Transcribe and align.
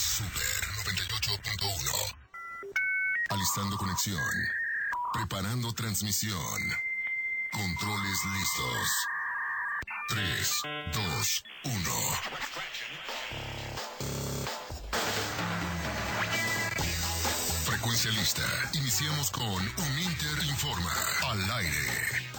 Super 0.00 0.40
98.1. 0.86 2.16
Alistando 3.28 3.76
conexión. 3.76 4.18
Preparando 5.12 5.74
transmisión. 5.74 6.62
Controles 7.52 8.24
listos. 8.24 8.88
3, 10.08 10.62
2, 10.94 11.44
1. 11.64 11.74
Frecuencia 17.66 18.10
lista. 18.12 18.70
Iniciamos 18.72 19.30
con 19.30 19.44
Un 19.44 19.98
Inter 19.98 20.44
Informa. 20.44 20.94
Al 21.28 21.50
aire. 21.58 22.30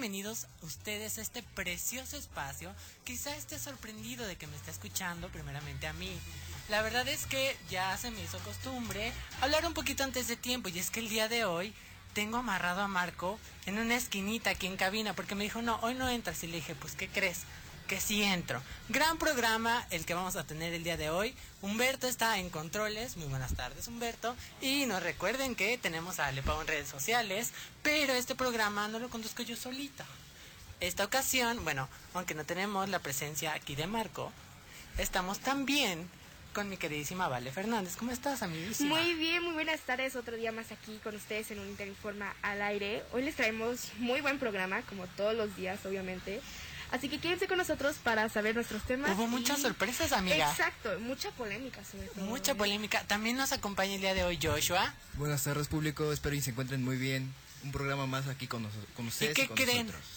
Bienvenidos 0.00 0.46
ustedes 0.62 1.18
a 1.18 1.20
este 1.20 1.42
precioso 1.42 2.16
espacio. 2.16 2.74
Quizá 3.04 3.36
esté 3.36 3.58
sorprendido 3.58 4.26
de 4.26 4.36
que 4.36 4.46
me 4.46 4.56
esté 4.56 4.70
escuchando, 4.70 5.28
primeramente 5.28 5.86
a 5.86 5.92
mí. 5.92 6.10
La 6.70 6.80
verdad 6.80 7.06
es 7.06 7.26
que 7.26 7.54
ya 7.68 7.94
se 7.98 8.10
me 8.10 8.22
hizo 8.22 8.38
costumbre 8.38 9.12
hablar 9.42 9.66
un 9.66 9.74
poquito 9.74 10.02
antes 10.02 10.26
de 10.26 10.36
tiempo 10.36 10.70
y 10.70 10.78
es 10.78 10.88
que 10.88 11.00
el 11.00 11.10
día 11.10 11.28
de 11.28 11.44
hoy 11.44 11.74
tengo 12.14 12.38
amarrado 12.38 12.80
a 12.80 12.88
Marco 12.88 13.38
en 13.66 13.78
una 13.78 13.94
esquinita 13.94 14.48
aquí 14.48 14.66
en 14.66 14.78
cabina 14.78 15.12
porque 15.12 15.34
me 15.34 15.44
dijo, 15.44 15.60
no, 15.60 15.78
hoy 15.82 15.92
no 15.92 16.08
entras 16.08 16.42
y 16.44 16.46
le 16.46 16.56
dije, 16.56 16.74
pues 16.74 16.94
¿qué 16.94 17.06
crees? 17.06 17.40
Que 17.90 18.00
sí 18.00 18.22
entro. 18.22 18.62
Gran 18.88 19.18
programa 19.18 19.84
el 19.90 20.06
que 20.06 20.14
vamos 20.14 20.36
a 20.36 20.46
tener 20.46 20.72
el 20.74 20.84
día 20.84 20.96
de 20.96 21.10
hoy. 21.10 21.34
Humberto 21.60 22.06
está 22.06 22.38
en 22.38 22.48
controles. 22.48 23.16
Muy 23.16 23.26
buenas 23.26 23.54
tardes, 23.54 23.88
Humberto. 23.88 24.36
Y 24.60 24.86
nos 24.86 25.02
recuerden 25.02 25.56
que 25.56 25.76
tenemos 25.76 26.20
a 26.20 26.28
Alepao 26.28 26.60
en 26.60 26.68
redes 26.68 26.86
sociales, 26.86 27.50
pero 27.82 28.12
este 28.12 28.36
programa 28.36 28.86
no 28.86 29.00
lo 29.00 29.08
conduzco 29.10 29.42
yo 29.42 29.56
solita. 29.56 30.06
Esta 30.78 31.04
ocasión, 31.04 31.64
bueno, 31.64 31.88
aunque 32.14 32.36
no 32.36 32.44
tenemos 32.44 32.88
la 32.88 33.00
presencia 33.00 33.54
aquí 33.54 33.74
de 33.74 33.88
Marco, 33.88 34.32
estamos 34.96 35.40
también 35.40 36.08
con 36.52 36.68
mi 36.68 36.76
queridísima 36.76 37.26
Vale 37.26 37.50
Fernández. 37.50 37.96
¿Cómo 37.96 38.12
estás, 38.12 38.44
amiguísima? 38.44 39.00
Muy 39.00 39.14
bien, 39.14 39.42
muy 39.42 39.54
buenas 39.54 39.80
tardes. 39.80 40.14
Otro 40.14 40.36
día 40.36 40.52
más 40.52 40.70
aquí 40.70 41.00
con 41.02 41.16
ustedes 41.16 41.50
en 41.50 41.58
un 41.58 41.68
Interinforma 41.68 42.36
al 42.42 42.62
aire. 42.62 43.02
Hoy 43.12 43.22
les 43.22 43.34
traemos 43.34 43.88
muy 43.98 44.20
buen 44.20 44.38
programa, 44.38 44.82
como 44.82 45.08
todos 45.08 45.34
los 45.34 45.56
días, 45.56 45.84
obviamente. 45.84 46.40
Así 46.92 47.08
que 47.08 47.20
quédense 47.20 47.46
con 47.46 47.56
nosotros 47.58 47.96
para 48.02 48.28
saber 48.28 48.54
nuestros 48.56 48.82
temas. 48.82 49.10
Hubo 49.16 49.26
muchas 49.28 49.60
y- 49.60 49.62
sorpresas, 49.62 50.12
amiga. 50.12 50.50
Exacto, 50.50 50.98
mucha 51.00 51.30
polémica 51.32 51.84
sobre 51.84 52.08
todo. 52.08 52.24
Mucha 52.24 52.52
¿eh? 52.52 52.54
polémica. 52.56 53.04
También 53.04 53.36
nos 53.36 53.52
acompaña 53.52 53.94
el 53.94 54.00
día 54.00 54.14
de 54.14 54.24
hoy 54.24 54.38
Joshua. 54.42 54.92
Buenas 55.14 55.44
tardes 55.44 55.68
público, 55.68 56.12
espero 56.12 56.34
y 56.34 56.40
se 56.40 56.50
encuentren 56.50 56.84
muy 56.84 56.96
bien. 56.96 57.32
Un 57.62 57.72
programa 57.72 58.06
más 58.06 58.26
aquí 58.26 58.46
con, 58.46 58.62
nos- 58.62 58.72
con 58.96 59.06
ustedes. 59.06 59.34
qué 59.34 59.46
con 59.46 59.56
creen? 59.56 59.86
nosotros. 59.86 60.08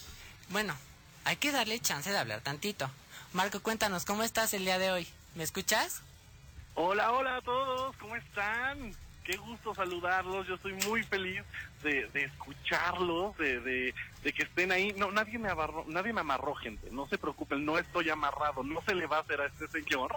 Bueno, 0.49 0.75
hay 1.25 1.35
que 1.35 1.51
darle 1.51 1.79
chance 1.79 2.09
de 2.11 2.17
hablar 2.17 2.41
tantito. 2.41 2.89
Marco, 3.33 3.59
cuéntanos, 3.61 4.05
¿cómo 4.05 4.23
estás 4.23 4.53
el 4.53 4.65
día 4.65 4.79
de 4.79 4.91
hoy? 4.91 5.07
¿Me 5.35 5.43
escuchas? 5.43 6.01
Hola, 6.75 7.11
hola 7.11 7.37
a 7.37 7.41
todos, 7.41 7.95
¿cómo 7.97 8.15
están? 8.15 8.95
Qué 9.23 9.37
gusto 9.37 9.73
saludarlos, 9.73 10.45
yo 10.47 10.55
estoy 10.55 10.73
muy 10.85 11.01
feliz 11.03 11.41
de, 11.81 12.07
de 12.07 12.23
escucharlos, 12.25 13.37
de, 13.37 13.61
de, 13.61 13.93
de 14.21 14.33
que 14.33 14.43
estén 14.43 14.71
ahí. 14.71 14.93
No, 14.97 15.11
nadie 15.11 15.39
me, 15.39 15.49
amarró, 15.49 15.85
nadie 15.87 16.11
me 16.11 16.21
amarró, 16.21 16.53
gente, 16.55 16.89
no 16.91 17.07
se 17.07 17.17
preocupen, 17.17 17.65
no 17.65 17.79
estoy 17.79 18.09
amarrado, 18.09 18.63
no 18.63 18.81
se 18.81 18.93
le 18.93 19.07
va 19.07 19.17
a 19.17 19.21
hacer 19.21 19.39
a 19.39 19.45
este 19.45 19.67
señor 19.69 20.13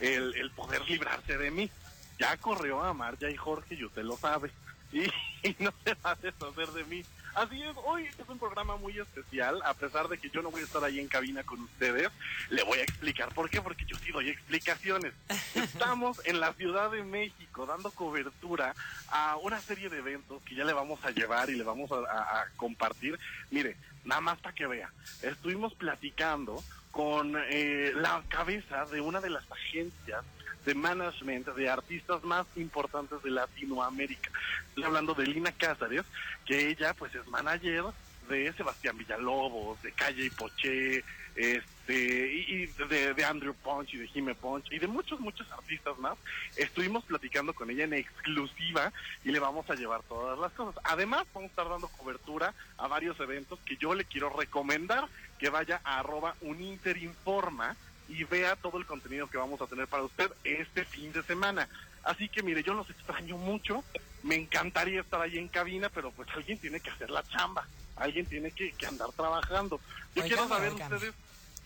el, 0.00 0.34
el 0.34 0.50
poder 0.50 0.88
librarse 0.88 1.38
de 1.38 1.50
mí. 1.52 1.70
Ya 2.18 2.36
corrió 2.36 2.82
a 2.82 2.92
Marja 2.92 3.30
y 3.30 3.36
Jorge 3.36 3.76
y 3.76 3.84
usted 3.84 4.02
lo 4.02 4.16
sabe, 4.16 4.50
y, 4.92 5.02
y 5.48 5.56
no 5.58 5.72
se 5.84 5.94
va 5.94 6.10
a 6.12 6.14
deshacer 6.16 6.68
de 6.68 6.84
mí. 6.84 7.04
Así 7.34 7.62
es, 7.62 7.76
hoy 7.84 8.04
es 8.06 8.28
un 8.28 8.38
programa 8.38 8.76
muy 8.76 8.98
especial, 8.98 9.60
a 9.64 9.72
pesar 9.74 10.08
de 10.08 10.18
que 10.18 10.28
yo 10.30 10.42
no 10.42 10.50
voy 10.50 10.62
a 10.62 10.64
estar 10.64 10.82
ahí 10.82 10.98
en 10.98 11.06
cabina 11.06 11.44
con 11.44 11.60
ustedes, 11.60 12.10
le 12.50 12.64
voy 12.64 12.78
a 12.78 12.82
explicar 12.82 13.28
por 13.32 13.48
qué, 13.48 13.62
porque 13.62 13.84
yo 13.84 13.96
sí 13.98 14.10
doy 14.10 14.28
explicaciones. 14.30 15.12
Estamos 15.54 16.20
en 16.26 16.40
la 16.40 16.52
Ciudad 16.54 16.90
de 16.90 17.04
México 17.04 17.64
dando 17.64 17.92
cobertura 17.92 18.74
a 19.10 19.36
una 19.36 19.60
serie 19.60 19.88
de 19.88 19.98
eventos 19.98 20.42
que 20.42 20.56
ya 20.56 20.64
le 20.64 20.72
vamos 20.72 21.04
a 21.04 21.10
llevar 21.10 21.48
y 21.50 21.54
le 21.54 21.62
vamos 21.64 21.92
a, 21.92 21.96
a- 22.10 22.40
a 22.42 22.46
compartir. 22.56 23.16
Mire, 23.50 23.76
nada 24.04 24.20
más 24.22 24.38
para 24.40 24.54
que 24.54 24.66
vea, 24.66 24.90
estuvimos 25.22 25.74
platicando 25.74 26.64
con 26.90 27.36
eh, 27.50 27.92
la 27.94 28.20
cabeza 28.28 28.86
de 28.86 29.00
una 29.00 29.20
de 29.20 29.30
las 29.30 29.44
agencias 29.52 30.24
de 30.68 30.74
management 30.74 31.46
de 31.46 31.70
artistas 31.70 32.22
más 32.24 32.46
importantes 32.54 33.22
de 33.22 33.30
Latinoamérica. 33.30 34.30
Estoy 34.68 34.84
hablando 34.84 35.14
de 35.14 35.26
Lina 35.26 35.50
Cázares, 35.50 36.04
que 36.44 36.68
ella 36.68 36.92
pues 36.92 37.14
es 37.14 37.26
manager 37.26 37.84
de 38.28 38.52
Sebastián 38.52 38.98
Villalobos, 38.98 39.80
de 39.80 39.92
Calle 39.92 40.26
y 40.26 40.30
Poché, 40.30 41.02
este, 41.36 42.34
y, 42.34 42.66
de 42.66 43.24
Andrew 43.24 43.54
Punch 43.54 43.94
y 43.94 43.96
de 43.96 44.08
Jime 44.08 44.34
Punch 44.34 44.70
y 44.70 44.78
de 44.78 44.88
muchos, 44.88 45.18
muchos 45.20 45.50
artistas 45.50 45.96
más. 45.98 46.18
Estuvimos 46.54 47.02
platicando 47.04 47.54
con 47.54 47.70
ella 47.70 47.84
en 47.84 47.94
exclusiva 47.94 48.92
y 49.24 49.30
le 49.30 49.38
vamos 49.38 49.70
a 49.70 49.74
llevar 49.74 50.02
todas 50.02 50.38
las 50.38 50.52
cosas. 50.52 50.78
Además, 50.84 51.24
vamos 51.32 51.48
a 51.48 51.52
estar 51.52 51.68
dando 51.70 51.88
cobertura 51.88 52.52
a 52.76 52.88
varios 52.88 53.18
eventos 53.20 53.58
que 53.60 53.78
yo 53.78 53.94
le 53.94 54.04
quiero 54.04 54.28
recomendar 54.28 55.08
que 55.38 55.48
vaya 55.48 55.80
a 55.82 56.00
arroba 56.00 56.34
uninterinforma 56.42 57.74
y 58.08 58.24
vea 58.24 58.56
todo 58.56 58.78
el 58.78 58.86
contenido 58.86 59.28
que 59.28 59.36
vamos 59.36 59.60
a 59.60 59.66
tener 59.66 59.86
para 59.86 60.02
usted 60.02 60.30
este 60.44 60.84
fin 60.84 61.12
de 61.12 61.22
semana. 61.22 61.68
Así 62.04 62.28
que 62.28 62.42
mire, 62.42 62.62
yo 62.62 62.74
los 62.74 62.88
extraño 62.88 63.36
mucho, 63.36 63.84
me 64.22 64.34
encantaría 64.34 65.00
estar 65.00 65.20
ahí 65.20 65.38
en 65.38 65.48
cabina, 65.48 65.88
pero 65.90 66.10
pues 66.10 66.28
alguien 66.30 66.58
tiene 66.58 66.80
que 66.80 66.90
hacer 66.90 67.10
la 67.10 67.22
chamba, 67.24 67.66
alguien 67.96 68.26
tiene 68.26 68.50
que, 68.50 68.72
que 68.72 68.86
andar 68.86 69.12
trabajando. 69.12 69.80
Yo 70.14 70.22
quiero 70.22 70.48
saber 70.48 70.72
ustedes, 70.72 71.14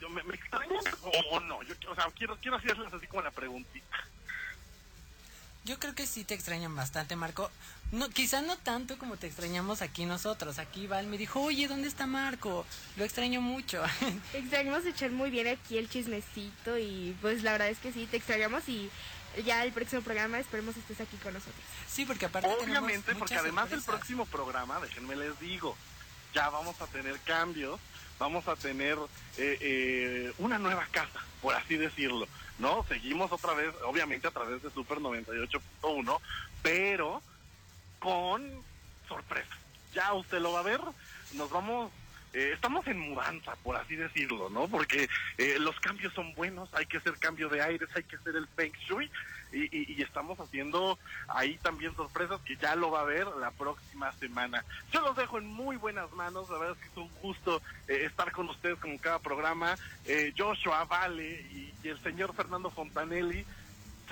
yo 0.00 0.08
me, 0.08 0.22
me 0.24 0.34
extrañan 0.34 0.82
o 1.30 1.40
no, 1.40 1.62
yo, 1.62 1.74
o 1.88 1.94
sea, 1.94 2.08
quiero, 2.16 2.36
quiero 2.36 2.56
hacerles 2.56 2.92
así 2.92 3.06
como 3.06 3.22
la 3.22 3.30
preguntita. 3.30 3.96
Yo 5.64 5.78
creo 5.78 5.94
que 5.94 6.06
sí 6.06 6.24
te 6.24 6.34
extrañan 6.34 6.74
bastante, 6.74 7.14
Marco. 7.14 7.50
No, 7.92 8.08
quizá 8.08 8.40
no 8.40 8.56
tanto 8.56 8.96
como 8.96 9.18
te 9.18 9.26
extrañamos 9.26 9.82
aquí 9.82 10.06
nosotros. 10.06 10.58
Aquí 10.58 10.86
Val 10.86 11.06
me 11.06 11.18
dijo, 11.18 11.40
oye, 11.42 11.68
¿dónde 11.68 11.88
está 11.88 12.06
Marco? 12.06 12.64
Lo 12.96 13.04
extraño 13.04 13.42
mucho. 13.42 13.82
Extrañamos 14.32 14.86
echar 14.86 15.10
muy 15.10 15.30
bien 15.30 15.46
aquí 15.46 15.76
el 15.76 15.90
chismecito 15.90 16.78
y 16.78 17.14
pues 17.20 17.42
la 17.42 17.52
verdad 17.52 17.68
es 17.68 17.78
que 17.78 17.92
sí, 17.92 18.06
te 18.06 18.16
extrañamos 18.16 18.66
y 18.66 18.90
ya 19.44 19.62
el 19.62 19.72
próximo 19.72 20.00
programa 20.00 20.38
esperemos 20.38 20.74
estés 20.76 21.02
aquí 21.02 21.16
con 21.18 21.34
nosotros. 21.34 21.62
sí, 21.86 22.06
porque 22.06 22.26
aparte 22.26 22.48
Obviamente, 22.48 23.14
porque 23.14 23.34
además 23.34 23.64
el 23.72 23.80
sorpresas. 23.82 23.94
próximo 23.94 24.24
programa, 24.26 24.80
déjenme 24.80 25.14
les 25.16 25.38
digo, 25.38 25.76
ya 26.34 26.48
vamos 26.48 26.80
a 26.80 26.86
tener 26.86 27.18
cambios, 27.20 27.78
vamos 28.18 28.48
a 28.48 28.56
tener 28.56 28.96
eh, 29.36 29.58
eh, 29.60 30.32
una 30.38 30.58
nueva 30.58 30.86
casa, 30.90 31.20
por 31.42 31.54
así 31.54 31.76
decirlo, 31.76 32.26
¿no? 32.58 32.84
Seguimos 32.88 33.32
otra 33.32 33.52
vez, 33.52 33.74
obviamente 33.86 34.28
a 34.28 34.30
través 34.30 34.62
de 34.62 34.70
Super 34.70 34.98
98.1, 34.98 36.18
pero 36.62 37.22
con 38.02 38.42
sorpresa. 39.06 39.56
Ya 39.94 40.12
usted 40.12 40.40
lo 40.40 40.52
va 40.52 40.60
a 40.60 40.64
ver, 40.64 40.80
nos 41.34 41.50
vamos 41.50 41.92
eh, 42.32 42.52
estamos 42.54 42.86
en 42.86 42.98
mudanza, 42.98 43.54
por 43.62 43.76
así 43.76 43.94
decirlo, 43.94 44.48
¿no? 44.48 44.66
Porque 44.66 45.06
eh, 45.36 45.58
los 45.60 45.78
cambios 45.80 46.14
son 46.14 46.34
buenos, 46.34 46.72
hay 46.72 46.86
que 46.86 46.96
hacer 46.96 47.12
cambio 47.18 47.50
de 47.50 47.60
aires, 47.60 47.90
hay 47.94 48.04
que 48.04 48.16
hacer 48.16 48.36
el 48.36 48.48
feng 48.48 48.72
shui 48.88 49.10
y, 49.52 50.00
estamos 50.02 50.40
haciendo 50.40 50.98
ahí 51.28 51.58
también 51.58 51.94
sorpresas 51.94 52.40
que 52.40 52.56
ya 52.56 52.74
lo 52.74 52.90
va 52.90 53.02
a 53.02 53.04
ver 53.04 53.26
la 53.38 53.50
próxima 53.50 54.10
semana. 54.12 54.64
Yo 54.90 55.02
los 55.02 55.14
dejo 55.14 55.36
en 55.36 55.46
muy 55.46 55.76
buenas 55.76 56.10
manos, 56.12 56.48
la 56.48 56.58
verdad 56.58 56.76
es 56.76 56.82
que 56.82 56.90
es 56.90 56.96
un 56.96 57.10
gusto 57.20 57.60
eh, 57.86 58.04
estar 58.06 58.32
con 58.32 58.48
ustedes 58.48 58.78
como 58.78 58.98
cada 58.98 59.18
programa. 59.18 59.76
Eh, 60.06 60.32
Joshua 60.36 60.84
Vale 60.84 61.46
y 61.52 61.88
el 61.88 62.02
señor 62.02 62.34
Fernando 62.34 62.70
Fontanelli 62.70 63.44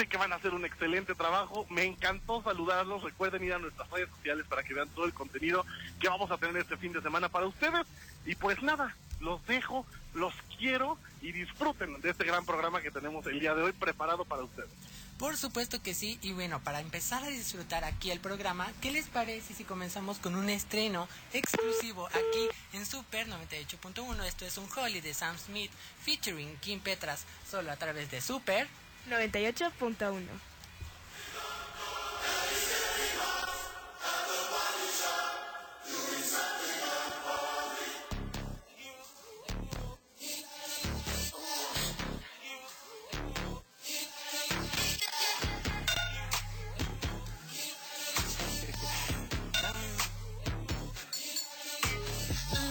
que 0.06 0.16
van 0.16 0.32
a 0.32 0.36
hacer 0.36 0.54
un 0.54 0.64
excelente 0.64 1.14
trabajo. 1.14 1.66
Me 1.70 1.84
encantó 1.84 2.42
saludarlos. 2.42 3.02
Recuerden 3.02 3.44
ir 3.44 3.54
a 3.54 3.58
nuestras 3.58 3.90
redes 3.90 4.08
sociales 4.10 4.46
para 4.48 4.62
que 4.62 4.74
vean 4.74 4.88
todo 4.90 5.04
el 5.04 5.14
contenido 5.14 5.64
que 5.98 6.08
vamos 6.08 6.30
a 6.30 6.38
tener 6.38 6.56
este 6.56 6.76
fin 6.76 6.92
de 6.92 7.02
semana 7.02 7.28
para 7.28 7.46
ustedes. 7.46 7.86
Y 8.26 8.34
pues 8.34 8.62
nada, 8.62 8.96
los 9.20 9.44
dejo, 9.46 9.86
los 10.14 10.34
quiero 10.58 10.98
y 11.20 11.32
disfruten 11.32 12.00
de 12.00 12.10
este 12.10 12.24
gran 12.24 12.44
programa 12.44 12.80
que 12.80 12.90
tenemos 12.90 13.26
el 13.26 13.40
día 13.40 13.54
de 13.54 13.62
hoy 13.62 13.72
preparado 13.72 14.24
para 14.24 14.42
ustedes. 14.42 14.70
Por 15.18 15.36
supuesto 15.36 15.82
que 15.82 15.92
sí, 15.92 16.18
y 16.22 16.32
bueno, 16.32 16.60
para 16.64 16.80
empezar 16.80 17.22
a 17.22 17.28
disfrutar 17.28 17.84
aquí 17.84 18.10
el 18.10 18.20
programa, 18.20 18.72
¿qué 18.80 18.90
les 18.90 19.06
parece 19.06 19.52
si 19.52 19.64
comenzamos 19.64 20.18
con 20.18 20.34
un 20.34 20.48
estreno 20.48 21.08
exclusivo 21.34 22.06
aquí 22.06 22.48
en 22.72 22.86
Super 22.86 23.28
98.1? 23.28 24.24
Esto 24.24 24.46
es 24.46 24.56
un 24.56 24.66
Holly 24.74 25.02
de 25.02 25.12
Sam 25.12 25.36
Smith 25.36 25.70
featuring 26.02 26.56
Kim 26.60 26.80
Petras, 26.80 27.26
solo 27.50 27.70
a 27.70 27.76
través 27.76 28.10
de 28.10 28.22
Super. 28.22 28.66
98.1. 29.08 30.26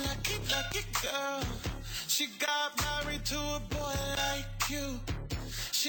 Lucky, 0.05 0.39
lucky 0.51 0.85
girl. 1.01 1.43
She 2.07 2.27
got 2.39 2.77
married 2.77 3.25
to 3.25 3.37
a 3.37 3.61
boy 3.69 3.95
like 4.17 4.69
you. 4.69 5.08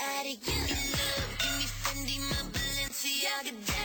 Addict. 0.00 0.46
Give 0.46 0.54
me 0.56 0.70
love. 0.92 1.36
Give 1.40 1.56
me 1.58 1.66
Fendi, 1.82 2.20
my 2.30 2.40
Balenciaga. 2.52 3.79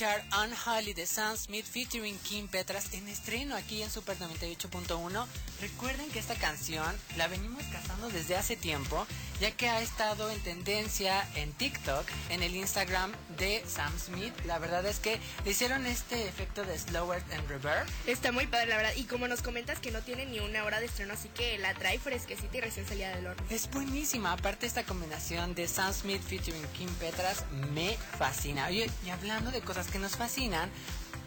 Escuchar 0.00 0.24
Unholy 0.44 0.94
de 0.94 1.04
Sam 1.04 1.36
Smith 1.36 1.66
featuring 1.66 2.16
Kim 2.20 2.48
Petras 2.48 2.94
en 2.94 3.06
estreno 3.06 3.54
aquí 3.54 3.82
en 3.82 3.90
Super 3.90 4.16
98.1. 4.16 5.26
Recuerden 5.60 6.08
que 6.10 6.18
esta 6.18 6.36
canción 6.36 6.86
la 7.18 7.28
venimos 7.28 7.62
cazando 7.64 8.08
desde 8.08 8.34
hace 8.34 8.56
tiempo, 8.56 9.06
ya 9.40 9.50
que 9.52 9.68
ha 9.68 9.80
estado 9.80 10.30
en 10.30 10.38
tendencia 10.40 11.26
en 11.34 11.52
TikTok, 11.52 12.04
en 12.28 12.42
el 12.42 12.54
Instagram 12.54 13.10
de 13.38 13.64
Sam 13.66 13.92
Smith. 13.98 14.34
La 14.46 14.58
verdad 14.58 14.84
es 14.84 14.98
que 14.98 15.18
le 15.44 15.52
hicieron 15.52 15.86
este 15.86 16.28
efecto 16.28 16.62
de 16.64 16.78
slower 16.78 17.22
and 17.32 17.48
reverb. 17.48 17.86
Está 18.06 18.32
muy 18.32 18.46
padre, 18.46 18.66
la 18.66 18.76
verdad. 18.76 18.92
Y 18.96 19.04
como 19.04 19.28
nos 19.28 19.40
comentas 19.40 19.78
que 19.78 19.90
no 19.90 20.02
tiene 20.02 20.26
ni 20.26 20.40
una 20.40 20.64
hora 20.64 20.78
de 20.78 20.86
estreno, 20.86 21.14
así 21.14 21.28
que 21.30 21.58
la 21.58 21.72
trae 21.74 21.98
fresquecita 21.98 22.58
y 22.58 22.60
recién 22.60 22.86
salida 22.86 23.16
del 23.16 23.26
horno. 23.26 23.42
Es 23.48 23.70
buenísima, 23.70 24.32
aparte 24.32 24.66
esta 24.66 24.84
combinación 24.84 25.54
de 25.54 25.66
Sam 25.66 25.92
Smith 25.94 26.22
featuring 26.22 26.66
Kim 26.76 26.90
Petras 26.94 27.44
me 27.72 27.96
fascina. 28.18 28.66
Oye, 28.66 28.90
y 29.06 29.10
hablando 29.10 29.50
de 29.50 29.62
cosas 29.62 29.86
que 29.86 29.98
nos 29.98 30.16
fascinan, 30.16 30.70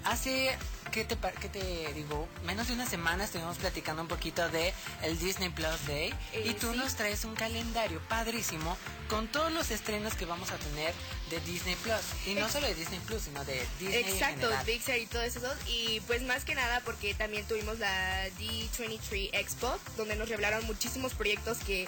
hace, 0.04 0.56
¿qué 0.94 1.04
te, 1.04 1.16
pa- 1.16 1.32
qué 1.32 1.50
te 1.50 1.92
digo? 1.94 2.28
Menos 2.46 2.68
de 2.68 2.74
una 2.74 2.88
semana 2.88 3.24
estuvimos 3.26 3.58
platicando 3.58 4.02
un 4.04 4.08
poquito 4.08 4.48
de 4.50 4.74
el 5.02 5.18
Disney 5.20 5.50
Plus 5.50 5.86
Day 5.88 6.14
Eh, 6.34 6.44
y 6.46 6.54
tú 6.54 6.72
sí. 6.72 6.78
nos 6.78 6.96
traes 6.96 7.26
un 7.26 7.36
calendario 7.36 8.00
padrísimo 8.08 8.78
con 9.10 9.28
todos 9.28 9.52
los 9.52 9.72
estrenos 9.72 10.14
que 10.14 10.26
vamos 10.26 10.52
a 10.52 10.58
tener 10.58 10.94
de 11.30 11.40
Disney 11.42 11.76
Plus. 11.78 12.00
Y 12.28 12.36
no 12.36 12.48
solo 12.50 12.68
de 12.68 12.76
Disney 12.76 13.00
Plus, 13.02 13.24
sino 13.24 13.44
de 13.46 13.66
Disney 13.80 14.04
Exacto. 14.04 14.50
Pixar 14.66 14.98
y 15.00 15.06
todo 15.08 15.22
eso. 15.24 15.40
Y 15.68 16.00
pues 16.02 16.22
más 16.22 16.46
que 16.46 16.56
nada 16.56 16.80
porque 16.86 17.14
también 17.16 17.46
tuvimos 17.48 17.80
la 17.80 18.28
D23 18.40 19.32
Expo, 19.34 19.78
donde 19.98 20.16
nos 20.16 20.30
revelaron 20.30 20.64
muchísimos 20.66 21.14
proyectos 21.14 21.58
que, 21.60 21.88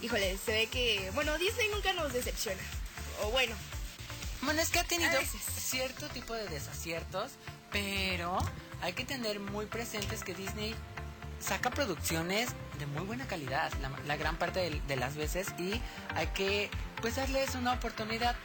híjole, 0.00 0.38
se 0.44 0.52
ve 0.52 0.66
que, 0.68 1.10
bueno, 1.14 1.36
Disney 1.38 1.68
nunca 1.68 1.92
nos 1.92 2.12
decepciona. 2.12 2.62
O 3.22 3.30
bueno, 3.30 3.54
Bueno, 4.42 4.60
es 4.60 4.68
que 4.70 4.78
ha 4.78 4.84
tenido 4.84 5.12
cierto 5.58 6.08
tipo 6.08 6.34
de 6.34 6.46
desaciertos, 6.48 7.32
pero 7.74 8.38
hay 8.82 8.92
que 8.92 9.04
tener 9.04 9.40
muy 9.40 9.66
presentes 9.66 10.22
que 10.22 10.32
Disney 10.32 10.74
saca 11.40 11.70
producciones 11.70 12.50
de 12.78 12.86
muy 12.86 13.02
buena 13.04 13.26
calidad 13.26 13.70
la, 13.82 13.90
la 14.06 14.16
gran 14.16 14.36
parte 14.36 14.60
de, 14.60 14.80
de 14.86 14.96
las 14.96 15.16
veces 15.16 15.48
y 15.58 15.72
hay 16.14 16.28
que 16.28 16.70
pues 17.02 17.16
darles 17.16 17.54
una 17.56 17.72
oportunidad. 17.72 18.36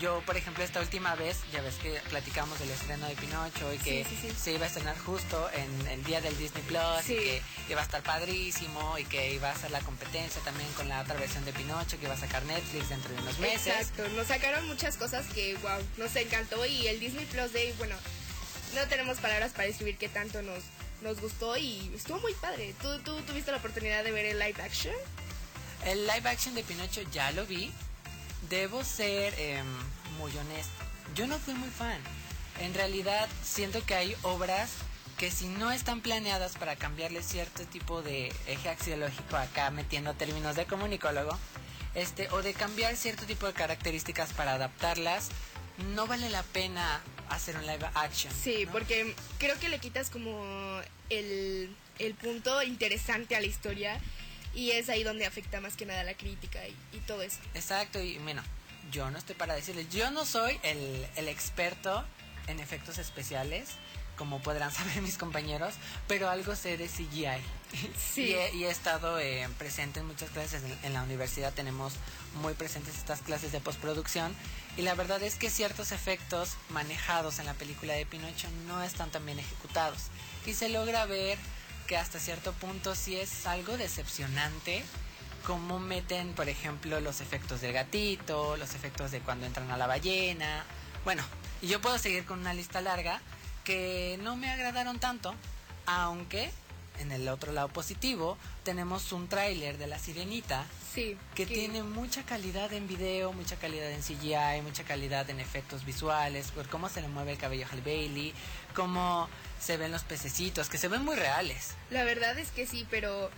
Yo, 0.00 0.20
por 0.26 0.36
ejemplo, 0.36 0.64
esta 0.64 0.80
última 0.80 1.14
vez, 1.14 1.36
ya 1.52 1.60
ves 1.62 1.76
que 1.76 2.00
platicamos 2.10 2.58
del 2.58 2.70
estreno 2.70 3.06
de 3.06 3.14
Pinocho 3.14 3.72
y 3.72 3.78
que 3.78 4.04
Sí, 4.04 4.16
sí, 4.20 4.28
sí. 4.30 4.36
se 4.36 4.52
iba 4.54 4.64
a 4.64 4.66
estrenar 4.66 4.98
justo 4.98 5.48
en 5.54 5.86
el 5.88 6.02
día 6.02 6.20
del 6.20 6.36
Disney 6.38 6.62
Plus 6.64 7.08
y 7.08 7.14
que 7.14 7.42
iba 7.68 7.80
a 7.82 7.84
estar 7.84 8.02
padrísimo 8.02 8.98
y 8.98 9.04
que 9.04 9.32
iba 9.34 9.50
a 9.50 9.54
ser 9.54 9.70
la 9.70 9.80
competencia 9.80 10.42
también 10.42 10.68
con 10.72 10.88
la 10.88 11.02
otra 11.02 11.14
versión 11.14 11.44
de 11.44 11.52
Pinocho 11.52 11.98
que 12.00 12.06
iba 12.06 12.14
a 12.14 12.18
sacar 12.18 12.42
Netflix 12.46 12.88
dentro 12.88 13.14
de 13.14 13.20
unos 13.22 13.38
meses. 13.38 13.66
Exacto, 13.68 14.08
nos 14.16 14.26
sacaron 14.26 14.66
muchas 14.66 14.96
cosas 14.96 15.24
que, 15.26 15.54
wow, 15.62 15.78
nos 15.98 16.16
encantó 16.16 16.66
y 16.66 16.88
el 16.88 16.98
Disney 16.98 17.26
Plus 17.26 17.52
Day, 17.52 17.72
bueno, 17.78 17.94
no 18.74 18.86
tenemos 18.88 19.18
palabras 19.18 19.52
para 19.52 19.64
describir 19.64 19.96
qué 19.96 20.08
tanto 20.08 20.42
nos, 20.42 20.62
nos 21.02 21.20
gustó 21.20 21.56
y 21.56 21.90
estuvo 21.94 22.18
muy 22.20 22.34
padre. 22.34 22.74
¿Tú, 22.80 22.98
tú 23.00 23.20
tuviste 23.22 23.50
la 23.50 23.58
oportunidad 23.58 24.04
de 24.04 24.12
ver 24.12 24.26
el 24.26 24.38
live 24.38 24.62
action? 24.62 24.94
El 25.84 26.06
live 26.06 26.28
action 26.28 26.54
de 26.54 26.62
Pinocho 26.62 27.02
ya 27.12 27.30
lo 27.32 27.44
vi. 27.46 27.72
Debo 28.48 28.84
ser 28.84 29.34
em, 29.38 29.66
muy 30.18 30.36
honesto. 30.36 30.72
Yo 31.14 31.26
no 31.26 31.38
fui 31.38 31.54
muy 31.54 31.68
fan. 31.70 31.98
En 32.60 32.74
realidad 32.74 33.28
siento 33.42 33.84
que 33.84 33.94
hay 33.94 34.16
obras 34.22 34.70
que 35.18 35.30
si 35.30 35.46
no 35.46 35.70
están 35.70 36.00
planeadas 36.00 36.56
para 36.56 36.76
cambiarle 36.76 37.22
cierto 37.22 37.64
tipo 37.64 38.02
de 38.02 38.32
eje 38.46 38.68
axiológico 38.68 39.36
acá 39.36 39.70
metiendo 39.70 40.14
términos 40.14 40.56
de 40.56 40.66
comunicólogo, 40.66 41.38
este, 41.94 42.28
o 42.30 42.42
de 42.42 42.54
cambiar 42.54 42.96
cierto 42.96 43.24
tipo 43.24 43.46
de 43.46 43.52
características 43.52 44.32
para 44.32 44.54
adaptarlas, 44.54 45.28
no 45.94 46.06
vale 46.06 46.28
la 46.30 46.42
pena 46.42 47.00
hacer 47.36 47.56
un 47.56 47.66
live 47.66 47.86
action. 47.94 48.32
Sí, 48.32 48.64
¿no? 48.66 48.72
porque 48.72 49.14
creo 49.38 49.58
que 49.58 49.68
le 49.68 49.78
quitas 49.78 50.10
como 50.10 50.80
el, 51.10 51.74
el 51.98 52.14
punto 52.14 52.62
interesante 52.62 53.36
a 53.36 53.40
la 53.40 53.46
historia 53.46 54.00
y 54.54 54.72
es 54.72 54.88
ahí 54.88 55.02
donde 55.02 55.26
afecta 55.26 55.60
más 55.60 55.76
que 55.76 55.86
nada 55.86 56.04
la 56.04 56.14
crítica 56.14 56.66
y, 56.66 56.74
y 56.96 57.00
todo 57.00 57.22
eso. 57.22 57.38
Exacto, 57.54 58.02
y 58.02 58.18
bueno, 58.18 58.42
yo 58.90 59.10
no 59.10 59.18
estoy 59.18 59.34
para 59.34 59.54
decirles, 59.54 59.88
yo 59.90 60.10
no 60.10 60.24
soy 60.26 60.58
el, 60.62 61.06
el 61.16 61.28
experto 61.28 62.04
en 62.48 62.60
efectos 62.60 62.98
especiales, 62.98 63.70
como 64.22 64.38
podrán 64.38 64.70
saber 64.70 65.02
mis 65.02 65.18
compañeros, 65.18 65.74
pero 66.06 66.30
algo 66.30 66.54
sé 66.54 66.76
de 66.76 66.86
CGI. 66.86 67.26
Sí. 67.98 68.26
Y, 68.26 68.32
he, 68.34 68.54
y 68.54 68.64
he 68.66 68.70
estado 68.70 69.18
eh, 69.18 69.48
presente 69.58 69.98
en 69.98 70.06
muchas 70.06 70.30
clases 70.30 70.62
en, 70.62 70.78
en 70.84 70.92
la 70.92 71.02
universidad, 71.02 71.52
tenemos 71.52 71.94
muy 72.40 72.54
presentes 72.54 72.96
estas 72.96 73.20
clases 73.20 73.50
de 73.50 73.58
postproducción, 73.58 74.32
y 74.76 74.82
la 74.82 74.94
verdad 74.94 75.20
es 75.24 75.34
que 75.34 75.50
ciertos 75.50 75.90
efectos 75.90 76.50
manejados 76.68 77.40
en 77.40 77.46
la 77.46 77.54
película 77.54 77.94
de 77.94 78.06
Pinocho 78.06 78.46
no 78.68 78.80
están 78.80 79.10
tan 79.10 79.26
bien 79.26 79.40
ejecutados. 79.40 80.02
Y 80.46 80.54
se 80.54 80.68
logra 80.68 81.04
ver 81.04 81.36
que 81.88 81.96
hasta 81.96 82.20
cierto 82.20 82.52
punto 82.52 82.94
sí 82.94 83.16
es 83.16 83.44
algo 83.46 83.76
decepcionante 83.76 84.84
cómo 85.44 85.80
meten, 85.80 86.32
por 86.34 86.48
ejemplo, 86.48 87.00
los 87.00 87.20
efectos 87.20 87.60
del 87.60 87.72
gatito, 87.72 88.56
los 88.56 88.76
efectos 88.76 89.10
de 89.10 89.18
cuando 89.18 89.46
entran 89.46 89.68
a 89.72 89.76
la 89.76 89.88
ballena. 89.88 90.64
Bueno, 91.04 91.24
y 91.60 91.66
yo 91.66 91.80
puedo 91.80 91.98
seguir 91.98 92.24
con 92.24 92.38
una 92.38 92.54
lista 92.54 92.80
larga 92.80 93.20
que 93.64 94.18
no 94.22 94.36
me 94.36 94.50
agradaron 94.50 94.98
tanto, 94.98 95.34
aunque 95.86 96.50
en 96.98 97.10
el 97.10 97.28
otro 97.28 97.52
lado 97.52 97.68
positivo 97.68 98.36
tenemos 98.64 99.12
un 99.12 99.28
tráiler 99.28 99.78
de 99.78 99.86
La 99.86 99.98
Sirenita 99.98 100.66
Sí. 100.94 101.16
que 101.34 101.46
tiene 101.46 101.82
mucha 101.82 102.22
calidad 102.22 102.70
en 102.74 102.86
video, 102.86 103.32
mucha 103.32 103.56
calidad 103.56 103.90
en 103.90 104.02
CGI, 104.02 104.60
mucha 104.62 104.84
calidad 104.84 105.28
en 105.30 105.40
efectos 105.40 105.86
visuales, 105.86 106.48
por 106.50 106.68
cómo 106.68 106.88
se 106.90 107.00
le 107.00 107.08
mueve 107.08 107.32
el 107.32 107.38
cabello 107.38 107.64
a 107.64 107.68
Halle 107.70 107.80
Bailey, 107.80 108.34
cómo 108.74 109.28
se 109.58 109.78
ven 109.78 109.90
los 109.90 110.02
pececitos, 110.02 110.68
que 110.68 110.76
se 110.76 110.88
ven 110.88 111.02
muy 111.02 111.16
reales. 111.16 111.70
La 111.90 112.04
verdad 112.04 112.38
es 112.38 112.50
que 112.50 112.66
sí, 112.66 112.86
pero 112.90 113.30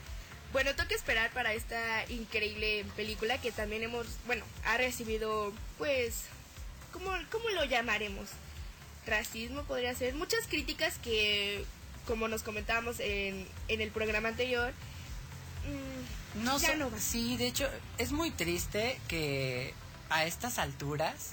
bueno, 0.53 0.75
toca 0.75 0.95
esperar 0.97 1.31
para 1.31 1.53
esta 1.53 2.05
increíble 2.11 2.85
película 2.97 3.41
que 3.41 3.53
también 3.53 3.85
hemos, 3.85 4.07
bueno, 4.27 4.45
ha 4.67 4.77
recibido, 4.77 5.53
pues, 5.79 6.23
¿cómo, 6.93 7.11
cómo 7.31 7.49
lo 7.51 7.65
llamaremos? 7.65 8.29
Racismo 9.07 9.63
podría 9.65 9.95
ser. 9.95 10.15
Muchas 10.15 10.47
críticas 10.47 10.99
que, 10.99 11.65
como 12.07 12.29
nos 12.29 12.43
comentábamos 12.43 13.01
en, 13.01 13.47
en 13.69 13.81
el 13.81 13.91
programa 13.91 14.29
anterior, 14.29 14.73
mm, 15.67 16.45
No 16.45 16.59
ya 16.59 16.69
so- 16.69 16.77
no 16.77 16.91
va. 16.91 16.99
Sí, 16.99 17.37
de 17.37 17.47
hecho, 17.47 17.69
es 17.99 18.13
muy 18.13 18.31
triste 18.31 18.99
que 19.09 19.75
a 20.11 20.25
estas 20.25 20.59
alturas 20.59 21.31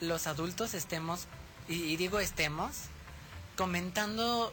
los 0.00 0.26
adultos 0.26 0.74
estemos, 0.74 1.26
y, 1.68 1.74
y 1.74 1.96
digo 1.96 2.20
estemos, 2.20 2.72
comentando 3.56 4.52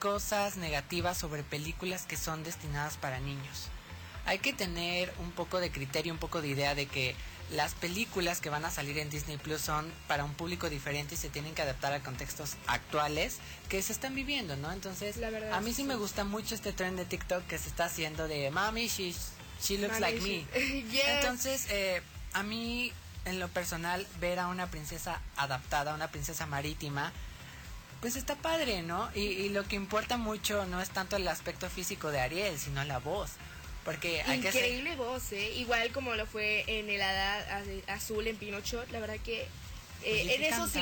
cosas 0.00 0.56
negativas 0.56 1.16
sobre 1.16 1.44
películas 1.44 2.06
que 2.06 2.16
son 2.16 2.42
destinadas 2.42 2.96
para 2.96 3.20
niños. 3.20 3.68
Hay 4.26 4.38
que 4.40 4.52
tener 4.52 5.12
un 5.20 5.30
poco 5.32 5.60
de 5.60 5.70
criterio, 5.70 6.12
un 6.12 6.18
poco 6.18 6.42
de 6.42 6.48
idea 6.48 6.74
de 6.74 6.86
que 6.86 7.14
las 7.52 7.74
películas 7.74 8.40
que 8.40 8.48
van 8.50 8.64
a 8.64 8.70
salir 8.70 8.98
en 8.98 9.10
Disney 9.10 9.36
Plus 9.36 9.60
son 9.60 9.90
para 10.08 10.24
un 10.24 10.32
público 10.34 10.70
diferente 10.70 11.14
y 11.14 11.18
se 11.18 11.28
tienen 11.28 11.54
que 11.54 11.62
adaptar 11.62 11.92
a 11.92 12.00
contextos 12.00 12.54
actuales 12.66 13.36
que 13.68 13.82
se 13.82 13.92
están 13.92 14.14
viviendo, 14.14 14.56
¿no? 14.56 14.72
Entonces, 14.72 15.16
La 15.18 15.30
verdad, 15.30 15.52
a 15.54 15.60
mí 15.60 15.70
sí, 15.70 15.76
sí. 15.76 15.84
me 15.84 15.94
gusta 15.96 16.24
mucho 16.24 16.54
este 16.54 16.72
trend 16.72 16.96
de 16.98 17.04
TikTok 17.04 17.46
que 17.46 17.58
se 17.58 17.68
está 17.68 17.84
haciendo 17.86 18.26
de 18.28 18.50
Mami, 18.50 18.88
she, 18.88 19.14
she 19.62 19.78
looks 19.78 20.00
Mami, 20.00 20.00
like 20.00 20.20
she- 20.20 20.46
me. 20.54 20.82
Yes. 20.90 21.02
Entonces, 21.08 21.66
eh, 21.70 22.00
a 22.32 22.42
mí, 22.42 22.92
en 23.26 23.38
lo 23.38 23.48
personal, 23.48 24.06
ver 24.18 24.38
a 24.38 24.48
una 24.48 24.70
princesa 24.70 25.20
adaptada, 25.36 25.94
una 25.94 26.08
princesa 26.10 26.46
marítima, 26.46 27.12
pues 28.00 28.16
está 28.16 28.34
padre, 28.34 28.82
¿no? 28.82 29.10
Y, 29.14 29.20
y 29.20 29.48
lo 29.50 29.64
que 29.68 29.76
importa 29.76 30.16
mucho 30.16 30.64
no 30.66 30.80
es 30.80 30.90
tanto 30.90 31.16
el 31.16 31.28
aspecto 31.28 31.68
físico 31.70 32.10
de 32.10 32.20
Ariel, 32.20 32.58
sino 32.58 32.82
la 32.84 32.98
voz. 32.98 33.30
Porque 33.84 34.22
hay 34.22 34.40
que 34.40 34.52
ser... 34.52 34.64
Increíble 34.64 34.96
voz, 34.96 35.32
¿eh? 35.32 35.52
Igual 35.56 35.90
como 35.92 36.14
lo 36.14 36.26
fue 36.26 36.64
en 36.68 36.88
el 36.88 37.02
Hada 37.02 37.58
Az- 37.58 37.66
Azul 37.88 38.26
en 38.28 38.36
Pinocho, 38.36 38.84
la 38.92 39.00
verdad 39.00 39.16
que 39.24 39.42
eh, 40.04 40.22
Oye, 40.24 40.34
en 40.36 40.42
eso 40.44 40.68
sí. 40.68 40.80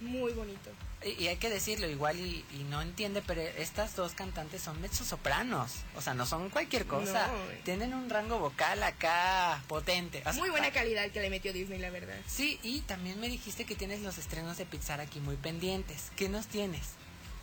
Muy 0.00 0.32
bonito. 0.32 0.70
Y, 1.04 1.10
y 1.22 1.28
hay 1.28 1.36
que 1.36 1.48
decirlo, 1.48 1.88
igual 1.88 2.18
y, 2.18 2.44
y 2.58 2.64
no 2.64 2.82
entiende, 2.82 3.22
pero 3.24 3.40
estas 3.40 3.94
dos 3.94 4.12
cantantes 4.14 4.62
son 4.62 4.80
mezzosopranos. 4.80 5.72
O 5.94 6.00
sea, 6.02 6.14
no 6.14 6.26
son 6.26 6.50
cualquier 6.50 6.86
cosa. 6.86 7.28
No, 7.28 7.44
güey. 7.44 7.62
Tienen 7.62 7.94
un 7.94 8.10
rango 8.10 8.38
vocal 8.38 8.82
acá 8.82 9.62
potente. 9.68 10.18
O 10.20 10.24
sea, 10.24 10.32
Muy 10.32 10.50
buena 10.50 10.70
calidad 10.72 11.08
que 11.10 11.20
le 11.20 11.30
metió 11.30 11.52
Disney, 11.52 11.78
la 11.78 11.90
verdad. 11.90 12.16
Sí, 12.26 12.58
y 12.62 12.80
también 12.80 13.20
me 13.20 13.28
dijiste 13.28 13.64
que 13.64 13.74
tienes 13.76 14.00
los 14.00 14.18
estrenos 14.18 14.58
de 14.58 14.66
Pixar 14.66 15.00
aquí 15.00 15.20
muy 15.20 15.36
pendientes. 15.36 16.10
¿Qué 16.16 16.28
nos 16.28 16.46
tienes? 16.48 16.82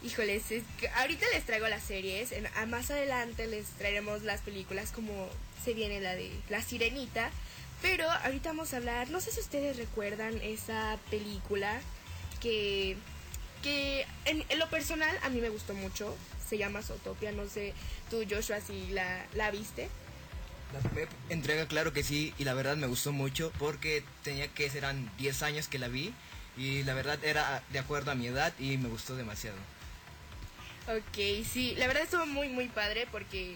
Híjoles, 0.04 0.52
es 0.52 0.64
que 0.80 0.88
ahorita 0.90 1.26
les 1.34 1.46
traigo 1.46 1.68
las 1.68 1.84
series, 1.84 2.34
a 2.56 2.66
más 2.66 2.92
adelante 2.92 3.48
les 3.48 3.66
traeremos 3.78 4.22
las 4.22 4.42
películas 4.42 4.92
como 4.92 5.30
se 5.64 5.74
viene 5.74 6.00
la 6.00 6.16
de 6.16 6.32
La 6.50 6.62
Sirenita, 6.62 7.32
pero 7.82 8.10
ahorita 8.10 8.50
vamos 8.50 8.74
a 8.74 8.78
hablar, 8.78 9.10
no 9.10 9.20
sé 9.20 9.32
si 9.32 9.40
ustedes 9.40 9.78
recuerdan 9.78 10.40
esa 10.42 11.00
película 11.10 11.80
que, 12.40 12.98
que 13.64 14.06
en, 14.26 14.44
lo 14.60 14.70
personal 14.70 15.18
a 15.24 15.30
mí 15.30 15.42
me 15.42 15.50
gustó 15.50 15.74
mucho, 15.74 16.16
se 16.48 16.58
llama 16.58 16.84
Zootopia, 16.84 17.32
no 17.32 17.48
sé 17.48 17.74
tú 18.10 18.24
Joshua 18.30 18.62
si 18.62 18.88
la, 18.88 19.26
la 19.34 19.50
viste. 19.50 19.90
La 20.74 20.80
primera 20.80 21.12
entrega, 21.30 21.68
claro 21.68 21.94
que 21.94 22.04
sí, 22.04 22.34
y 22.38 22.44
la 22.44 22.54
verdad 22.54 22.78
me 22.78 22.88
gustó 22.88 23.12
mucho 23.12 23.52
porque 23.58 24.04
tenía 24.24 24.48
que 24.48 24.70
serán 24.70 25.10
10 25.18 25.42
años 25.44 25.68
que 25.68 25.80
la 25.80 25.88
vi 25.88 26.14
y 26.58 26.84
la 26.84 26.94
verdad 26.94 27.24
era 27.24 27.64
de 27.72 27.80
acuerdo 27.80 28.12
a 28.12 28.16
mi 28.16 28.28
edad 28.28 28.54
y 28.60 28.78
me 28.78 28.90
gustó 28.90 29.16
demasiado. 29.16 29.58
Ok, 30.88 31.46
sí, 31.52 31.74
la 31.78 31.88
verdad 31.88 32.04
estuvo 32.04 32.28
muy, 32.28 32.48
muy 32.48 32.68
padre 32.68 33.08
porque, 33.12 33.56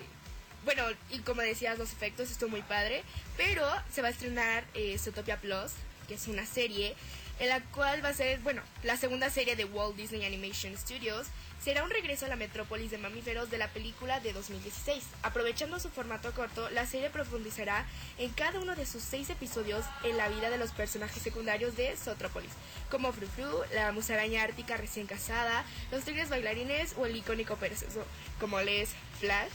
bueno, 0.66 0.84
y 1.12 1.20
como 1.20 1.42
decías, 1.42 1.78
los 1.78 1.92
efectos 1.92 2.32
estuvo 2.32 2.50
muy 2.50 2.64
padre, 2.64 3.04
pero 3.38 3.64
se 3.94 4.02
va 4.02 4.08
a 4.08 4.12
estrenar 4.12 4.64
eh, 4.74 4.98
Zootopia 4.98 5.38
Plus, 5.38 5.74
que 6.08 6.16
es 6.16 6.28
una 6.28 6.46
serie 6.48 6.96
en 7.40 7.50
la 7.50 7.62
cual 7.62 8.04
va 8.04 8.10
a 8.10 8.14
ser, 8.14 8.40
bueno, 8.40 8.62
la 8.84 8.98
segunda 8.98 9.30
serie 9.30 9.56
de 9.56 9.66
Walt 9.66 9.96
Disney 9.96 10.26
Animation 10.26 10.78
Studios. 10.78 11.28
Será 11.64 11.84
un 11.84 11.90
regreso 11.90 12.26
a 12.26 12.30
la 12.30 12.38
metrópolis 12.38 12.90
de 12.90 12.98
mamíferos 12.98 13.50
de 13.50 13.58
la 13.58 13.68
película 13.68 14.22
de 14.22 14.32
2016. 14.32 15.04
Aprovechando 15.24 15.80
su 15.80 15.90
formato 15.90 16.32
corto, 16.32 16.70
la 16.70 16.86
serie 16.86 17.10
profundizará 17.10 17.86
en 18.18 18.32
cada 18.32 18.60
uno 18.60 18.76
de 18.76 18.86
sus 18.86 19.04
seis 19.04 19.30
episodios 19.30 19.86
en 20.04 20.16
la 20.16 20.30
vida 20.30 20.50
de 20.50 20.58
los 20.58 20.72
personajes 20.72 21.22
secundarios 21.22 21.76
de 21.76 21.98
Zootropolis, 21.98 22.52
como 22.90 23.12
Frufru, 23.12 23.62
la 23.74 23.92
musaraña 23.92 24.44
ártica 24.44 24.78
recién 24.78 25.06
casada, 25.06 25.66
los 25.92 26.06
tigres 26.06 26.30
bailarines 26.30 26.96
o 26.98 27.06
el 27.06 27.18
icónico 27.18 27.58
perezoso 27.58 28.06
como 28.40 28.62
les 28.62 28.92
Flash. 29.20 29.52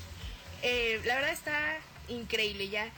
Eh, 0.63 1.01
la 1.05 1.17
verdad 1.17 1.33
está 1.33 1.79
increíble, 2.09 2.69
ya, 2.69 2.91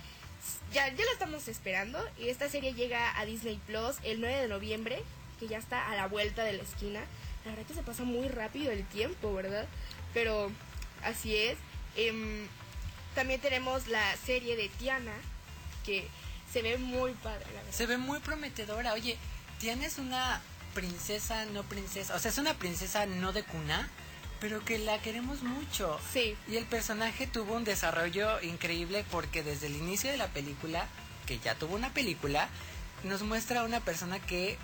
ya, 0.72 0.88
ya 0.88 1.04
lo 1.04 1.12
estamos 1.12 1.48
esperando 1.48 1.98
y 2.18 2.28
esta 2.28 2.48
serie 2.48 2.74
llega 2.74 3.18
a 3.18 3.24
Disney 3.24 3.60
Plus 3.66 3.96
el 4.02 4.20
9 4.20 4.42
de 4.42 4.48
noviembre, 4.48 5.02
que 5.38 5.48
ya 5.48 5.58
está 5.58 5.90
a 5.90 5.96
la 5.96 6.06
vuelta 6.06 6.44
de 6.44 6.54
la 6.54 6.62
esquina. 6.62 7.00
La 7.44 7.52
verdad 7.52 7.66
que 7.66 7.74
se 7.74 7.82
pasa 7.82 8.02
muy 8.04 8.28
rápido 8.28 8.72
el 8.72 8.84
tiempo, 8.86 9.32
¿verdad? 9.32 9.66
Pero 10.12 10.50
así 11.02 11.36
es. 11.36 11.56
Em, 11.96 12.46
también 13.14 13.40
tenemos 13.40 13.86
la 13.86 14.16
serie 14.16 14.56
de 14.56 14.68
Tiana, 14.68 15.14
que 15.84 16.08
se 16.52 16.62
ve 16.62 16.78
muy 16.78 17.12
padre, 17.12 17.46
la 17.46 17.60
verdad. 17.60 17.72
Se 17.72 17.86
ve 17.86 17.98
muy 17.98 18.18
prometedora. 18.20 18.92
Oye, 18.92 19.16
tienes 19.58 19.98
una 19.98 20.40
princesa, 20.74 21.44
no 21.46 21.62
princesa. 21.62 22.14
O 22.14 22.18
sea, 22.18 22.30
es 22.30 22.38
una 22.38 22.54
princesa 22.54 23.06
no 23.06 23.32
de 23.32 23.42
cuna, 23.44 23.88
pero 24.40 24.64
que 24.64 24.78
la 24.78 25.00
queremos 25.00 25.42
mucho. 25.42 25.98
Sí. 26.12 26.36
Y 26.48 26.56
el 26.56 26.64
personaje 26.64 27.26
tuvo 27.26 27.54
un 27.54 27.64
desarrollo 27.64 28.40
increíble 28.42 29.04
porque 29.10 29.42
desde 29.42 29.66
el 29.66 29.76
inicio 29.76 30.10
de 30.10 30.16
la 30.16 30.28
película, 30.28 30.86
que 31.26 31.38
ya 31.38 31.54
tuvo 31.54 31.74
una 31.74 31.92
película, 31.92 32.48
nos 33.04 33.22
muestra 33.22 33.60
a 33.60 33.64
una 33.64 33.80
persona 33.80 34.18
que 34.18 34.58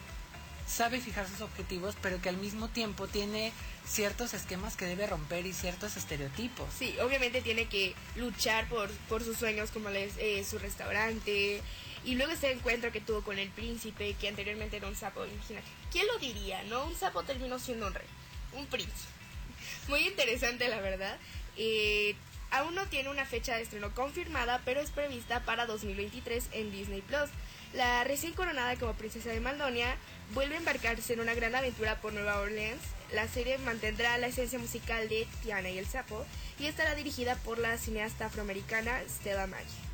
sabe 0.66 1.00
fijar 1.00 1.28
sus 1.28 1.40
objetivos, 1.40 1.96
pero 2.00 2.20
que 2.20 2.28
al 2.28 2.36
mismo 2.36 2.68
tiempo 2.68 3.08
tiene 3.08 3.52
ciertos 3.86 4.32
esquemas 4.34 4.76
que 4.76 4.86
debe 4.86 5.06
romper 5.06 5.46
y 5.46 5.52
ciertos 5.52 5.96
estereotipos. 5.96 6.68
Sí, 6.78 6.94
obviamente 7.00 7.42
tiene 7.42 7.66
que 7.66 7.94
luchar 8.16 8.68
por, 8.68 8.90
por 9.08 9.22
sus 9.24 9.36
sueños, 9.36 9.70
como 9.70 9.90
les, 9.90 10.16
eh, 10.18 10.44
su 10.48 10.58
restaurante. 10.58 11.60
Y 12.04 12.14
luego 12.14 12.32
este 12.32 12.50
encuentro 12.50 12.90
que 12.90 13.00
tuvo 13.00 13.22
con 13.22 13.38
el 13.38 13.48
príncipe, 13.50 14.14
que 14.14 14.28
anteriormente 14.28 14.76
era 14.76 14.88
un 14.88 14.96
sapo. 14.96 15.24
Imagínate, 15.24 15.66
¿quién 15.90 16.06
lo 16.06 16.18
diría, 16.18 16.62
no? 16.64 16.86
Un 16.86 16.96
sapo 16.96 17.22
terminó 17.22 17.58
siendo 17.58 17.86
un 17.86 17.94
rey, 17.94 18.06
un 18.54 18.66
príncipe. 18.66 19.21
Muy 19.88 20.06
interesante, 20.06 20.68
la 20.68 20.80
verdad. 20.80 21.16
Eh, 21.56 22.14
aún 22.50 22.74
no 22.74 22.86
tiene 22.86 23.08
una 23.10 23.24
fecha 23.24 23.56
de 23.56 23.62
estreno 23.62 23.94
confirmada, 23.94 24.60
pero 24.64 24.80
es 24.80 24.90
prevista 24.90 25.40
para 25.40 25.66
2023 25.66 26.48
en 26.52 26.70
Disney 26.70 27.02
Plus. 27.02 27.30
La 27.74 28.04
recién 28.04 28.34
coronada 28.34 28.76
como 28.76 28.92
princesa 28.92 29.30
de 29.30 29.40
Maldonia 29.40 29.96
vuelve 30.34 30.56
a 30.56 30.58
embarcarse 30.58 31.14
en 31.14 31.20
una 31.20 31.34
gran 31.34 31.54
aventura 31.54 32.00
por 32.00 32.12
Nueva 32.12 32.38
Orleans. 32.40 32.82
La 33.12 33.26
serie 33.28 33.58
mantendrá 33.58 34.18
la 34.18 34.26
esencia 34.26 34.58
musical 34.58 35.08
de 35.08 35.26
Tiana 35.42 35.70
y 35.70 35.78
el 35.78 35.86
Sapo 35.86 36.24
y 36.58 36.66
estará 36.66 36.94
dirigida 36.94 37.36
por 37.36 37.58
la 37.58 37.78
cineasta 37.78 38.26
afroamericana 38.26 39.00
Stella 39.08 39.46
Maggi. 39.46 39.91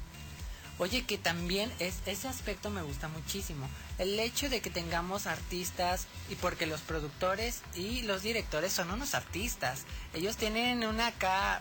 Oye, 0.78 1.04
que 1.04 1.18
también 1.18 1.72
es 1.80 1.96
ese 2.06 2.28
aspecto 2.28 2.70
me 2.70 2.82
gusta 2.82 3.08
muchísimo. 3.08 3.68
El 3.98 4.18
hecho 4.20 4.48
de 4.48 4.60
que 4.60 4.70
tengamos 4.70 5.26
artistas 5.26 6.06
y 6.30 6.36
porque 6.36 6.66
los 6.66 6.80
productores 6.82 7.62
y 7.74 8.02
los 8.02 8.22
directores 8.22 8.72
son 8.72 8.92
unos 8.92 9.14
artistas. 9.14 9.82
Ellos 10.14 10.36
tienen 10.36 10.86
una 10.86 11.12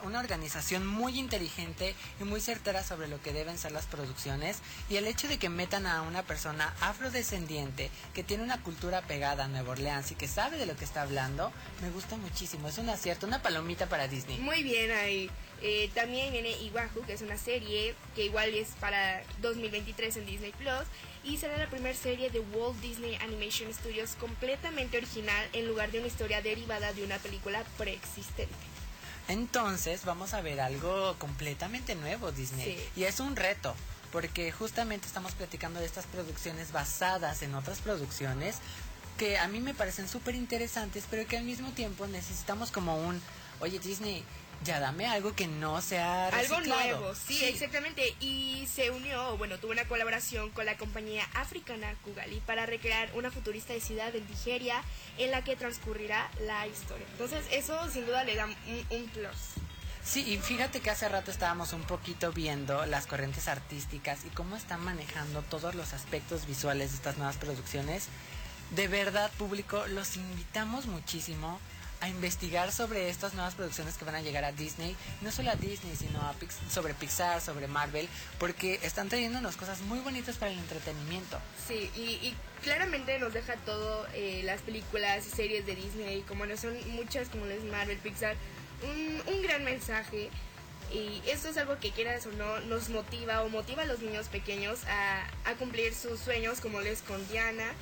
una 0.04 0.20
organización 0.20 0.86
muy 0.86 1.18
inteligente 1.18 1.96
y 2.20 2.26
muy 2.26 2.42
certera 2.42 2.84
sobre 2.84 3.08
lo 3.08 3.22
que 3.22 3.34
deben 3.34 3.58
ser 3.58 3.72
las 3.72 3.86
producciones 3.86 4.58
y 4.90 4.98
el 4.98 5.08
hecho 5.08 5.28
de 5.28 5.40
que 5.40 5.50
metan 5.50 5.88
a 5.88 6.04
una 6.04 6.22
persona 6.24 6.74
afrodescendiente 6.82 7.90
que 8.14 8.24
tiene 8.24 8.44
una 8.44 8.62
cultura 8.62 9.02
pegada 9.02 9.46
a 9.46 9.48
Nueva 9.48 9.72
Orleans 9.72 10.12
y 10.12 10.16
que 10.16 10.28
sabe 10.28 10.58
de 10.58 10.66
lo 10.66 10.76
que 10.76 10.86
está 10.86 11.02
hablando, 11.02 11.52
me 11.82 11.90
gusta 11.90 12.18
muchísimo. 12.18 12.68
Es 12.68 12.78
un 12.78 12.90
acierto, 12.90 13.26
una 13.26 13.42
palomita 13.42 13.88
para 13.88 14.08
Disney. 14.08 14.38
Muy 14.38 14.64
bien 14.64 14.92
ahí. 14.92 15.32
Eh, 15.62 15.90
también 15.96 16.32
viene 16.32 16.52
Iwahu, 16.52 17.04
que 17.06 17.14
es 17.14 17.22
una 17.22 17.38
serie 17.38 17.96
que 18.16 18.26
igual 18.26 18.54
es 18.54 18.70
para 18.80 19.24
2023 19.42 20.18
en 20.18 20.26
Disney 20.26 20.52
Plus 20.52 20.86
y 21.24 21.38
será 21.38 21.58
la 21.58 21.70
primera 21.70 21.96
serie 21.96 22.30
de 22.30 22.40
Walt 22.40 22.80
Disney 22.80 23.16
Animation 23.16 23.74
Studios 23.74 24.16
completamente 24.20 24.98
original 24.98 25.48
en 25.54 25.68
lugar 25.68 25.92
de 25.92 26.00
una 26.00 26.08
historia 26.08 26.42
derivada 26.42 26.94
de 26.94 27.04
una 27.04 27.18
película 27.18 27.64
preexistente. 27.78 28.54
Entonces 29.28 30.06
vamos 30.06 30.34
a 30.34 30.42
ver 30.42 30.62
algo 30.62 31.16
completamente 31.18 31.96
nuevo 31.96 32.32
Disney. 32.32 32.78
Sí. 32.78 33.02
Y 33.02 33.04
es 33.04 33.20
un 33.20 33.36
reto, 33.36 33.76
porque 34.12 34.52
justamente 34.52 35.08
estamos 35.08 35.34
platicando 35.34 35.80
de 35.80 35.86
estas 35.86 36.06
producciones 36.06 36.72
basadas 36.72 37.42
en 37.42 37.56
otras 37.56 37.80
producciones 37.80 38.58
que 39.18 39.38
a 39.38 39.48
mí 39.48 39.60
me 39.60 39.74
parecen 39.74 40.08
súper 40.08 40.36
interesantes, 40.36 41.06
pero 41.10 41.28
que 41.28 41.38
al 41.38 41.44
mismo 41.44 41.72
tiempo 41.72 42.08
necesitamos 42.08 42.72
como 42.72 42.98
un, 42.98 43.20
oye 43.60 43.80
Disney, 43.80 44.24
ya 44.64 44.80
dame 44.80 45.06
algo 45.08 45.34
que 45.36 45.48
no 45.48 45.82
sea 45.82 46.28
Algo 46.28 46.56
reciclado". 46.58 46.82
nuevo, 47.00 47.16
sí, 47.16 47.44
exactamente. 47.46 48.16
Y 48.20 48.68
se 48.74 48.92
unió, 48.92 49.38
bueno, 49.38 49.58
tuvo 49.60 49.72
una 49.72 49.88
colaboración 49.88 50.50
con 50.52 50.66
la 50.66 50.78
compañía 50.78 51.28
africana 51.34 51.94
Kugali 52.04 52.40
para 52.42 52.66
recrear 52.66 53.10
una 53.14 53.32
futurista 53.32 53.74
de 53.74 53.82
ciudad 53.82 54.16
en 54.16 54.28
Nigeria 54.28 54.82
en 55.18 55.32
la 55.32 55.44
que 55.44 55.56
transcurrirá 55.56 56.30
la 56.42 56.68
historia. 56.68 57.06
Entonces, 57.12 57.46
eso 57.52 57.90
sin 57.92 58.06
duda 58.06 58.24
le 58.24 58.36
da 58.36 58.46
un, 58.46 58.56
un 58.90 59.06
plus. 59.10 59.36
Sí, 60.04 60.22
y 60.26 60.38
fíjate 60.38 60.80
que 60.80 60.90
hace 60.90 61.10
rato 61.10 61.32
estábamos 61.32 61.74
un 61.74 61.84
poquito 61.84 62.32
viendo 62.32 62.86
las 62.86 63.08
corrientes 63.08 63.50
artísticas 63.50 64.20
y 64.26 64.30
cómo 64.30 64.56
están 64.56 64.80
manejando 64.82 65.42
todos 65.42 65.76
los 65.76 65.92
aspectos 65.94 66.48
visuales 66.48 66.92
de 66.92 66.96
estas 66.98 67.18
nuevas 67.18 67.36
producciones. 67.36 68.08
De 68.72 68.88
verdad, 68.88 69.30
público, 69.38 69.86
los 69.88 70.16
invitamos 70.16 70.86
muchísimo 70.86 71.60
a 72.00 72.10
investigar 72.10 72.72
sobre 72.72 73.10
estas 73.10 73.34
nuevas 73.34 73.56
producciones 73.56 73.96
que 73.96 74.06
van 74.06 74.16
a 74.16 74.22
llegar 74.22 74.44
a 74.46 74.52
Disney, 74.52 74.96
no 75.22 75.32
solo 75.32 75.50
a 75.52 75.56
Disney, 75.56 75.96
sino 75.96 76.22
a 76.22 76.34
Pix- 76.34 76.58
sobre 76.72 76.94
Pixar, 76.94 77.42
sobre 77.42 77.68
Marvel, 77.68 78.08
porque 78.40 78.80
están 78.84 79.10
trayéndonos 79.10 79.56
cosas 79.56 79.82
muy 79.82 80.00
bonitas 80.00 80.36
para 80.36 80.52
el 80.52 80.60
entretenimiento. 80.60 81.40
Sí, 81.68 81.90
y, 81.96 82.02
y 82.28 82.36
claramente 82.64 83.18
nos 83.20 83.34
deja 83.34 83.56
todo, 83.66 84.08
eh, 84.14 84.42
las 84.44 84.62
películas 84.62 85.26
y 85.26 85.30
series 85.30 85.66
de 85.66 85.76
Disney, 85.76 86.22
como 86.22 86.46
no 86.46 86.56
son 86.56 86.76
muchas 86.92 87.30
como 87.30 87.46
les 87.46 87.64
Marvel, 87.64 87.98
Pixar, 87.98 88.36
un, 88.84 89.34
un 89.34 89.42
gran 89.42 89.64
mensaje. 89.64 90.30
Y 90.94 91.22
esto 91.28 91.50
es 91.50 91.58
algo 91.58 91.78
que 91.80 91.92
quieras 91.92 92.26
o 92.28 92.32
no 92.32 92.62
nos 92.62 92.88
motiva 92.88 93.42
o 93.42 93.50
motiva 93.50 93.84
a 93.84 93.86
los 93.86 94.00
niños 94.00 94.28
pequeños 94.28 94.86
a, 94.86 95.28
a 95.44 95.54
cumplir 95.56 95.94
sus 95.94 96.20
sueños 96.20 96.62
como 96.62 96.80
les 96.80 97.02
con 97.02 97.28
Diana. 97.28 97.74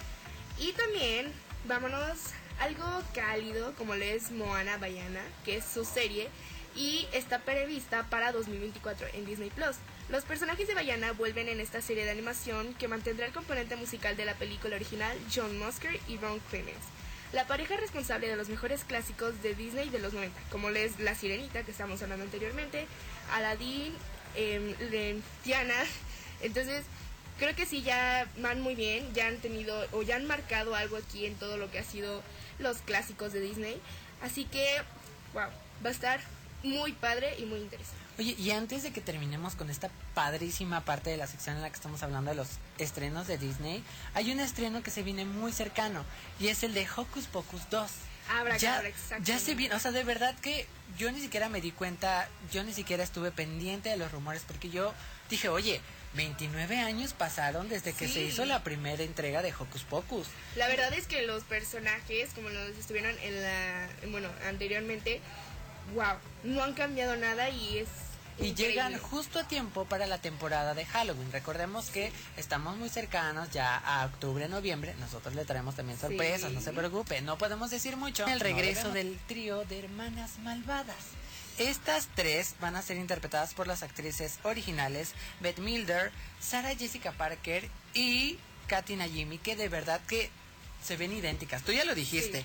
Y 0.58 0.72
también 0.72 1.32
vámonos 1.68 2.18
algo 2.60 2.86
cálido 3.14 3.74
como 3.76 3.96
le 3.96 4.16
es 4.16 4.32
Moana 4.32 4.78
Bayana, 4.78 5.22
que 5.44 5.58
es 5.58 5.66
su 5.66 5.86
serie 5.86 6.30
y 6.76 7.08
está 7.14 7.40
prevista 7.40 8.04
para 8.10 8.32
2024 8.32 9.08
en 9.14 9.26
Disney 9.26 9.50
Plus. 9.50 9.78
Los 10.10 10.24
personajes 10.24 10.68
de 10.68 10.76
Bayana 10.76 11.14
vuelven 11.14 11.48
en 11.48 11.60
esta 11.60 11.82
serie 11.82 12.06
de 12.06 12.12
animación 12.12 12.74
que 12.76 12.88
mantendrá 12.88 13.26
el 13.26 13.34
componente 13.34 13.76
musical 13.76 14.16
de 14.18 14.26
la 14.26 14.36
película 14.36 14.76
original 14.76 15.18
John 15.34 15.58
Musker 15.58 16.00
y 16.08 16.18
Ron 16.18 16.40
Clements. 16.50 16.86
La 17.34 17.48
pareja 17.48 17.76
responsable 17.78 18.28
de 18.28 18.36
los 18.36 18.50
mejores 18.50 18.84
clásicos 18.84 19.42
de 19.42 19.56
Disney 19.56 19.90
de 19.90 20.00
los 20.00 20.14
90, 20.14 20.40
como 20.52 20.70
les 20.70 21.00
La 21.00 21.16
Sirenita, 21.16 21.64
que 21.64 21.72
estábamos 21.72 22.02
hablando 22.02 22.24
anteriormente, 22.24 22.88
Aladdin, 23.34 23.94
em, 24.36 24.76
em, 24.94 25.22
Tiana. 25.44 25.84
Entonces, 26.42 26.86
creo 27.40 27.56
que 27.56 27.66
sí 27.66 27.82
ya 27.82 28.30
van 28.38 28.62
muy 28.62 28.76
bien, 28.76 29.14
ya 29.14 29.28
han 29.28 29.38
tenido 29.38 29.88
o 29.92 30.04
ya 30.04 30.18
han 30.18 30.28
marcado 30.28 30.76
algo 30.76 30.98
aquí 30.98 31.26
en 31.26 31.36
todo 31.36 31.58
lo 31.58 31.72
que 31.72 31.80
ha 31.80 31.84
sido 31.84 32.22
los 32.60 32.78
clásicos 32.78 33.34
de 33.34 33.42
Disney. 33.42 33.82
Así 34.22 34.46
que, 34.46 34.82
wow, 35.34 35.50
va 35.84 35.90
a 35.90 35.92
estar 35.92 36.20
muy 36.64 36.94
padre 36.94 37.36
y 37.38 37.46
muy 37.46 37.60
interesante. 37.60 38.06
Oye, 38.18 38.36
y 38.40 38.52
antes 38.52 38.84
de 38.84 38.92
que 38.92 39.02
terminemos 39.02 39.56
con 39.56 39.70
esta 39.70 39.90
padrísima 40.14 40.82
parte 40.86 41.10
de 41.10 41.18
la 41.18 41.28
sección 41.28 41.58
en 41.58 41.62
la 41.62 41.70
que 41.70 41.76
estamos 41.76 42.02
hablando 42.02 42.32
de 42.32 42.36
los 42.36 42.48
estrenos 42.78 43.28
de 43.28 43.38
Disney, 43.38 43.84
hay 44.14 44.32
un 44.32 44.40
estreno 44.40 44.82
que 44.84 44.92
se 44.92 45.04
viene 45.04 45.26
muy 45.26 45.52
cercano 45.52 46.04
y 46.40 46.48
es 46.48 46.64
el 46.64 46.74
de 46.74 46.88
Hocus 46.96 47.26
Pocus 47.26 47.70
2. 47.70 47.92
Abra, 48.30 48.58
ya, 48.58 48.78
cabra, 48.78 48.90
ya 49.22 49.38
se 49.38 49.54
viene, 49.54 49.76
o 49.76 49.80
sea, 49.80 49.92
de 49.92 50.04
verdad 50.04 50.34
que 50.40 50.66
yo 50.98 51.12
ni 51.12 51.20
siquiera 51.20 51.48
me 51.50 51.62
di 51.62 51.72
cuenta, 51.72 52.28
yo 52.52 52.64
ni 52.64 52.74
siquiera 52.74 53.04
estuve 53.04 53.32
pendiente 53.32 53.90
de 53.90 53.98
los 53.98 54.12
rumores 54.12 54.44
porque 54.48 54.70
yo 54.70 54.94
dije, 55.30 55.50
oye, 55.50 55.82
29 56.16 56.78
años 56.80 57.14
pasaron 57.14 57.70
desde 57.70 57.94
que 57.94 58.08
se 58.08 58.22
hizo 58.22 58.46
la 58.46 58.64
primera 58.64 59.04
entrega 59.04 59.42
de 59.42 59.54
Hocus 59.54 59.84
Pocus. 59.84 60.28
La 60.56 60.68
verdad 60.68 60.94
es 60.94 61.08
que 61.08 61.22
los 61.24 61.44
personajes, 61.44 62.30
como 62.34 62.50
los 62.50 62.70
estuvieron 62.78 63.16
en 63.22 63.42
la, 63.42 63.88
bueno, 64.10 64.30
anteriormente, 64.48 65.22
wow, 65.94 66.16
no 66.44 66.64
han 66.64 66.74
cambiado 66.74 67.16
nada 67.18 67.50
y 67.50 67.80
es 67.80 67.88
Y 68.40 68.48
increíble. 68.48 68.74
llegan 68.74 68.98
justo 68.98 69.40
a 69.40 69.48
tiempo 69.48 69.86
para 69.86 70.08
la 70.08 70.18
temporada 70.20 70.74
de 70.74 70.86
Halloween. 70.86 71.32
Recordemos 71.32 71.90
que 71.90 72.12
estamos 72.38 72.76
muy 72.78 72.90
cercanos 72.90 73.50
ya 73.52 73.78
a 73.78 74.06
octubre, 74.06 74.48
noviembre. 74.50 74.94
Nosotros 75.00 75.36
le 75.36 75.46
traemos 75.46 75.76
también 75.76 76.00
sorpresas, 76.00 76.52
no 76.52 76.62
se 76.62 76.72
preocupe. 76.74 77.22
No 77.22 77.38
podemos 77.38 77.70
decir 77.72 77.98
mucho. 77.98 78.26
El 78.28 78.40
regreso 78.40 78.92
del 78.92 79.18
trío 79.28 79.64
de 79.66 79.80
hermanas 79.80 80.40
malvadas. 80.40 80.96
Estas 81.58 82.08
tres 82.16 82.56
van 82.60 82.76
a 82.76 82.82
ser 82.82 82.98
interpretadas 82.98 83.54
por 83.54 83.68
las 83.68 83.82
actrices 83.82 84.40
originales 84.44 85.14
Beth 85.40 85.60
Milder, 85.60 86.12
Sarah 86.42 86.76
Jessica 86.76 87.14
Parker 87.14 87.70
y 87.94 88.38
Katy 88.68 88.98
Najimy, 88.98 89.38
que 89.38 89.56
de 89.56 89.70
verdad 89.70 90.02
que 90.08 90.30
se 90.84 90.98
ven 90.98 91.14
idénticas. 91.14 91.64
Tú 91.64 91.72
ya 91.72 91.86
lo 91.86 91.96
dijiste. 91.96 92.44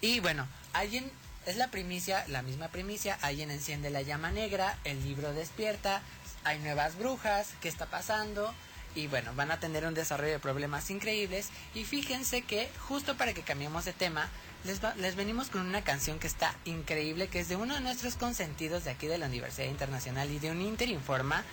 Y 0.00 0.20
bueno, 0.20 0.48
alguien 0.72 1.10
es 1.46 1.56
la 1.56 1.70
primicia, 1.70 2.26
la 2.28 2.42
misma 2.42 2.68
primicia, 2.68 3.18
alguien 3.22 3.50
enciende 3.50 3.90
la 3.90 4.02
llama 4.02 4.30
negra, 4.30 4.78
el 4.84 5.02
libro 5.04 5.32
despierta, 5.32 6.02
hay 6.44 6.58
nuevas 6.58 6.96
brujas, 6.96 7.48
¿qué 7.60 7.68
está 7.68 7.86
pasando? 7.86 8.54
Y 8.96 9.06
bueno, 9.06 9.32
van 9.36 9.50
a 9.52 9.60
tener 9.60 9.86
un 9.86 9.94
desarrollo 9.94 10.32
de 10.32 10.38
problemas 10.40 10.90
increíbles. 10.90 11.50
Y 11.74 11.84
fíjense 11.84 12.42
que 12.42 12.68
justo 12.88 13.16
para 13.16 13.32
que 13.34 13.42
cambiemos 13.42 13.84
de 13.84 13.92
tema, 13.92 14.28
les, 14.64 14.82
va- 14.82 14.94
les 14.96 15.14
venimos 15.14 15.48
con 15.50 15.60
una 15.66 15.84
canción 15.84 16.18
que 16.18 16.26
está 16.26 16.54
increíble, 16.64 17.28
que 17.28 17.38
es 17.40 17.48
de 17.48 17.56
uno 17.56 17.74
de 17.74 17.80
nuestros 17.82 18.14
consentidos 18.16 18.84
de 18.84 18.90
aquí 18.90 19.06
de 19.06 19.18
la 19.18 19.26
Universidad 19.26 19.68
Internacional 19.68 20.30
y 20.30 20.38
de 20.40 20.50
un 20.50 20.60
Interinforma. 20.62 21.44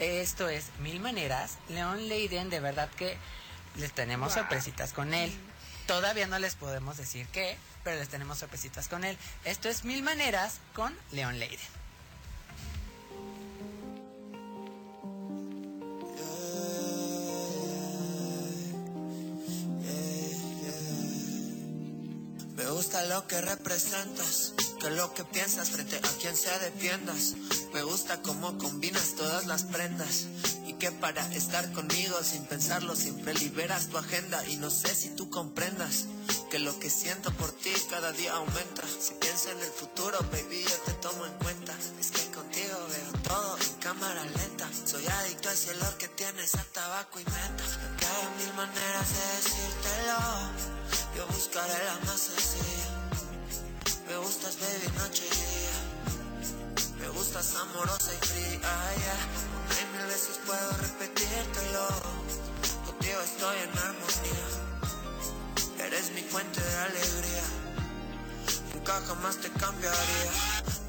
Esto 0.00 0.48
es 0.48 0.64
Mil 0.80 0.98
Maneras. 1.00 1.58
León 1.68 2.08
Leiden, 2.08 2.50
de 2.50 2.60
verdad 2.60 2.88
que 2.96 3.16
les 3.76 3.92
tenemos 3.92 4.34
Wow. 4.34 4.42
sorpresitas 4.42 4.92
con 4.92 5.12
él. 5.14 5.30
Todavía 5.86 6.26
no 6.26 6.38
les 6.38 6.54
podemos 6.56 6.96
decir 6.96 7.26
qué, 7.28 7.56
pero 7.84 7.98
les 7.98 8.08
tenemos 8.08 8.38
sorpresitas 8.38 8.88
con 8.88 9.04
él. 9.04 9.16
Esto 9.44 9.68
es 9.68 9.84
Mil 9.84 10.02
Maneras 10.02 10.60
con 10.74 10.96
León 11.12 11.38
Leiden. 11.38 11.60
Gusta 22.76 23.02
lo 23.06 23.26
que 23.26 23.40
representas, 23.40 24.52
que 24.78 24.90
lo 24.90 25.14
que 25.14 25.24
piensas 25.24 25.70
frente 25.70 25.96
a 25.96 26.18
quien 26.20 26.36
sea 26.36 26.58
defiendas. 26.58 27.32
Me 27.72 27.82
gusta 27.82 28.20
cómo 28.20 28.58
combinas 28.58 29.14
todas 29.16 29.46
las 29.46 29.62
prendas 29.62 30.26
y 30.66 30.74
que 30.74 30.92
para 30.92 31.26
estar 31.32 31.72
conmigo 31.72 32.22
sin 32.22 32.44
pensarlo 32.44 32.94
siempre 32.94 33.32
liberas 33.32 33.86
tu 33.86 33.96
agenda 33.96 34.46
y 34.48 34.56
no 34.58 34.68
sé 34.68 34.94
si 34.94 35.08
tú 35.08 35.30
comprendas 35.30 36.04
que 36.50 36.58
lo 36.58 36.78
que 36.78 36.90
siento 36.90 37.32
por 37.32 37.50
ti 37.50 37.72
cada 37.88 38.12
día 38.12 38.34
aumenta. 38.34 38.82
Si 39.00 39.14
pienso 39.14 39.50
en 39.52 39.60
el 39.60 39.70
futuro, 39.70 40.18
baby, 40.30 40.62
yo 40.62 40.76
te 40.84 40.92
tomo 41.00 41.24
en 41.24 41.32
cuenta. 41.38 41.72
Es 41.98 42.10
que 42.10 42.30
contigo 42.30 42.76
veo 42.90 43.22
todo 43.22 43.56
en 43.56 43.74
cámara 43.80 44.22
lenta. 44.22 44.68
Soy 44.84 45.06
adicto 45.06 45.48
a 45.48 45.52
ese 45.54 45.70
olor 45.70 45.96
que 45.96 46.08
tienes 46.08 46.54
a 46.54 46.64
tabaco 46.74 47.20
y 47.20 47.24
menta. 47.24 47.64
Que 47.98 48.04
hay 48.04 48.44
mil 48.44 48.54
maneras 48.54 49.08
de 49.08 49.48
decírtelo. 49.48 50.85
Yo 51.16 51.26
buscaré 51.28 51.72
la 51.84 51.94
más 52.04 52.20
sencilla. 52.20 52.90
Me 54.06 54.16
gustas, 54.18 54.58
baby, 54.60 54.98
noche 54.98 55.24
y 55.24 55.30
día. 55.30 55.76
Me 57.00 57.08
gustas 57.08 57.54
amorosa 57.54 58.12
y 58.12 58.26
fría, 58.26 58.60
yeah. 58.60 59.20
Y 59.80 59.96
mil 59.96 60.06
veces 60.08 60.38
puedo 60.44 60.70
repetírtelo. 60.72 61.88
Contigo 62.84 63.20
estoy 63.24 63.56
en 63.60 63.78
armonía. 63.78 64.48
Eres 65.86 66.10
mi 66.10 66.20
fuente 66.20 66.60
de 66.60 66.76
alegría. 66.76 67.65
Jamás 68.86 69.36
te 69.38 69.50
cambiaría. 69.50 70.32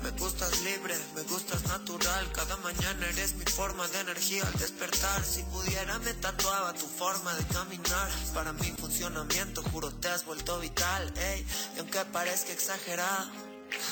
Me 0.03 0.12
gustas 0.12 0.62
libre, 0.62 0.95
me 1.15 1.23
gustas 1.23 1.63
natural. 1.63 2.31
Cada 2.31 2.55
mañana 2.57 3.07
eres 3.07 3.33
mi 3.33 3.43
forma 3.45 3.88
de 3.88 3.99
energía 4.01 4.45
al 4.45 4.53
despertar. 4.53 5.23
Si 5.23 5.41
pudiera 5.43 5.97
me 5.99 6.13
tatuaba 6.13 6.73
tu 6.73 6.86
forma 6.86 7.33
de 7.33 7.43
caminar. 7.45 8.10
Para 8.36 8.53
mi 8.53 8.71
funcionamiento, 8.71 9.63
juro 9.63 9.91
te 9.91 10.10
has 10.10 10.25
vuelto 10.25 10.60
vital. 10.60 11.12
Ey, 11.17 11.45
y 11.75 11.79
aunque 11.79 12.05
parezca 12.05 12.51
exagerado, 12.51 13.31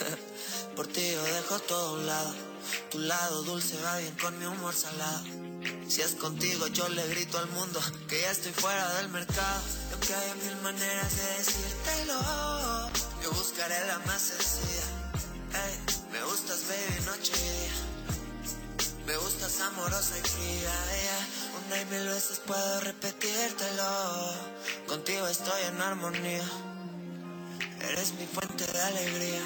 por 0.76 0.86
ti 0.86 1.12
yo 1.12 1.24
dejo 1.24 1.60
todo 1.62 1.90
a 1.90 1.94
un 1.94 2.06
lado. 2.06 2.36
Tu 2.92 3.00
lado 3.00 3.44
dulce 3.44 3.76
va 3.82 3.98
bien 3.98 4.16
con 4.22 4.38
mi 4.38 4.46
humor 4.46 4.76
salado. 4.76 5.24
Si 5.88 6.02
es 6.02 6.14
contigo 6.14 6.68
yo 6.68 6.88
le 6.90 7.08
grito 7.08 7.40
al 7.40 7.48
mundo 7.48 7.82
que 8.08 8.22
ya 8.22 8.30
estoy 8.30 8.54
fuera 8.54 8.94
del 8.96 9.10
mercado. 9.10 9.62
Y 9.90 9.94
aunque 9.94 10.14
haya 10.14 10.36
mil 10.36 10.56
maneras 10.62 11.18
de 11.18 11.24
decírtelo, 11.38 13.05
yo 13.26 13.32
buscaré 13.32 13.76
la 13.88 13.98
más 14.06 14.22
sencilla. 14.22 14.86
Ey, 15.66 15.74
me 16.12 16.22
gustas 16.26 16.62
baby 16.70 17.06
noche 17.06 17.32
y 17.36 17.42
día. 17.42 17.76
Me 19.08 19.18
gustas 19.18 19.62
amorosa 19.62 20.16
y 20.20 20.22
fría. 20.22 20.76
yeah. 21.02 21.28
Una 21.66 21.82
y 21.82 21.86
mil 21.86 22.08
veces 22.08 22.40
puedo 22.46 22.82
repetírtelo. 22.82 23.92
Contigo 24.88 25.28
estoy 25.28 25.62
en 25.70 25.82
armonía. 25.82 26.46
Eres 27.90 28.14
mi 28.14 28.28
fuente 28.28 28.64
de 28.72 28.82
alegría. 28.82 29.46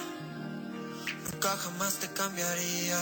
Nunca 1.32 1.56
jamás 1.56 1.94
te 2.02 2.10
cambiaría. 2.10 3.00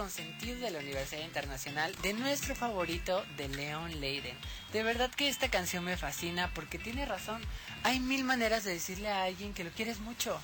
Consentido 0.00 0.58
de 0.60 0.70
la 0.70 0.78
Universidad 0.78 1.20
Internacional 1.20 1.94
de 2.00 2.14
nuestro 2.14 2.54
favorito 2.54 3.22
de 3.36 3.50
Leon 3.50 4.00
Leiden. 4.00 4.34
De 4.72 4.82
verdad 4.82 5.10
que 5.10 5.28
esta 5.28 5.50
canción 5.50 5.84
me 5.84 5.98
fascina 5.98 6.50
porque 6.54 6.78
tiene 6.78 7.04
razón. 7.04 7.42
Hay 7.82 8.00
mil 8.00 8.24
maneras 8.24 8.64
de 8.64 8.72
decirle 8.72 9.10
a 9.10 9.24
alguien 9.24 9.52
que 9.52 9.62
lo 9.62 9.68
quieres 9.72 9.98
mucho. 10.00 10.40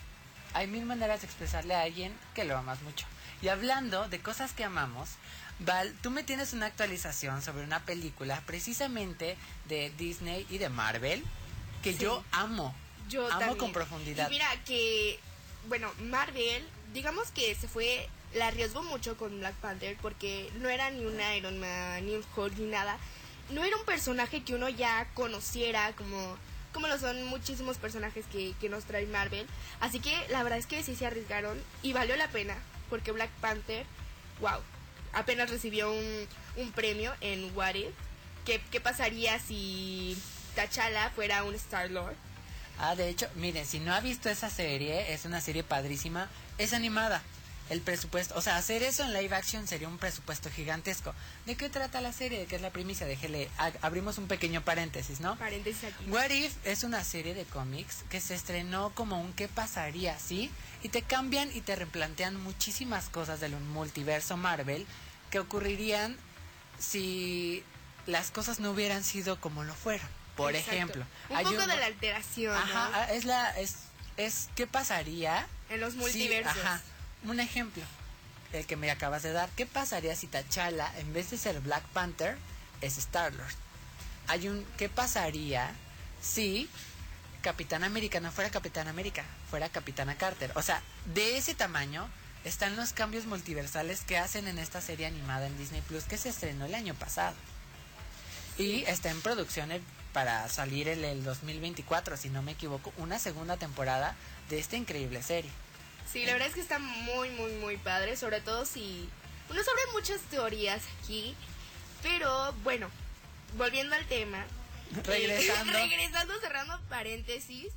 Hay 0.53 0.67
mil 0.67 0.85
maneras 0.85 1.23
de 1.23 1.27
expresarle 1.27 1.75
a 1.75 1.81
alguien 1.81 2.13
que 2.35 2.45
lo 2.45 2.55
amas 2.59 2.83
mucho. 2.83 3.07
Y 3.41 3.49
hablando 3.49 4.07
de 4.11 4.21
cosas 4.21 4.53
que 4.53 4.63
amamos, 4.63 5.09
Val, 5.61 5.95
tú 6.03 6.11
me 6.11 6.23
tienes 6.23 6.53
una 6.53 6.67
actualización 6.67 7.41
sobre 7.41 7.65
una 7.65 7.81
película 7.87 8.43
precisamente 8.45 9.39
de 9.69 9.91
Disney 9.97 10.47
y 10.51 10.59
de 10.59 10.69
Marvel 10.69 11.25
que 11.83 11.95
Sí. 11.95 12.01
yo 12.01 12.23
amo. 12.31 12.75
Yo 13.09 13.23
amo 13.27 13.39
también. 13.39 13.59
con 13.59 13.73
profundidad. 13.73 14.27
Y 14.29 14.33
mira 14.33 14.49
que, 14.67 15.19
bueno, 15.69 15.91
Marvel, 16.01 16.63
digamos 16.93 17.31
que 17.31 17.55
se 17.55 17.69
fue, 17.69 18.07
la 18.35 18.49
arriesgó 18.49 18.83
mucho 18.83 19.17
con 19.17 19.39
Black 19.39 19.55
Panther 19.57 19.97
porque 20.03 20.51
no 20.61 20.69
era 20.69 20.91
ni 20.91 21.05
un 21.05 21.19
Iron 21.37 21.59
Man, 21.59 22.05
ni 22.05 22.15
un 22.15 22.25
Hulk, 22.37 22.59
ni 22.59 22.67
nada. 22.67 22.99
No 23.51 23.65
era 23.65 23.77
un 23.77 23.85
personaje 23.85 24.43
que 24.43 24.55
uno 24.55 24.69
ya 24.69 25.09
conociera 25.15 25.93
como, 25.93 26.37
como 26.73 26.89
lo 26.89 26.99
son 26.99 27.25
muchísimos 27.27 27.79
personajes 27.79 28.27
que, 28.27 28.55
que 28.61 28.69
nos 28.69 28.85
trae 28.85 29.07
Marvel. 29.07 29.47
Así 29.81 30.01
que 30.01 30.13
la 30.29 30.43
verdad 30.43 30.59
es 30.59 30.67
que 30.67 30.83
sí 30.83 30.97
se 30.97 31.07
arriesgaron 31.07 31.63
y 31.83 31.93
valió 31.93 32.17
la 32.17 32.29
pena 32.29 32.57
porque 32.91 33.13
Black 33.13 33.31
Panther, 33.41 33.85
wow, 34.41 34.61
apenas 35.13 35.51
recibió 35.51 35.93
un, 35.93 36.29
un 36.57 36.73
premio 36.73 37.13
en 37.21 37.57
What 37.57 37.75
If. 37.75 37.95
¿Qué, 38.45 38.61
¿Qué 38.71 38.81
pasaría 38.81 39.39
si 39.41 40.17
T'Challa 40.55 41.11
fuera 41.11 41.43
un 41.45 41.55
Star-Lord? 41.55 42.15
Ah, 42.79 42.95
de 42.95 43.09
hecho, 43.09 43.29
miren, 43.37 43.67
si 43.67 43.81
no 43.81 43.93
ha 43.95 44.01
visto 44.01 44.29
esa 44.29 44.51
serie, 44.51 45.13
es 45.13 45.25
una 45.25 45.41
serie 45.41 45.65
padrísima, 45.65 46.29
es 46.59 46.73
animada. 46.75 47.23
El 47.69 47.81
presupuesto, 47.81 48.35
o 48.37 48.41
sea, 48.41 48.57
hacer 48.57 48.85
eso 48.85 49.03
en 49.03 49.13
live 49.13 49.35
action 49.35 49.67
sería 49.67 49.89
un 49.89 49.99
presupuesto 49.99 50.51
gigantesco. 50.51 51.13
¿De 51.47 51.57
qué 51.57 51.69
trata 51.69 52.01
la 52.01 52.13
serie? 52.13 52.39
¿De 52.39 52.47
qué 52.47 52.55
es 52.57 52.63
la 52.63 52.71
primicia? 52.71 53.07
Déjele, 53.07 53.51
abrimos 53.83 54.19
un 54.19 54.29
pequeño 54.29 54.63
paréntesis, 54.63 55.19
¿no? 55.19 55.37
Paréntesis 55.37 55.83
aquí. 55.85 56.05
What 56.09 56.31
If 56.31 56.55
es 56.65 56.85
una 56.85 57.03
serie 57.03 57.35
de 57.35 57.45
cómics 57.45 58.05
que 58.09 58.21
se 58.21 58.37
estrenó 58.37 58.93
como 58.95 59.21
un 59.21 59.33
qué 59.33 59.49
pasaría, 59.49 60.17
¿sí? 60.19 60.51
Y 60.85 60.91
te 60.91 61.03
cambian 61.03 61.51
y 61.57 61.61
te 61.61 61.75
replantean 61.75 62.41
muchísimas 62.41 63.09
cosas 63.09 63.41
del 63.41 63.53
multiverso 63.59 64.37
Marvel 64.37 64.87
que 65.31 65.41
ocurrirían 65.41 66.17
si 66.79 67.65
las 68.07 68.31
cosas 68.31 68.61
no 68.61 68.71
hubieran 68.71 69.03
sido 69.03 69.41
como 69.41 69.65
lo 69.65 69.75
fueron. 69.75 70.07
Por 70.37 70.55
Exacto. 70.55 70.73
ejemplo, 70.77 71.07
Un 71.31 71.37
hay 71.37 71.45
poco 71.45 71.67
de 71.67 71.77
la 71.79 71.87
alteración, 71.87 72.55
¿no? 72.55 72.61
Ajá, 72.61 72.91
ah, 72.95 73.13
es 73.13 73.25
la 73.25 73.51
es 73.59 73.75
es 74.17 74.49
qué 74.55 74.67
pasaría 74.67 75.47
En 75.69 75.81
los 75.81 75.95
multiversos. 75.95 76.57
ajá, 76.57 76.81
un 77.25 77.41
ejemplo 77.41 77.83
el 78.53 78.67
que 78.67 78.77
me 78.77 78.91
acabas 78.91 79.23
de 79.23 79.33
dar. 79.33 79.49
¿Qué 79.57 79.67
pasaría 79.67 80.15
si 80.17 80.27
T'Challa 80.29 80.91
en 80.99 81.13
vez 81.13 81.31
de 81.31 81.39
ser 81.39 81.61
Black 81.61 81.85
Panther 81.89 82.37
es 82.81 82.99
Star 82.99 83.33
Lord? 83.35 83.55
Hay 84.29 84.49
un 84.49 84.65
¿qué 84.77 84.89
pasaría 84.89 85.71
si 86.21 86.69
Capitán 87.43 87.85
América 87.85 88.21
no 88.21 88.33
fuera 88.33 88.51
Capitán 88.51 88.89
América, 88.89 89.25
fuera 89.51 89.69
Capitana 89.69 90.17
Carter? 90.17 90.53
O 90.55 90.63
sea, 90.63 90.83
de 91.15 91.37
ese 91.37 91.55
tamaño 91.55 92.09
están 92.45 92.77
los 92.77 92.93
cambios 92.93 93.27
multiversales 93.27 94.03
que 94.03 94.19
hacen 94.19 94.47
en 94.49 94.59
esta 94.59 94.81
serie 94.81 95.07
animada 95.07 95.47
en 95.47 95.59
Disney 95.59 95.81
Plus 95.83 96.05
que 96.05 96.17
se 96.19 96.29
estrenó 96.29 96.65
el 96.67 96.75
año 96.75 96.95
pasado. 96.95 97.35
Y 98.59 98.85
está 98.85 99.11
en 99.11 99.21
producción 99.21 99.71
el- 99.73 99.83
para 100.13 100.49
salir 100.49 100.89
en 100.89 101.05
el 101.05 101.25
2024, 101.25 102.17
si 102.17 102.31
no 102.31 102.43
me 102.43 102.53
equivoco, 102.53 102.93
una 102.97 103.19
segunda 103.19 103.57
temporada 103.59 104.15
de 104.49 104.59
esta 104.59 104.77
increíble 104.77 105.23
serie. 105.23 105.51
Sí, 106.11 106.25
la 106.25 106.33
verdad 106.33 106.49
es 106.49 106.55
que 106.55 106.61
está 106.61 106.79
muy, 106.79 107.31
muy, 107.31 107.53
muy 107.55 107.77
padre, 107.77 108.17
sobre 108.17 108.41
todo 108.41 108.65
si... 108.65 109.09
Uno 109.49 109.63
sabe 109.63 109.81
muchas 109.93 110.21
teorías 110.23 110.83
aquí, 111.03 111.35
pero 112.03 112.53
bueno, 112.65 112.89
volviendo 113.57 113.95
al 113.95 114.05
tema. 114.07 114.45
Regresando. 115.05 115.73
regresando, 115.73 116.41
cerrando 116.41 116.81
paréntesis. 116.89 117.69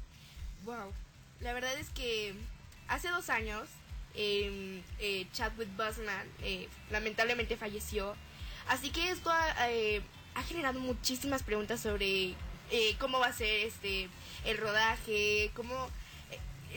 Wow, 0.63 0.93
la 1.41 1.53
verdad 1.53 1.77
es 1.77 1.89
que 1.89 2.33
hace 2.87 3.09
dos 3.09 3.29
años 3.29 3.69
eh, 4.15 4.81
eh, 4.99 5.27
Chadwick 5.33 5.75
Boseman 5.75 6.27
eh, 6.41 6.67
lamentablemente 6.91 7.57
falleció. 7.57 8.15
Así 8.67 8.89
que 8.91 9.09
esto 9.11 9.31
ha, 9.31 9.69
eh, 9.71 10.01
ha 10.35 10.43
generado 10.43 10.79
muchísimas 10.79 11.43
preguntas 11.43 11.81
sobre 11.81 12.35
eh, 12.71 12.95
cómo 12.99 13.19
va 13.19 13.27
a 13.27 13.33
ser 13.33 13.67
este 13.67 14.09
el 14.45 14.57
rodaje, 14.57 15.51
cómo... 15.55 15.89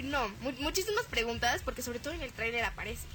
no, 0.03 0.29
mu- 0.41 0.53
muchísimas 0.61 1.05
preguntas 1.07 1.63
porque 1.65 1.83
sobre 1.83 1.99
todo 1.99 2.15
en 2.15 2.23
el 2.23 2.33
tráiler 2.33 2.65
aparece. 2.65 3.07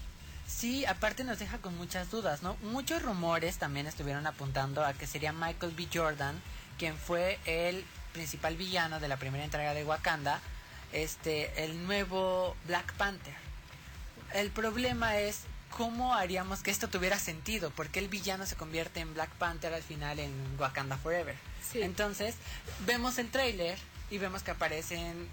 Sí, 0.48 0.86
aparte 0.86 1.24
nos 1.24 1.40
deja 1.40 1.58
con 1.58 1.76
muchas 1.78 2.10
dudas, 2.12 2.42
¿no? 2.44 2.56
Muchos 2.62 3.02
rumores 3.02 3.58
también 3.58 3.86
estuvieron 3.88 4.26
apuntando 4.28 4.86
a 4.86 4.94
que 4.94 5.06
sería 5.08 5.34
Michael 5.34 5.74
B. 5.76 5.88
Jordan 5.94 6.40
quien 6.78 6.96
fue 6.96 7.40
el 7.46 7.84
principal 8.14 8.56
villano 8.56 9.00
de 9.00 9.08
la 9.08 9.18
primera 9.18 9.44
entrega 9.44 9.74
de 9.74 9.84
Wakanda, 9.84 10.40
este, 10.94 11.64
el 11.64 11.86
nuevo 11.86 12.56
Black 12.68 12.94
Panther. 12.94 13.34
El 14.34 14.52
problema 14.52 15.18
es 15.18 15.42
cómo 15.72 16.14
haríamos 16.14 16.62
que 16.64 16.72
esto 16.72 16.88
tuviera 16.88 17.18
sentido, 17.20 17.72
porque 17.72 18.00
el 18.00 18.08
villano 18.08 18.46
se 18.46 18.56
convierte 18.56 19.00
en 19.00 19.14
Black 19.14 19.30
Panther 19.32 19.74
al 19.74 19.84
final 19.84 20.20
en 20.20 20.32
Wakanda 20.60 20.98
Forever. 20.98 21.36
Sí. 21.72 21.82
Entonces, 21.82 22.36
vemos 22.86 23.18
el 23.18 23.30
tráiler 23.32 23.78
y 24.10 24.18
vemos 24.20 24.44
que 24.44 24.52
aparecen 24.52 25.28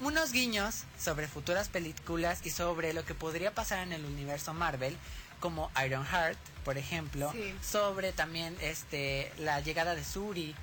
unos 0.00 0.32
guiños 0.32 0.84
sobre 0.98 1.26
futuras 1.28 1.68
películas 1.68 2.40
y 2.44 2.50
sobre 2.50 2.92
lo 2.92 3.04
que 3.04 3.14
podría 3.14 3.54
pasar 3.54 3.80
en 3.80 3.92
el 3.92 4.04
universo 4.04 4.54
Marvel, 4.54 4.96
como 5.40 5.70
Ironheart, 5.84 6.38
por 6.64 6.78
ejemplo, 6.78 7.30
Sí. 7.32 7.54
sobre 7.62 8.12
también 8.12 8.56
este 8.60 9.32
la 9.38 9.60
llegada 9.60 9.94
de 9.94 10.04
Suri 10.04 10.54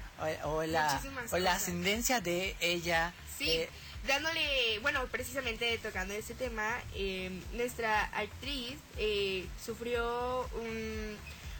o, 0.43 0.49
o 0.49 0.63
la, 0.65 1.01
o 1.31 1.37
la 1.37 1.53
ascendencia 1.53 2.21
de 2.21 2.55
ella. 2.59 3.13
Sí, 3.37 3.49
eh, 3.49 3.69
dándole, 4.07 4.79
bueno, 4.79 5.05
precisamente 5.07 5.77
tocando 5.79 6.13
ese 6.13 6.33
tema, 6.33 6.69
eh, 6.93 7.31
nuestra 7.53 8.03
actriz 8.17 8.75
eh, 8.97 9.47
sufrió 9.63 10.47
un- 10.61 11.17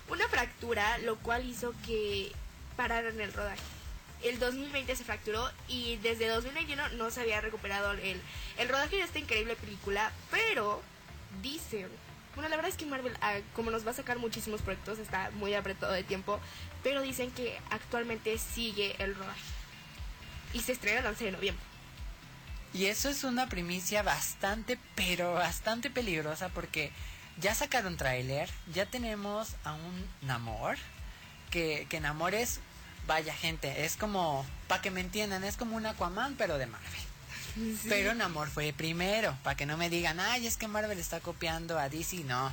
una 0.09 0.27
fractura, 0.27 0.97
lo 0.99 1.17
cual 1.17 1.45
hizo 1.49 1.73
que 1.85 2.31
pararan 2.77 3.19
el 3.19 3.33
rodaje. 3.33 3.61
El 4.23 4.39
2020 4.39 4.95
se 4.95 5.04
fracturó 5.04 5.49
y 5.67 5.97
desde 5.97 6.28
2021 6.30 6.89
no 6.89 7.12
se 7.12 7.21
había 7.21 7.41
recuperado 7.41 7.91
el, 7.91 8.21
el 8.58 8.69
rodaje 8.69 8.97
de 8.97 9.04
esta 9.04 9.19
increíble 9.19 9.56
película, 9.56 10.12
pero 10.32 10.82
dicen, 11.41 11.88
bueno, 12.34 12.49
la 12.49 12.56
verdad 12.56 12.71
es 12.71 12.78
que 12.78 12.86
Marvel, 12.86 13.13
ah, 13.21 13.38
como 13.54 13.71
nos 13.71 13.86
va 13.86 13.91
a 13.91 13.95
sacar 13.95 14.17
muchísimos 14.17 14.62
proyectos, 14.62 14.99
está 14.99 15.32
muy 15.32 15.54
apretado 15.54 15.93
de 15.93 16.04
tiempo, 16.04 16.39
pero 16.84 17.01
dicen 17.01 17.32
que 17.32 17.58
actualmente 17.69 18.38
sigue 18.38 18.95
el 18.99 19.15
rodaje 19.15 19.41
y 20.54 20.62
se 20.62 20.71
estrena 20.71 20.99
el 20.99 21.06
11 21.06 21.25
de 21.25 21.32
noviembre. 21.32 21.63
Y 22.73 22.88
eso 22.88 23.08
es 23.10 23.23
una 23.23 23.47
primicia 23.47 24.04
bastante, 24.04 24.78
pero 24.95 25.34
bastante 25.34 25.89
peligrosa 25.89 26.49
porque 26.49 26.91
ya 27.39 27.56
sacaron 27.56 27.95
tráiler, 27.95 28.49
ya 28.73 28.86
tenemos 28.86 29.56
a 29.63 29.73
un 29.73 30.06
Namor, 30.21 30.78
que, 31.51 31.88
que 31.89 32.01
Namor 32.01 32.36
es, 32.36 32.60
vaya 33.08 33.34
gente, 33.34 33.86
es 33.86 33.96
como, 33.98 34.46
para 34.68 34.82
que 34.82 34.91
me 34.91 35.02
entiendan, 35.02 35.44
es 35.44 35.58
como 35.58 35.76
un 35.76 35.86
Aquaman 35.86 36.36
pero 36.38 36.58
de 36.58 36.65
Marvel. 36.68 37.02
Pero 37.89 38.13
Namor 38.13 38.50
fue 38.50 38.74
primero, 38.74 39.38
para 39.44 39.56
que 39.56 39.65
no 39.65 39.78
me 39.78 39.89
digan, 39.89 40.20
ay, 40.20 40.46
es 40.46 40.58
que 40.58 40.68
Marvel 40.68 41.00
está 41.00 41.20
copiando 41.22 41.80
a 41.80 41.88
DC, 41.89 42.18
no. 42.26 42.52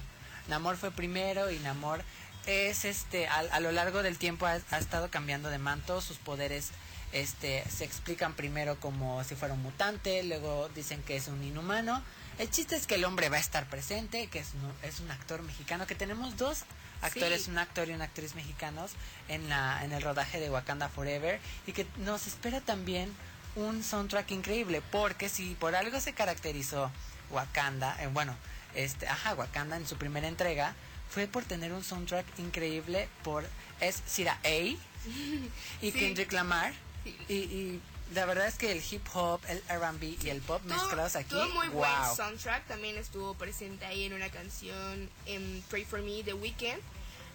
Namor 0.48 0.76
fue 0.76 0.90
primero 0.92 1.50
y 1.50 1.58
Namor 1.58 2.02
es 2.46 2.84
este, 2.84 3.26
a, 3.28 3.38
a 3.38 3.60
lo 3.60 3.72
largo 3.72 4.02
del 4.02 4.18
tiempo 4.18 4.46
ha, 4.46 4.58
ha 4.70 4.78
estado 4.78 5.10
cambiando 5.10 5.48
de 5.50 5.58
manto, 5.58 6.00
sus 6.00 6.18
poderes 6.18 6.70
este, 7.12 7.64
se 7.68 7.84
explican 7.84 8.34
primero 8.34 8.78
como 8.80 9.22
si 9.24 9.34
fuera 9.34 9.54
un 9.54 9.62
mutante, 9.62 10.22
luego 10.22 10.68
dicen 10.74 11.02
que 11.02 11.16
es 11.16 11.28
un 11.28 11.42
inhumano. 11.42 12.02
El 12.38 12.50
chiste 12.50 12.76
es 12.76 12.86
que 12.86 12.94
el 12.94 13.04
hombre 13.04 13.28
va 13.28 13.36
a 13.36 13.40
estar 13.40 13.66
presente, 13.68 14.28
que 14.28 14.38
es, 14.38 14.48
un- 14.54 14.88
es 14.88 15.00
un 15.00 15.10
actor 15.10 15.42
mexicano, 15.42 15.86
que 15.86 15.94
tenemos 15.94 16.36
dos 16.36 16.60
actores, 17.02 17.42
Sí. 17.44 17.50
un 17.50 17.58
actor 17.58 17.88
y 17.88 17.92
una 17.92 18.04
actriz 18.04 18.34
mexicanos 18.34 18.92
en, 19.28 19.48
la, 19.48 19.84
en 19.84 19.92
el 19.92 20.00
rodaje 20.02 20.40
de 20.40 20.50
Wakanda 20.50 20.88
Forever 20.88 21.38
y 21.66 21.72
que 21.72 21.86
nos 21.98 22.26
espera 22.26 22.60
también 22.60 23.12
un 23.56 23.82
soundtrack 23.84 24.30
increíble, 24.30 24.82
porque 24.90 25.28
si 25.28 25.54
por 25.54 25.74
algo 25.74 26.00
se 26.00 26.14
caracterizó 26.14 26.90
Wakanda, 27.30 27.96
eh, 28.02 28.06
bueno, 28.06 28.34
este, 28.74 29.06
ajá, 29.08 29.34
Wakanda 29.34 29.76
en 29.76 29.86
su 29.86 29.96
primera 29.96 30.28
entrega, 30.28 30.74
fue 31.10 31.26
por 31.26 31.44
tener 31.44 31.72
un 31.72 31.84
soundtrack 31.84 32.24
increíble 32.38 33.08
por, 33.22 33.44
es 33.80 34.02
Sira 34.06 34.38
A 34.44 34.48
y 34.58 34.78
Sí. 35.82 35.92
Kendrick 35.92 36.32
Lamar, 36.32 36.72
Sí. 37.04 37.16
y, 37.28 37.34
y 37.34 37.80
la 38.14 38.24
verdad 38.26 38.46
es 38.46 38.54
que 38.56 38.72
el 38.72 38.82
hip 38.90 39.06
hop, 39.14 39.40
el 39.48 39.62
R&B 39.68 40.16
y 40.22 40.28
el 40.30 40.40
pop 40.40 40.62
Todo- 40.66 40.74
mezclados 40.76 41.16
aquí, 41.16 41.30
todo 41.30 41.48
muy 41.50 41.68
wow. 41.68 41.78
buen 41.78 42.16
soundtrack. 42.16 42.66
También 42.68 42.96
estuvo 42.98 43.34
presente 43.34 43.84
ahí 43.86 44.04
en 44.04 44.12
una 44.12 44.28
canción 44.30 45.08
en 45.26 45.62
Pray 45.70 45.84
for 45.84 46.00
Me 46.02 46.22
The 46.22 46.34
Weeknd. 46.34 46.80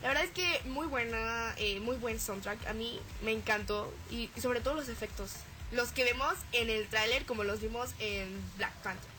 La 0.02 0.10
verdad 0.10 0.26
es 0.26 0.32
que 0.32 0.62
muy 0.70 0.86
buena, 0.88 1.54
eh, 1.58 1.80
muy 1.80 1.96
buen 1.98 2.20
soundtrack. 2.20 2.68
A 2.68 2.74
mí 2.74 3.00
me 3.24 3.32
encantó 3.32 3.92
y, 4.12 4.30
y 4.36 4.42
sobre 4.42 4.62
todo 4.62 4.76
los 4.76 4.90
efectos, 4.90 5.32
los 5.72 5.92
que 5.92 6.04
vemos 6.04 6.36
en 6.52 6.70
el 6.70 6.88
tráiler 6.88 7.26
como 7.26 7.44
los 7.44 7.60
vimos 7.62 7.90
en 8.00 8.30
Black 8.58 8.74
Panther. 8.84 9.10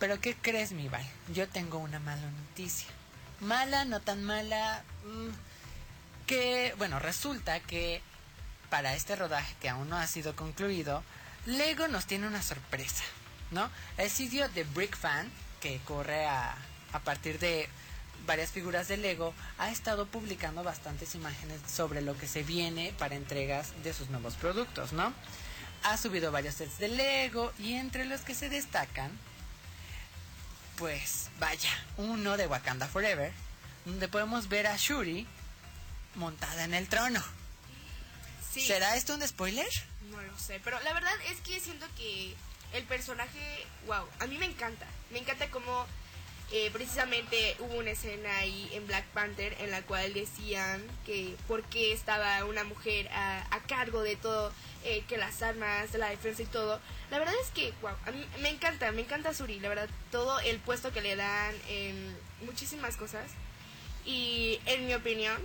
Pero 0.00 0.20
¿qué 0.20 0.34
crees, 0.34 0.72
mi 0.72 0.88
Val? 0.88 1.06
Yo 1.32 1.48
tengo 1.48 1.78
una 1.78 2.00
mala 2.00 2.28
noticia. 2.30 2.88
Mala, 3.40 3.84
no 3.84 4.00
tan 4.00 4.24
mala. 4.24 4.82
mm, 5.04 5.28
que, 6.26 6.74
bueno, 6.78 6.98
resulta 6.98 7.60
que 7.60 8.02
para 8.70 8.94
este 8.94 9.16
rodaje 9.16 9.54
que 9.60 9.68
aún 9.68 9.88
no 9.88 9.96
ha 9.96 10.06
sido 10.06 10.34
concluido, 10.36 11.02
Lego 11.46 11.88
nos 11.88 12.06
tiene 12.06 12.26
una 12.26 12.42
sorpresa, 12.42 13.04
¿no? 13.50 13.70
El 13.96 14.10
sitio 14.10 14.48
de 14.50 14.64
Brick 14.64 14.96
Fan, 14.96 15.30
que 15.60 15.80
corre 15.84 16.26
a, 16.26 16.56
a 16.92 16.98
partir 17.00 17.38
de 17.38 17.68
varias 18.26 18.50
figuras 18.50 18.88
de 18.88 18.96
Lego, 18.96 19.34
ha 19.58 19.70
estado 19.70 20.06
publicando 20.06 20.64
bastantes 20.64 21.14
imágenes 21.14 21.60
sobre 21.70 22.00
lo 22.00 22.16
que 22.18 22.26
se 22.26 22.42
viene 22.42 22.92
para 22.98 23.14
entregas 23.14 23.72
de 23.84 23.92
sus 23.92 24.10
nuevos 24.10 24.34
productos, 24.34 24.92
¿no? 24.92 25.12
Ha 25.84 25.96
subido 25.96 26.32
varios 26.32 26.56
sets 26.56 26.78
de 26.78 26.88
Lego 26.88 27.52
y 27.58 27.74
entre 27.74 28.04
los 28.04 28.22
que 28.22 28.34
se 28.34 28.48
destacan 28.48 29.12
pues 30.76 31.30
vaya, 31.38 31.70
uno 31.96 32.36
de 32.36 32.46
Wakanda 32.46 32.86
Forever, 32.86 33.32
donde 33.84 34.08
podemos 34.08 34.48
ver 34.48 34.66
a 34.66 34.76
Shuri 34.76 35.26
montada 36.14 36.64
en 36.64 36.74
el 36.74 36.88
trono. 36.88 37.22
Sí, 38.56 38.66
¿Será 38.66 38.96
esto 38.96 39.14
un 39.14 39.20
spoiler? 39.28 39.68
no 40.10 40.22
lo 40.22 40.38
sé, 40.38 40.58
pero 40.64 40.80
la 40.80 40.94
verdad 40.94 41.12
es 41.30 41.42
que 41.42 41.60
siento 41.60 41.84
que 41.94 42.34
el 42.72 42.84
personaje, 42.84 43.66
wow, 43.86 44.06
a 44.18 44.26
mí 44.26 44.38
me 44.38 44.46
encanta. 44.46 44.86
Me 45.10 45.18
encanta 45.18 45.50
cómo 45.50 45.84
eh, 46.52 46.70
precisamente 46.72 47.54
hubo 47.58 47.74
una 47.74 47.90
escena 47.90 48.34
ahí 48.38 48.70
en 48.72 48.86
Black 48.86 49.04
Panther 49.08 49.54
en 49.60 49.70
la 49.70 49.82
cual 49.82 50.14
decían 50.14 50.82
que 51.04 51.36
por 51.46 51.64
qué 51.64 51.92
estaba 51.92 52.46
una 52.46 52.64
mujer 52.64 53.08
a, 53.08 53.46
a 53.54 53.60
cargo 53.64 54.02
de 54.02 54.16
todo, 54.16 54.50
eh, 54.84 55.04
que 55.06 55.18
las 55.18 55.42
armas, 55.42 55.92
la 55.92 56.08
defensa 56.08 56.40
y 56.42 56.46
todo. 56.46 56.80
La 57.10 57.18
verdad 57.18 57.34
es 57.42 57.50
que, 57.50 57.74
wow, 57.82 57.94
a 58.06 58.10
mí 58.10 58.26
me 58.40 58.48
encanta, 58.48 58.90
me 58.92 59.02
encanta 59.02 59.34
Suri, 59.34 59.60
la 59.60 59.68
verdad, 59.68 59.90
todo 60.10 60.40
el 60.40 60.60
puesto 60.60 60.94
que 60.94 61.02
le 61.02 61.14
dan 61.14 61.54
en 61.68 62.16
muchísimas 62.46 62.96
cosas. 62.96 63.32
Y 64.06 64.60
en 64.64 64.86
mi 64.86 64.94
opinión, 64.94 65.36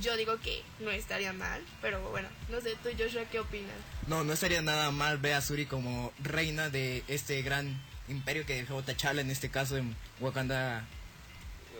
yo 0.00 0.16
digo 0.16 0.38
que 0.40 0.62
no 0.80 0.90
estaría 0.90 1.32
mal, 1.32 1.62
pero 1.80 2.00
bueno, 2.10 2.28
no 2.48 2.60
sé, 2.60 2.76
tú 2.82 2.90
Joshua, 2.98 3.24
¿qué 3.30 3.40
opinas? 3.40 3.74
No, 4.06 4.24
no 4.24 4.32
estaría 4.32 4.62
nada 4.62 4.90
mal 4.90 5.18
ver 5.18 5.34
a 5.34 5.40
Suri 5.40 5.66
como 5.66 6.12
reina 6.22 6.70
de 6.70 7.04
este 7.08 7.42
gran 7.42 7.80
imperio 8.08 8.46
que 8.46 8.54
dejó 8.54 8.82
T'Challa, 8.82 9.20
en 9.20 9.30
este 9.30 9.50
caso 9.50 9.76
en 9.76 9.94
Wakanda, 10.20 10.84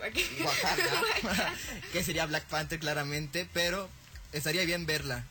Wakanda, 0.01 1.53
que 1.93 2.03
sería 2.03 2.27
Black 2.27 2.45
Panther 2.45 2.79
claramente, 2.79 3.49
pero 3.53 3.89
estaría 4.33 4.65
bien 4.65 4.87
verla. 4.87 5.25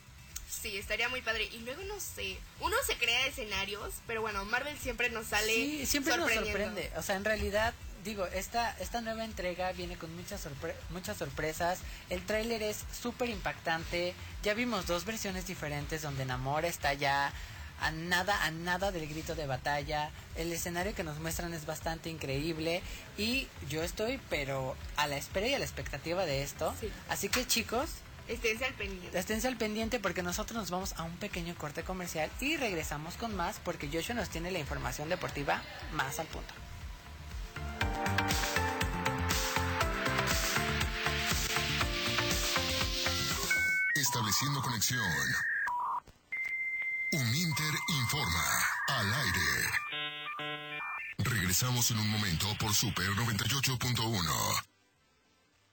Sí, 0.62 0.78
estaría 0.78 1.10
muy 1.10 1.22
padre. 1.22 1.46
Y 1.52 1.60
luego 1.60 1.82
no 1.84 2.00
sé, 2.00 2.38
uno 2.60 2.76
se 2.86 2.96
crea 2.96 3.26
escenarios, 3.26 3.96
pero 4.06 4.22
bueno, 4.22 4.44
Marvel 4.46 4.78
siempre 4.78 5.10
nos 5.10 5.28
sale 5.28 5.54
Sí, 5.54 5.86
siempre 5.86 6.18
nos 6.18 6.32
sorprende. 6.32 6.92
O 6.98 7.02
sea, 7.02 7.16
en 7.16 7.26
realidad, 7.26 7.74
digo, 8.04 8.26
esta, 8.28 8.72
esta 8.80 9.02
nueva 9.02 9.24
entrega 9.26 9.72
viene 9.74 9.96
con 9.98 10.16
muchas, 10.16 10.46
sorpre- 10.46 10.76
muchas 10.90 11.18
sorpresas. 11.18 11.80
El 12.10 12.26
tráiler 12.26 12.64
es 12.64 12.84
súper 13.00 13.30
impactante. 13.30 14.14
Ya 14.44 14.54
vimos 14.54 14.88
dos 14.88 15.06
versiones 15.06 15.48
diferentes 15.48 16.02
donde 16.02 16.26
Namor 16.26 16.66
está 16.66 16.94
ya 16.94 17.32
a 17.80 17.92
nada, 17.92 18.44
a 18.46 18.52
nada 18.52 18.92
del 18.92 19.08
grito 19.08 19.34
de 19.36 19.48
batalla. 19.48 20.12
El 20.36 20.52
escenario 20.54 20.94
que 20.94 21.04
nos 21.04 21.20
muestran 21.20 21.54
es 21.54 21.66
bastante 21.66 22.10
increíble. 22.10 22.82
Y 23.18 23.48
yo 23.70 23.84
estoy, 23.84 24.20
pero 24.30 24.76
a 24.98 25.08
la 25.08 25.18
espera 25.18 25.48
y 25.48 25.54
a 25.54 25.60
la 25.60 25.66
expectativa 25.66 26.26
de 26.26 26.44
esto. 26.44 26.74
Sí. 26.80 26.92
Así 27.10 27.30
que 27.30 27.46
chicos, 27.48 27.90
Esténse 28.28 28.64
al 28.66 28.74
pendiente. 28.76 29.20
Esténse 29.20 29.48
al 29.48 29.58
pendiente 29.58 30.00
porque 30.00 30.22
nosotros 30.24 30.56
nos 30.58 30.70
vamos 30.70 30.94
a 30.96 31.04
un 31.04 31.18
pequeño 31.18 31.54
corte 31.56 31.84
comercial 31.84 32.30
y 32.40 32.56
regresamos 32.56 33.16
con 33.16 33.36
más 33.36 33.60
porque 33.60 33.90
Joshua 33.92 34.16
nos 34.16 34.30
tiene 34.30 34.52
la 34.52 34.60
información 34.60 35.10
deportiva 35.10 35.62
más 35.94 36.18
al 36.20 36.28
punto. 36.28 36.54
Estableciendo 43.96 44.62
conexión. 44.62 45.02
Uninter 47.14 47.74
informa 47.90 48.44
al 48.88 49.14
aire. 49.14 49.92
Regresamos 51.20 51.92
en 51.92 52.00
un 52.00 52.10
momento 52.10 52.48
por 52.60 52.74
Super 52.74 53.08
98.1. 53.10 54.71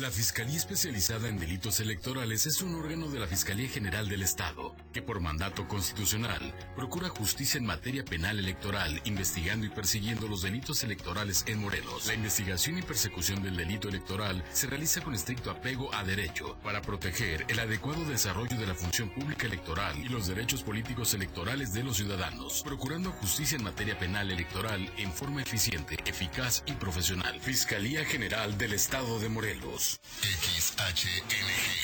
La 0.00 0.10
Fiscalía 0.10 0.56
Especializada 0.56 1.28
en 1.28 1.38
Delitos 1.38 1.78
Electorales 1.78 2.46
es 2.46 2.62
un 2.62 2.74
órgano 2.74 3.08
de 3.12 3.20
la 3.20 3.28
Fiscalía 3.28 3.68
General 3.68 4.08
del 4.08 4.22
Estado 4.22 4.74
que 4.92 5.02
por 5.02 5.20
mandato 5.20 5.68
constitucional 5.68 6.52
procura 6.74 7.10
justicia 7.10 7.58
en 7.58 7.66
materia 7.66 8.04
penal 8.04 8.40
electoral, 8.40 9.00
investigando 9.04 9.66
y 9.66 9.68
persiguiendo 9.68 10.26
los 10.26 10.42
delitos 10.42 10.82
electorales 10.82 11.44
en 11.46 11.60
Morelos. 11.60 12.08
La 12.08 12.14
investigación 12.14 12.76
y 12.78 12.82
persecución 12.82 13.40
del 13.44 13.56
delito 13.56 13.88
electoral 13.88 14.42
se 14.50 14.66
realiza 14.66 15.00
con 15.00 15.14
estricto 15.14 15.52
apego 15.52 15.94
a 15.94 16.02
derecho 16.02 16.58
para 16.64 16.82
proteger 16.82 17.44
el 17.46 17.60
adecuado 17.60 18.04
desarrollo 18.04 18.58
de 18.58 18.66
la 18.66 18.74
función 18.74 19.10
pública 19.10 19.46
electoral 19.46 19.96
y 19.96 20.08
los 20.08 20.26
derechos 20.26 20.64
políticos 20.64 21.14
electorales 21.14 21.72
de 21.72 21.84
los 21.84 21.98
ciudadanos, 21.98 22.64
procurando 22.64 23.12
justicia 23.12 23.58
en 23.58 23.62
materia 23.62 23.96
penal 23.96 24.32
electoral 24.32 24.92
en 24.96 25.12
forma 25.12 25.42
eficiente, 25.42 25.98
eficaz 26.04 26.64
y 26.66 26.72
profesional. 26.72 27.40
Fiscalía 27.40 28.04
General 28.04 28.58
del 28.58 28.72
Estado 28.72 29.20
de 29.20 29.28
Morelos. 29.28 29.83
XHNG. 30.22 31.74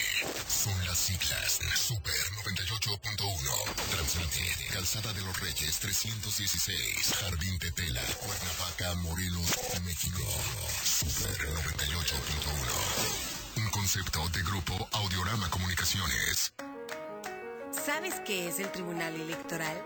Son 0.49 0.87
las 0.87 0.99
siglas 0.99 1.59
Super 1.77 2.15
98.1. 2.45 3.75
Transmite 3.91 4.67
Calzada 4.73 5.13
de 5.13 5.21
los 5.23 5.39
Reyes 5.41 5.79
316. 5.79 7.15
Jardín 7.21 7.59
Tetela. 7.59 8.03
Cuernavaca, 8.21 8.95
Morelos, 8.97 9.51
México. 9.85 10.23
Super 10.85 11.49
98.1. 11.87 13.63
Un 13.63 13.71
concepto 13.71 14.29
de 14.31 14.43
grupo 14.43 14.89
Audiorama 14.93 15.51
Comunicaciones. 15.51 16.53
¿Sabes 17.73 18.21
qué 18.25 18.49
es 18.49 18.59
el 18.59 18.71
Tribunal 18.73 19.15
Electoral? 19.15 19.83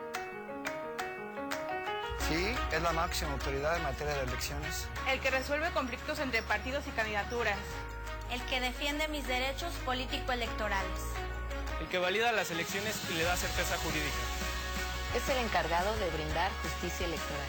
Sí, 2.28 2.54
es 2.72 2.82
la 2.82 2.92
máxima 2.92 3.32
autoridad 3.32 3.76
en 3.76 3.82
materia 3.82 4.14
de 4.14 4.22
elecciones. 4.22 4.86
El 5.08 5.20
que 5.20 5.30
resuelve 5.30 5.70
conflictos 5.72 6.18
entre 6.20 6.42
partidos 6.42 6.86
y 6.86 6.90
candidaturas. 6.90 7.58
El 8.34 8.42
que 8.46 8.60
defiende 8.60 9.06
mis 9.06 9.24
derechos 9.28 9.72
político-electorales. 9.84 11.00
El 11.80 11.86
que 11.86 11.98
valida 11.98 12.32
las 12.32 12.50
elecciones 12.50 13.00
y 13.08 13.14
le 13.14 13.22
da 13.22 13.36
certeza 13.36 13.76
jurídica. 13.76 14.10
Es 15.14 15.28
el 15.28 15.38
encargado 15.44 15.94
de 15.98 16.10
brindar 16.10 16.50
justicia 16.60 17.06
electoral. 17.06 17.46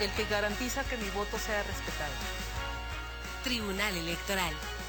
El 0.00 0.10
que 0.12 0.24
garantiza 0.32 0.82
que 0.84 0.96
mi 0.96 1.10
voto 1.10 1.38
sea 1.38 1.62
respetado. 1.62 2.14
Tribunal 3.42 3.94
Electoral. 3.94 4.54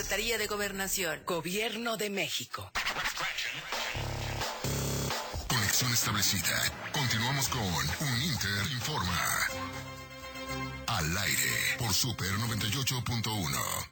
Secretaría 0.00 0.38
de 0.38 0.46
Gobernación. 0.46 1.20
Gobierno 1.26 1.98
de 1.98 2.08
México. 2.08 2.72
Conexión 5.46 5.92
establecida. 5.92 6.56
Continuamos 6.90 7.50
con 7.50 7.60
Un 7.60 8.22
Inter 8.22 8.72
Informa. 8.72 9.20
Al 10.86 11.18
aire 11.18 11.76
por 11.78 11.92
Super 11.92 12.30
98.1. 12.30 13.90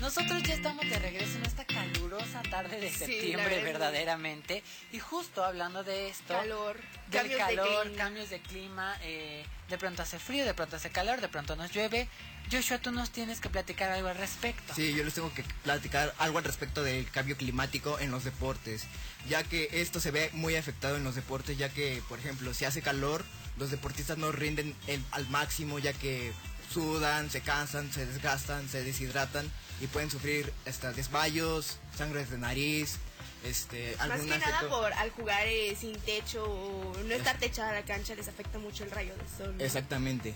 Nosotros 0.00 0.40
ya 0.44 0.54
estamos 0.54 0.88
de 0.88 1.00
regreso 1.00 1.38
en 1.38 1.46
esta 1.46 1.64
calurosa 1.64 2.42
tarde 2.42 2.80
de 2.80 2.92
septiembre, 2.92 3.60
verdaderamente. 3.64 4.62
Y 4.92 5.00
justo 5.00 5.42
hablando 5.42 5.82
de 5.82 6.10
esto, 6.10 6.32
Calor, 6.32 6.76
del 7.08 7.22
cambios 7.22 7.38
de 7.48 7.56
calor, 7.56 7.82
clima. 7.82 8.04
cambios 8.04 8.30
de 8.30 8.40
clima, 8.40 8.96
eh, 9.02 9.44
de 9.68 9.78
pronto 9.78 10.02
hace 10.02 10.20
frío, 10.20 10.44
de 10.44 10.54
pronto 10.54 10.76
hace 10.76 10.90
calor, 10.90 11.20
de 11.20 11.28
pronto 11.28 11.56
nos 11.56 11.72
llueve. 11.72 12.08
Joshua, 12.50 12.78
tú 12.78 12.92
nos 12.92 13.10
tienes 13.10 13.40
que 13.40 13.48
platicar 13.50 13.90
algo 13.90 14.08
al 14.08 14.16
respecto. 14.16 14.72
Sí, 14.74 14.94
yo 14.94 15.02
les 15.04 15.14
tengo 15.14 15.32
que 15.34 15.42
platicar 15.64 16.14
algo 16.18 16.38
al 16.38 16.44
respecto 16.44 16.82
del 16.84 17.10
cambio 17.10 17.36
climático 17.36 17.98
en 17.98 18.10
los 18.10 18.24
deportes, 18.24 18.84
ya 19.28 19.42
que 19.42 19.68
esto 19.72 19.98
se 20.00 20.10
ve 20.12 20.30
muy 20.32 20.54
afectado 20.56 20.96
en 20.96 21.04
los 21.04 21.14
deportes, 21.16 21.58
ya 21.58 21.68
que, 21.68 22.02
por 22.08 22.18
ejemplo, 22.18 22.54
si 22.54 22.64
hace 22.64 22.82
calor, 22.82 23.24
los 23.58 23.70
deportistas 23.70 24.18
no 24.18 24.30
rinden 24.32 24.76
el- 24.86 25.04
al 25.10 25.28
máximo, 25.28 25.78
ya 25.80 25.92
que 25.92 26.32
sudan, 26.72 27.30
se 27.30 27.40
cansan, 27.40 27.92
se 27.92 28.06
desgastan, 28.06 28.68
se 28.68 28.82
deshidratan 28.84 29.50
y 29.80 29.86
pueden 29.88 30.10
sufrir 30.10 30.52
hasta 30.66 30.92
desmayos, 30.92 31.78
sangre 31.96 32.24
de 32.26 32.38
nariz, 32.38 32.98
este, 33.44 33.96
Más 33.98 34.20
que 34.20 34.26
nada 34.26 34.36
efecto- 34.58 34.68
por 34.68 34.92
al 34.92 35.10
jugar 35.10 35.46
eh, 35.46 35.76
sin 35.78 35.96
techo 36.00 36.44
o 36.44 36.96
no 37.04 37.14
estar 37.14 37.38
techada 37.38 37.72
la 37.72 37.82
cancha 37.84 38.14
les 38.14 38.28
afecta 38.28 38.58
mucho 38.58 38.84
el 38.84 38.90
rayo 38.90 39.14
del 39.16 39.28
sol. 39.36 39.56
¿no? 39.56 39.64
Exactamente. 39.64 40.34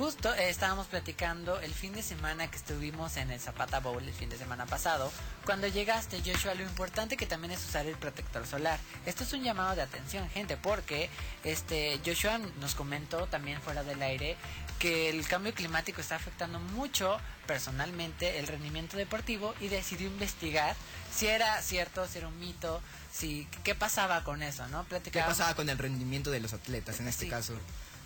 Justo 0.00 0.32
eh, 0.34 0.48
estábamos 0.48 0.86
platicando 0.86 1.60
el 1.60 1.74
fin 1.74 1.92
de 1.92 2.02
semana 2.02 2.50
que 2.50 2.56
estuvimos 2.56 3.18
en 3.18 3.30
el 3.30 3.38
Zapata 3.38 3.80
Bowl 3.80 4.02
el 4.02 4.14
fin 4.14 4.30
de 4.30 4.38
semana 4.38 4.64
pasado. 4.64 5.12
Cuando 5.44 5.66
llegaste, 5.66 6.22
Joshua, 6.24 6.54
lo 6.54 6.62
importante 6.62 7.18
que 7.18 7.26
también 7.26 7.50
es 7.50 7.62
usar 7.68 7.84
el 7.84 7.96
protector 7.96 8.46
solar. 8.46 8.78
Esto 9.04 9.24
es 9.24 9.32
un 9.34 9.42
llamado 9.44 9.76
de 9.76 9.82
atención, 9.82 10.26
gente, 10.30 10.56
porque 10.56 11.10
este 11.44 12.00
Joshua 12.02 12.38
nos 12.60 12.74
comentó 12.74 13.26
también 13.26 13.60
fuera 13.60 13.82
del 13.84 14.00
aire 14.00 14.38
que 14.78 15.10
el 15.10 15.26
cambio 15.26 15.52
climático 15.52 16.00
está 16.00 16.16
afectando 16.16 16.58
mucho 16.60 17.18
personalmente 17.46 18.38
el 18.38 18.46
rendimiento 18.46 18.96
deportivo 18.96 19.54
y 19.60 19.68
decidió 19.68 20.06
investigar 20.06 20.74
si 21.14 21.26
era 21.26 21.60
cierto, 21.60 22.08
si 22.08 22.16
era 22.16 22.28
un 22.28 22.38
mito, 22.40 22.80
si 23.12 23.46
qué 23.64 23.74
pasaba 23.74 24.24
con 24.24 24.42
eso, 24.42 24.66
¿no? 24.68 24.84
¿Qué 24.84 24.96
Platicábamos- 24.98 25.26
pasaba 25.36 25.54
con 25.54 25.68
el 25.68 25.76
rendimiento 25.76 26.30
de 26.30 26.40
los 26.40 26.54
atletas 26.54 27.00
en 27.00 27.08
este 27.08 27.28
caso? 27.28 27.52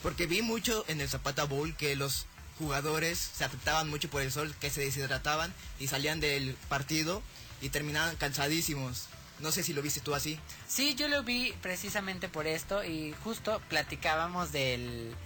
Porque 0.05 0.27
vi 0.27 0.43
mucho 0.43 0.85
en 0.87 1.01
el 1.01 1.09
Zapata 1.09 1.45
Bowl 1.45 1.75
que 1.75 1.97
los 1.97 2.27
jugadores 2.59 3.19
se 3.19 3.43
afectaban 3.43 3.89
mucho 3.89 4.11
por 4.11 4.21
el 4.21 4.31
sol, 4.31 4.55
que 4.61 4.69
se 4.69 4.83
deshidrataban 4.83 5.53
y 5.81 5.89
salían 5.89 6.21
del 6.21 6.57
partido 6.69 7.23
y 7.63 7.71
terminaban 7.71 8.15
cansadísimos. 8.17 9.09
No 9.41 9.51
sé 9.51 9.63
si 9.63 9.73
lo 9.73 9.81
viste 9.81 10.03
tú 10.03 10.15
así. 10.15 10.39
Sí, 10.69 10.95
yo 10.95 11.09
lo 11.09 11.23
vi 11.23 11.55
precisamente 11.63 12.29
por 12.29 12.47
esto 12.47 12.85
y 12.85 13.15
justo 13.25 13.63
platicábamos 13.71 14.53
del 14.53 15.17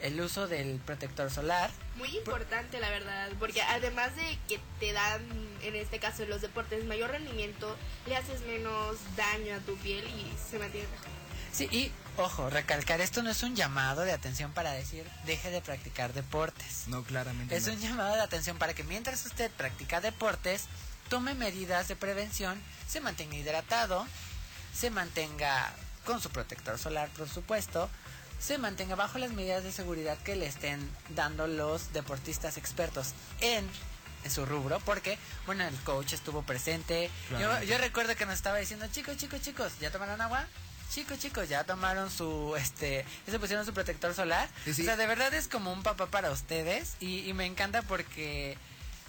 el 0.00 0.20
uso 0.20 0.46
del 0.46 0.76
protector 0.78 1.28
solar. 1.28 1.72
Muy 1.96 2.16
importante, 2.16 2.78
la 2.78 2.90
verdad, 2.90 3.28
porque 3.40 3.62
además 3.62 4.14
de 4.14 4.38
que 4.48 4.60
te 4.78 4.92
dan, 4.92 5.20
en 5.62 5.74
este 5.74 5.98
caso 5.98 6.22
en 6.22 6.30
los 6.30 6.40
deportes, 6.40 6.84
mayor 6.84 7.10
rendimiento, 7.10 7.76
le 8.06 8.16
haces 8.16 8.40
menos 8.42 8.98
daño 9.16 9.56
a 9.56 9.58
tu 9.58 9.76
piel 9.78 10.04
y 10.06 10.32
se 10.48 10.60
mantiene 10.60 10.86
mejor. 10.88 11.21
Sí, 11.52 11.68
y 11.70 11.92
ojo, 12.16 12.50
recalcar, 12.50 13.00
esto 13.00 13.22
no 13.22 13.30
es 13.30 13.42
un 13.42 13.54
llamado 13.54 14.02
de 14.02 14.12
atención 14.12 14.52
para 14.52 14.72
decir 14.72 15.06
deje 15.26 15.50
de 15.50 15.60
practicar 15.60 16.12
deportes. 16.12 16.84
No, 16.86 17.02
claramente. 17.04 17.54
Es 17.56 17.66
no. 17.66 17.74
un 17.74 17.80
llamado 17.80 18.14
de 18.14 18.22
atención 18.22 18.58
para 18.58 18.74
que 18.74 18.84
mientras 18.84 19.24
usted 19.26 19.50
practica 19.50 20.00
deportes, 20.00 20.64
tome 21.08 21.34
medidas 21.34 21.88
de 21.88 21.96
prevención, 21.96 22.60
se 22.88 23.00
mantenga 23.00 23.36
hidratado, 23.36 24.06
se 24.74 24.90
mantenga 24.90 25.72
con 26.06 26.20
su 26.20 26.30
protector 26.30 26.78
solar, 26.78 27.08
por 27.10 27.28
supuesto, 27.28 27.90
se 28.40 28.58
mantenga 28.58 28.96
bajo 28.96 29.18
las 29.18 29.30
medidas 29.30 29.62
de 29.62 29.72
seguridad 29.72 30.18
que 30.18 30.34
le 30.34 30.46
estén 30.46 30.90
dando 31.10 31.46
los 31.46 31.92
deportistas 31.92 32.56
expertos 32.56 33.12
en, 33.40 33.68
en 34.24 34.30
su 34.30 34.46
rubro, 34.46 34.80
porque, 34.80 35.18
bueno, 35.46 35.64
el 35.64 35.76
coach 35.80 36.14
estuvo 36.14 36.42
presente. 36.42 37.10
Yo, 37.38 37.62
yo 37.62 37.78
recuerdo 37.78 38.16
que 38.16 38.26
nos 38.26 38.34
estaba 38.34 38.58
diciendo, 38.58 38.86
chicos, 38.90 39.16
chicos, 39.16 39.42
chicos, 39.42 39.72
¿ya 39.80 39.92
tomaron 39.92 40.20
agua? 40.20 40.48
Chicos, 40.92 41.18
chicos, 41.18 41.48
ya 41.48 41.64
tomaron 41.64 42.10
su, 42.10 42.54
este, 42.56 43.06
ya 43.26 43.32
se 43.32 43.38
pusieron 43.38 43.64
su 43.64 43.72
protector 43.72 44.14
solar. 44.14 44.48
Sí, 44.66 44.74
sí. 44.74 44.82
O 44.82 44.84
sea, 44.84 44.96
de 44.96 45.06
verdad 45.06 45.32
es 45.32 45.48
como 45.48 45.72
un 45.72 45.82
papá 45.82 46.06
para 46.06 46.30
ustedes 46.30 46.96
y, 47.00 47.20
y 47.20 47.32
me 47.32 47.46
encanta 47.46 47.80
porque 47.80 48.58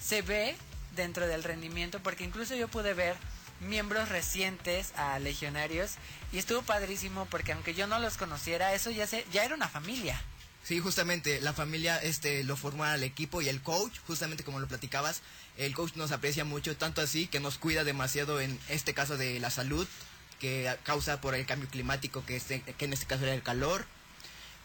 se 0.02 0.22
ve 0.22 0.56
dentro 0.96 1.28
del 1.28 1.44
rendimiento, 1.44 2.00
porque 2.02 2.24
incluso 2.24 2.56
yo 2.56 2.70
pude 2.70 2.94
ver 2.94 3.18
miembros 3.60 4.08
recientes 4.08 4.94
a 4.96 5.20
legionarios 5.20 5.96
y 6.32 6.38
estuvo 6.38 6.62
padrísimo 6.62 7.28
porque 7.30 7.52
aunque 7.52 7.74
yo 7.74 7.86
no 7.86 8.00
los 8.00 8.16
conociera, 8.16 8.74
eso 8.74 8.90
ya 8.90 9.06
se, 9.06 9.26
ya 9.34 9.44
era 9.44 9.56
una 9.56 9.68
familia. 9.68 10.22
Sí, 10.64 10.80
justamente 10.80 11.42
la 11.42 11.52
familia 11.52 11.98
este 11.98 12.46
lo 12.46 12.56
formó 12.56 12.86
al 12.86 13.04
equipo 13.04 13.42
y 13.42 13.50
el 13.50 13.62
coach, 13.62 14.00
justamente 14.08 14.46
como 14.46 14.62
lo 14.62 14.68
platicabas, 14.70 15.22
el 15.58 15.76
coach 15.76 15.96
nos 15.96 16.14
aprecia 16.14 16.46
mucho, 16.46 16.78
tanto 16.78 17.02
así 17.02 17.28
que 17.28 17.42
nos 17.42 17.58
cuida 17.58 17.84
demasiado 17.84 18.40
en 18.40 18.58
este 18.70 18.94
caso 18.94 19.18
de 19.18 19.42
la 19.42 19.50
salud 19.50 19.86
que 20.44 20.78
causa 20.84 21.22
por 21.22 21.36
el 21.36 21.46
cambio 21.46 21.70
climático 21.70 22.26
que 22.26 22.36
este, 22.36 22.62
que 22.62 22.84
en 22.84 22.92
este 22.92 23.06
caso 23.06 23.24
era 23.24 23.34
el 23.34 23.44
calor, 23.44 23.86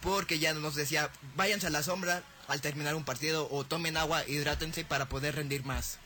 porque 0.00 0.40
ya 0.40 0.52
nos 0.52 0.74
decía, 0.74 1.08
váyanse 1.36 1.68
a 1.68 1.70
la 1.70 1.84
sombra 1.84 2.24
al 2.48 2.60
terminar 2.60 2.96
un 2.96 3.04
partido 3.04 3.48
o 3.48 3.62
tomen 3.62 3.96
agua, 3.96 4.26
hidrátense 4.26 4.84
para 4.84 5.08
poder 5.08 5.36
rendir 5.36 5.64
más. 5.64 5.98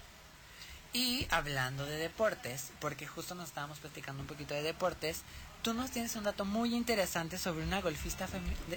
Y 0.93 1.27
hablando 1.31 1.87
de 1.87 1.97
deportes, 1.97 2.71
porque 2.81 3.07
justo 3.07 3.35
nos 3.35 3.49
estábamos 3.49 3.79
platicando 3.79 4.21
un 4.21 4.27
poquito 4.27 4.53
de 4.53 4.61
deportes, 4.61 5.23
tú 5.63 5.73
nos 5.73 5.91
tienes 5.91 6.17
un 6.17 6.25
dato 6.25 6.45
muy 6.45 6.75
interesante 6.75 7.39
sobre 7.39 7.65
una 7.65 7.81
golfista 7.81 8.29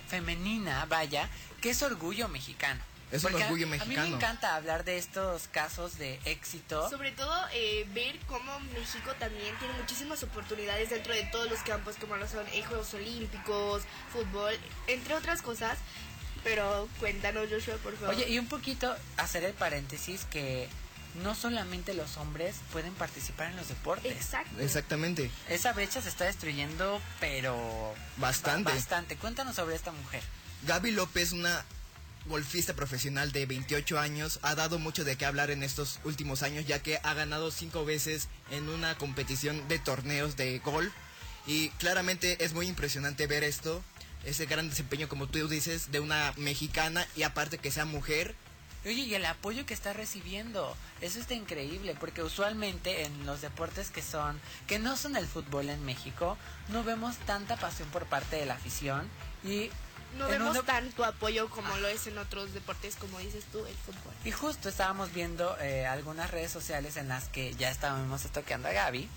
femenina, 0.07 0.85
vaya, 0.85 1.29
que 1.59 1.71
es 1.71 1.83
orgullo 1.83 2.29
mexicano. 2.29 2.79
Es 3.11 3.21
Porque 3.21 3.41
a- 3.43 3.45
orgullo 3.45 3.67
A 3.67 3.69
mí 3.69 3.77
mexicano. 3.77 4.09
me 4.09 4.15
encanta 4.15 4.55
hablar 4.55 4.83
de 4.83 4.97
estos 4.97 5.47
casos 5.49 5.97
de 5.97 6.19
éxito. 6.25 6.89
Sobre 6.89 7.11
todo 7.11 7.33
eh, 7.53 7.85
ver 7.93 8.17
cómo 8.27 8.59
México 8.73 9.13
también 9.19 9.55
tiene 9.59 9.73
muchísimas 9.75 10.21
oportunidades 10.23 10.89
dentro 10.89 11.13
de 11.13 11.23
todos 11.31 11.49
los 11.49 11.59
campos, 11.59 11.95
como 11.99 12.15
lo 12.17 12.27
son 12.27 12.45
eh, 12.53 12.63
Juegos 12.67 12.93
Olímpicos, 12.93 13.83
fútbol, 14.11 14.53
entre 14.87 15.13
otras 15.13 15.41
cosas. 15.41 15.77
Pero 16.43 16.87
cuéntanos, 16.99 17.47
Joshua, 17.49 17.75
por 17.77 17.95
favor. 17.97 18.13
Oye, 18.15 18.29
y 18.29 18.37
un 18.39 18.47
poquito 18.47 18.95
hacer 19.17 19.43
el 19.43 19.53
paréntesis 19.53 20.25
que 20.25 20.67
no 21.23 21.33
solamente 21.33 21.93
los 21.93 22.17
hombres 22.17 22.55
pueden 22.73 22.93
participar 22.93 23.49
en 23.49 23.55
los 23.55 23.67
deportes. 23.69 24.11
Exacto. 24.11 24.59
Exactamente. 24.59 25.31
Esa 25.49 25.73
brecha 25.73 26.01
se 26.01 26.09
está 26.09 26.25
destruyendo, 26.25 27.01
pero 27.19 27.93
Bastante. 28.17 28.71
bastante. 28.73 29.15
Cuéntanos 29.15 29.55
sobre 29.55 29.75
esta 29.75 29.91
mujer. 29.91 30.21
Gaby 30.67 30.91
López, 30.91 31.31
una 31.31 31.63
golfista 32.27 32.73
profesional 32.73 33.31
de 33.31 33.45
28 33.45 33.99
años, 33.99 34.39
ha 34.41 34.55
dado 34.55 34.79
mucho 34.79 35.03
de 35.03 35.15
qué 35.15 35.25
hablar 35.25 35.51
en 35.51 35.63
estos 35.63 35.99
últimos 36.03 36.43
años, 36.43 36.65
ya 36.65 36.81
que 36.81 36.99
ha 37.03 37.13
ganado 37.13 37.51
cinco 37.51 37.85
veces 37.85 38.27
en 38.51 38.69
una 38.69 38.97
competición 38.97 39.67
de 39.67 39.79
torneos 39.79 40.35
de 40.35 40.59
golf. 40.59 40.91
Y 41.47 41.69
claramente 41.69 42.43
es 42.43 42.53
muy 42.53 42.67
impresionante 42.67 43.27
ver 43.27 43.43
esto, 43.43 43.83
ese 44.23 44.45
gran 44.45 44.69
desempeño, 44.69 45.07
como 45.07 45.27
tú 45.27 45.47
dices, 45.47 45.91
de 45.91 45.99
una 45.99 46.33
mexicana 46.37 47.07
y 47.15 47.23
aparte 47.23 47.59
que 47.59 47.71
sea 47.71 47.85
mujer. 47.85 48.35
Oye, 48.85 49.01
y 49.01 49.15
el 49.15 49.25
apoyo 49.25 49.65
que 49.65 49.73
está 49.73 49.93
recibiendo, 49.93 50.75
eso 51.01 51.19
está 51.19 51.33
increíble, 51.33 51.95
porque 51.99 52.21
usualmente 52.21 53.03
en 53.03 53.25
los 53.25 53.41
deportes 53.41 53.89
que 53.89 54.03
son, 54.03 54.39
que 54.67 54.77
no 54.77 54.95
son 54.95 55.15
el 55.15 55.25
fútbol 55.25 55.69
en 55.69 55.83
México, 55.85 56.37
no 56.69 56.83
vemos 56.83 57.17
tanta 57.25 57.57
pasión 57.57 57.89
por 57.89 58.05
parte 58.05 58.35
de 58.35 58.45
la 58.45 58.53
afición 58.53 59.07
y 59.43 59.69
no 60.17 60.27
vemos 60.27 60.57
un- 60.57 60.65
tanto 60.65 61.03
apoyo 61.05 61.49
como 61.49 61.75
lo 61.77 61.87
es 61.87 62.07
en 62.07 62.17
otros 62.17 62.53
deportes, 62.53 62.95
como 62.95 63.19
dices 63.19 63.43
tú, 63.51 63.65
el 63.65 63.75
fútbol. 63.75 64.13
Y 64.23 64.31
justo 64.31 64.69
estábamos 64.69 65.13
viendo 65.13 65.57
eh, 65.59 65.85
algunas 65.85 66.31
redes 66.31 66.51
sociales 66.51 66.97
en 66.97 67.07
las 67.07 67.25
que 67.29 67.53
ya 67.55 67.69
estábamos 67.69 68.21
toqueando 68.23 68.67
a 68.67 68.71
Gaby 68.71 69.07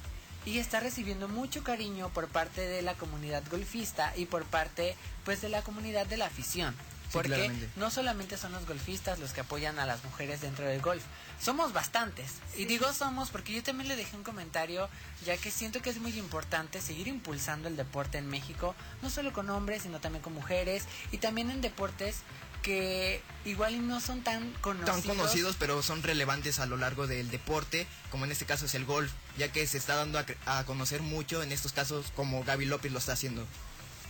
y 0.44 0.59
está 0.59 0.80
recibiendo 0.80 1.28
mucho 1.28 1.62
cariño 1.64 2.09
por 2.11 2.28
parte 2.28 2.61
de 2.62 2.82
la 2.82 2.94
comunidad 2.94 3.42
golfista 3.51 4.12
y 4.16 4.26
por 4.26 4.44
parte 4.44 4.96
pues 5.24 5.40
de 5.40 5.49
la 5.49 5.62
comunidad 5.62 6.07
de 6.07 6.16
la 6.16 6.26
afición. 6.26 6.74
Sí, 6.74 7.12
Porque 7.14 7.28
claramente. 7.30 7.68
no 7.76 7.90
solamente 7.90 8.36
son 8.36 8.53
los 8.53 8.66
golfistas 8.66 9.18
los 9.18 9.32
que 9.32 9.40
apoyan 9.40 9.78
a 9.78 9.86
las 9.86 10.05
mujeres 10.05 10.42
dentro 10.42 10.66
del 10.66 10.80
golf, 10.82 11.03
somos 11.41 11.72
bastantes. 11.72 12.34
Y 12.57 12.64
digo 12.64 12.93
somos 12.93 13.30
porque 13.30 13.53
yo 13.53 13.62
también 13.62 13.89
le 13.89 13.97
dejé 13.97 14.16
un 14.16 14.24
comentario, 14.24 14.89
ya 15.24 15.36
que 15.36 15.51
siento 15.51 15.80
que 15.82 15.91
es 15.91 15.99
muy 16.01 16.16
importante 16.18 16.80
seguir 16.80 17.09
impulsando 17.09 17.68
el 17.68 17.76
deporte 17.76 18.18
en 18.18 18.28
México, 18.28 18.74
no 19.03 19.11
solo 19.11 19.32
con 19.32 19.49
hombres, 19.51 19.82
sino 19.82 20.01
también 20.01 20.22
con 20.22 20.32
mujeres, 20.32 20.84
y 21.12 21.18
también 21.18 21.51
en 21.51 21.61
deportes 21.61 22.16
que 22.62 23.22
igual 23.45 23.86
no 23.86 24.01
son 24.01 24.22
tan 24.22 24.53
conocidos. 24.61 25.03
Tan 25.03 25.16
conocidos, 25.16 25.57
pero 25.59 25.82
son 25.82 26.03
relevantes 26.03 26.59
a 26.59 26.66
lo 26.66 26.76
largo 26.76 27.07
del 27.07 27.30
deporte, 27.30 27.86
como 28.11 28.24
en 28.24 28.32
este 28.32 28.47
caso 28.47 28.66
es 28.66 28.74
el 28.74 28.84
golf, 28.84 29.12
ya 29.36 29.53
que 29.53 29.66
se 29.66 29.78
está 29.78 29.95
dando 29.95 30.18
a, 30.18 30.26
a 30.47 30.64
conocer 30.64 31.01
mucho 31.01 31.43
en 31.43 31.53
estos 31.53 31.72
casos 31.72 32.12
como 32.16 32.43
Gaby 32.45 32.66
López 32.66 32.93
lo 32.93 32.99
está 32.99 33.12
haciendo. 33.12 33.47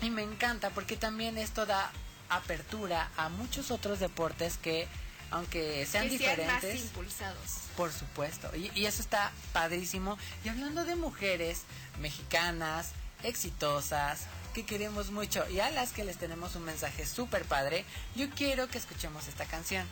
Y 0.01 0.11
me 0.11 0.23
encanta 0.23 0.71
porque 0.71 0.97
también 0.97 1.37
esto 1.39 1.67
da 1.67 1.91
apertura 2.31 3.11
a 3.17 3.29
muchos 3.29 3.71
otros 3.71 4.01
deportes 4.01 4.59
que, 4.59 4.89
aunque 5.31 5.87
sean 5.87 6.09
que 6.09 6.19
sean 6.19 6.47
más 6.47 6.63
diferentes, 6.63 6.81
impulsados. 6.81 7.59
por 7.77 7.93
supuesto. 7.93 8.51
Y, 8.57 8.71
y 8.75 8.87
eso 8.87 9.03
está 9.03 9.33
padrísimo. 9.53 10.19
Y 10.45 10.49
hablando 10.49 10.85
de 10.85 10.97
mujeres 10.97 11.63
mexicanas, 12.01 12.91
exitosas, 13.23 14.27
que 14.55 14.65
queremos 14.65 15.11
mucho 15.11 15.49
y 15.51 15.61
a 15.61 15.71
las 15.71 15.93
que 15.93 16.05
les 16.05 16.17
tenemos 16.17 16.57
un 16.57 16.65
mensaje 16.65 17.07
súper 17.07 17.45
padre, 17.45 17.85
yo 18.17 18.29
quiero 18.31 18.69
que 18.69 18.79
escuchemos 18.79 19.29
esta 19.29 19.45
canción. 19.45 19.87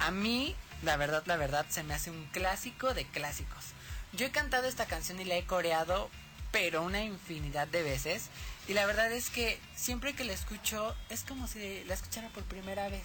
A 0.00 0.10
mí, 0.10 0.56
la 0.82 0.96
verdad, 0.96 1.22
la 1.26 1.36
verdad, 1.36 1.66
se 1.68 1.82
me 1.82 1.94
hace 1.94 2.10
un 2.10 2.24
clásico 2.26 2.94
de 2.94 3.04
clásicos. 3.06 3.64
Yo 4.12 4.26
he 4.26 4.30
cantado 4.30 4.66
esta 4.66 4.86
canción 4.86 5.20
y 5.20 5.24
la 5.24 5.36
he 5.36 5.44
coreado, 5.44 6.10
pero 6.50 6.82
una 6.82 7.02
infinidad 7.04 7.68
de 7.68 7.82
veces. 7.82 8.24
Y 8.66 8.74
la 8.74 8.86
verdad 8.86 9.12
es 9.12 9.30
que 9.30 9.58
siempre 9.76 10.14
que 10.14 10.24
la 10.24 10.32
escucho, 10.32 10.96
es 11.08 11.22
como 11.22 11.46
si 11.46 11.84
la 11.84 11.94
escuchara 11.94 12.28
por 12.30 12.42
primera 12.44 12.88
vez. 12.88 13.02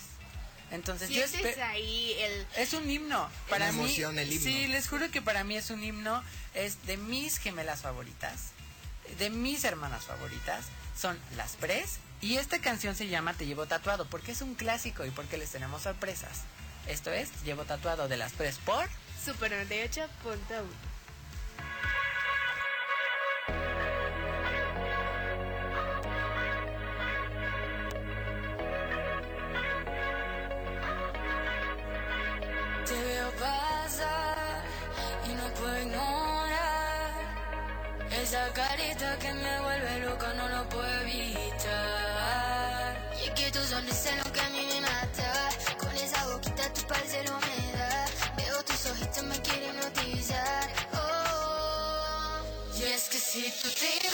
Entonces, 0.71 1.09
yo 1.09 1.23
ahí 1.63 2.15
el... 2.19 2.47
es 2.57 2.73
un 2.73 2.89
himno. 2.89 3.29
Para 3.49 3.71
mí, 3.71 3.79
emoción, 3.79 4.19
el 4.19 4.31
himno. 4.31 4.43
sí, 4.43 4.67
les 4.67 4.87
juro 4.87 5.09
que 5.11 5.21
para 5.21 5.43
mí 5.43 5.55
es 5.55 5.69
un 5.69 5.83
himno. 5.83 6.23
Es 6.53 6.85
de 6.85 6.97
mis 6.97 7.37
gemelas 7.37 7.81
favoritas, 7.81 8.51
de 9.19 9.29
mis 9.29 9.63
hermanas 9.63 10.05
favoritas. 10.05 10.65
Son 10.97 11.19
las 11.35 11.55
Pres. 11.55 11.97
Y 12.21 12.37
esta 12.37 12.59
canción 12.59 12.95
se 12.95 13.07
llama 13.07 13.33
Te 13.33 13.45
llevo 13.45 13.65
tatuado 13.67 14.09
porque 14.09 14.31
es 14.31 14.41
un 14.41 14.55
clásico 14.55 15.05
y 15.05 15.11
porque 15.11 15.37
les 15.37 15.51
tenemos 15.51 15.83
sorpresas. 15.83 16.41
Esto 16.87 17.11
es 17.11 17.29
Te 17.31 17.45
llevo 17.45 17.65
tatuado 17.65 18.07
de 18.07 18.17
las 18.17 18.33
Pres 18.33 18.57
por 18.57 18.87
Super 19.23 19.51
98.1. 19.51 20.94
Te 32.85 32.93
veo 32.93 33.31
pasar 33.31 34.63
y 35.27 35.29
no 35.33 35.45
puedo 35.55 35.81
ignorar 35.81 37.11
esa 38.21 38.53
carita 38.53 39.17
que 39.17 39.33
me 39.33 39.59
vuelve 39.61 39.99
loca, 40.01 40.33
no 40.33 40.47
lo 40.49 40.69
puedo 40.69 41.01
evitar. 41.01 41.35
Y 43.19 43.23
es 43.25 43.31
que 43.31 43.51
tu 43.51 43.59
sonrisa 43.65 44.09
es 44.11 44.17
lo 44.23 44.31
que 44.31 44.39
a 44.39 44.49
mí 44.49 44.67
me 44.71 44.81
mata. 44.81 45.49
Con 45.79 45.95
esa 45.95 46.27
boquita 46.27 46.71
tu 46.73 46.81
parcero 46.85 47.39
me 47.39 47.71
da. 47.77 48.05
Veo 48.37 48.63
tus 48.63 48.85
ojitos 48.85 49.23
me 49.23 49.41
quieren 49.41 49.75
notizar. 49.77 50.69
Oh, 50.93 52.43
y 52.77 52.83
es 52.83 53.09
que 53.09 53.17
si 53.17 53.51
tú 53.63 53.69
te 53.79 54.04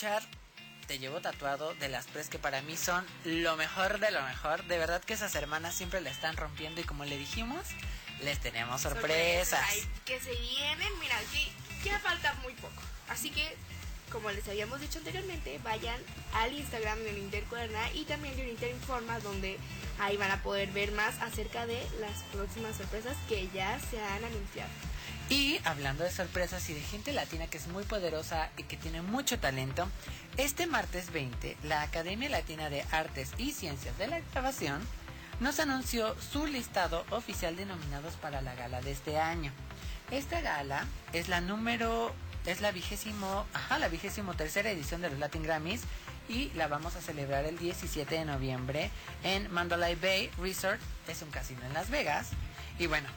escuchar 0.00 0.22
Te 0.86 0.98
llevo 0.98 1.20
tatuado 1.20 1.74
de 1.74 1.88
las 1.88 2.06
pres 2.06 2.28
que 2.28 2.38
para 2.38 2.62
mí 2.62 2.76
son 2.76 3.04
lo 3.24 3.56
mejor 3.56 4.00
de 4.00 4.10
lo 4.10 4.22
mejor. 4.22 4.64
De 4.64 4.78
verdad 4.78 5.02
que 5.04 5.12
esas 5.12 5.34
hermanas 5.34 5.74
siempre 5.74 6.00
la 6.00 6.10
están 6.10 6.36
rompiendo 6.36 6.80
y 6.80 6.84
como 6.84 7.04
le 7.04 7.16
dijimos, 7.18 7.64
les 8.22 8.40
tenemos 8.40 8.80
sorpresas. 8.80 9.60
Ay, 9.68 9.82
que 10.06 10.18
se 10.18 10.32
vienen, 10.32 10.88
mira, 10.98 11.16
que 11.32 11.88
ya 11.88 11.98
falta 12.00 12.32
muy 12.42 12.54
poco. 12.54 12.82
Así 13.08 13.30
que, 13.30 13.56
como 14.10 14.30
les 14.30 14.48
habíamos 14.48 14.80
dicho 14.80 14.98
anteriormente, 14.98 15.60
vayan 15.62 16.00
al 16.32 16.54
Instagram 16.54 16.98
de 16.98 17.10
Uninter 17.10 17.44
Cuerna 17.44 17.92
y 17.92 18.04
también 18.04 18.34
de 18.36 18.42
Uninter 18.42 18.70
Informa, 18.70 19.20
donde 19.20 19.58
ahí 20.00 20.16
van 20.16 20.30
a 20.32 20.42
poder 20.42 20.70
ver 20.70 20.92
más 20.92 21.20
acerca 21.20 21.66
de 21.66 21.78
las 22.00 22.22
próximas 22.32 22.74
sorpresas 22.76 23.16
que 23.28 23.48
ya 23.54 23.78
se 23.78 24.02
han 24.02 24.24
anunciado. 24.24 24.70
Y 25.30 25.60
hablando 25.64 26.02
de 26.02 26.10
sorpresas 26.10 26.68
y 26.70 26.74
de 26.74 26.80
gente 26.80 27.12
latina 27.12 27.46
que 27.46 27.56
es 27.58 27.68
muy 27.68 27.84
poderosa 27.84 28.50
y 28.56 28.64
que 28.64 28.76
tiene 28.76 29.00
mucho 29.00 29.38
talento, 29.38 29.88
este 30.36 30.66
martes 30.66 31.12
20 31.12 31.56
la 31.62 31.82
Academia 31.82 32.28
Latina 32.28 32.68
de 32.68 32.84
Artes 32.90 33.30
y 33.38 33.52
Ciencias 33.52 33.96
de 33.96 34.08
la 34.08 34.20
Grabación 34.32 34.80
nos 35.38 35.60
anunció 35.60 36.20
su 36.20 36.48
listado 36.48 37.06
oficial 37.10 37.54
de 37.54 37.64
nominados 37.64 38.14
para 38.14 38.42
la 38.42 38.56
gala 38.56 38.80
de 38.82 38.90
este 38.90 39.20
año. 39.20 39.52
Esta 40.10 40.40
gala 40.40 40.84
es 41.12 41.28
la 41.28 41.40
número, 41.40 42.12
es 42.44 42.60
la 42.60 42.72
vigésimo, 42.72 43.46
ajá, 43.54 43.78
la 43.78 43.86
vigésimo 43.86 44.34
tercera 44.34 44.72
edición 44.72 45.00
de 45.00 45.10
los 45.10 45.20
Latin 45.20 45.44
Grammys 45.44 45.82
y 46.28 46.50
la 46.56 46.66
vamos 46.66 46.96
a 46.96 47.00
celebrar 47.00 47.44
el 47.44 47.56
17 47.56 48.16
de 48.16 48.24
noviembre 48.24 48.90
en 49.22 49.48
Mandalay 49.52 49.94
Bay 49.94 50.28
Resort, 50.38 50.80
es 51.06 51.22
un 51.22 51.30
casino 51.30 51.64
en 51.66 51.72
Las 51.72 51.88
Vegas. 51.88 52.30
Y 52.80 52.88
bueno, 52.88 53.08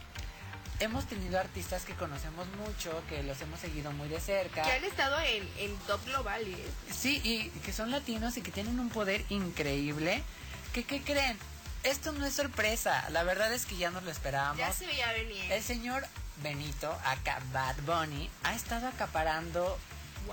hemos 0.80 1.06
tenido 1.06 1.40
artistas 1.40 1.84
que 1.84 1.94
conocemos 1.94 2.48
mucho, 2.58 3.04
que 3.10 3.24
los 3.24 3.40
hemos 3.42 3.60
seguido 3.60 3.92
muy 3.92 4.08
de 4.08 4.20
cerca. 4.20 4.64
Que 4.64 4.72
han 4.72 4.84
estado 4.84 5.20
en, 5.20 5.48
en 5.58 5.76
top 5.88 6.04
globales. 6.06 6.58
Sí, 6.92 7.22
y 7.24 7.50
que 7.60 7.74
son 7.74 7.92
latinos 7.92 8.38
y 8.38 8.42
que 8.42 8.52
tienen 8.52 8.80
un 8.80 8.90
poder 8.90 9.24
increíble. 9.30 10.24
¿Qué 10.74 10.84
creen? 10.86 11.38
Esto 11.84 12.14
no 12.14 12.26
es 12.26 12.34
sorpresa, 12.34 13.10
la 13.10 13.24
verdad 13.24 13.52
es 13.54 13.66
que 13.66 13.76
ya 13.76 13.92
nos 13.92 14.04
lo 14.04 14.12
esperábamos. 14.12 14.58
Ya 14.58 14.72
se 14.72 14.88
veía 14.88 15.12
venir. 15.12 15.52
El 15.52 15.62
señor 15.62 16.08
Benito, 16.42 16.90
acá 17.06 17.40
Bad 17.52 17.76
Bunny, 17.86 18.30
ha 18.44 18.56
estado 18.56 18.88
acaparando 18.88 19.78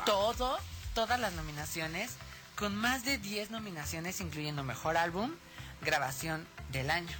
todo, 0.06 0.58
todas 0.94 1.18
las 1.18 1.32
nominaciones, 1.32 2.12
con 2.54 2.76
más 2.76 3.04
de 3.04 3.18
10 3.18 3.50
nominaciones, 3.50 4.20
incluyendo 4.20 4.62
Mejor 4.62 4.96
Álbum, 4.96 5.34
Grabación 5.82 6.46
del 6.70 6.88
Año, 6.90 7.16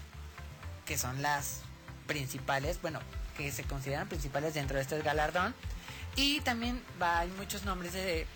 que 0.86 0.96
son 0.96 1.22
las 1.22 1.62
principales, 2.10 2.82
bueno, 2.82 2.98
que 3.36 3.52
se 3.52 3.62
consideran 3.62 4.08
principales 4.08 4.54
dentro 4.54 4.74
de 4.74 4.82
este 4.82 5.00
galardón. 5.00 5.54
Y 6.16 6.40
también 6.40 6.82
va, 7.00 7.20
hay 7.20 7.28
muchos 7.28 7.62
nombres 7.64 7.92
de 7.92 8.26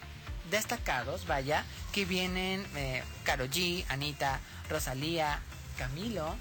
destacados, 0.49 1.27
vaya, 1.27 1.65
que 1.93 2.05
vienen 2.05 2.65
eh, 2.77 3.03
G, 3.25 3.85
Anita, 3.89 4.39
Rosalía, 4.71 5.41
Camilo, 5.77 6.37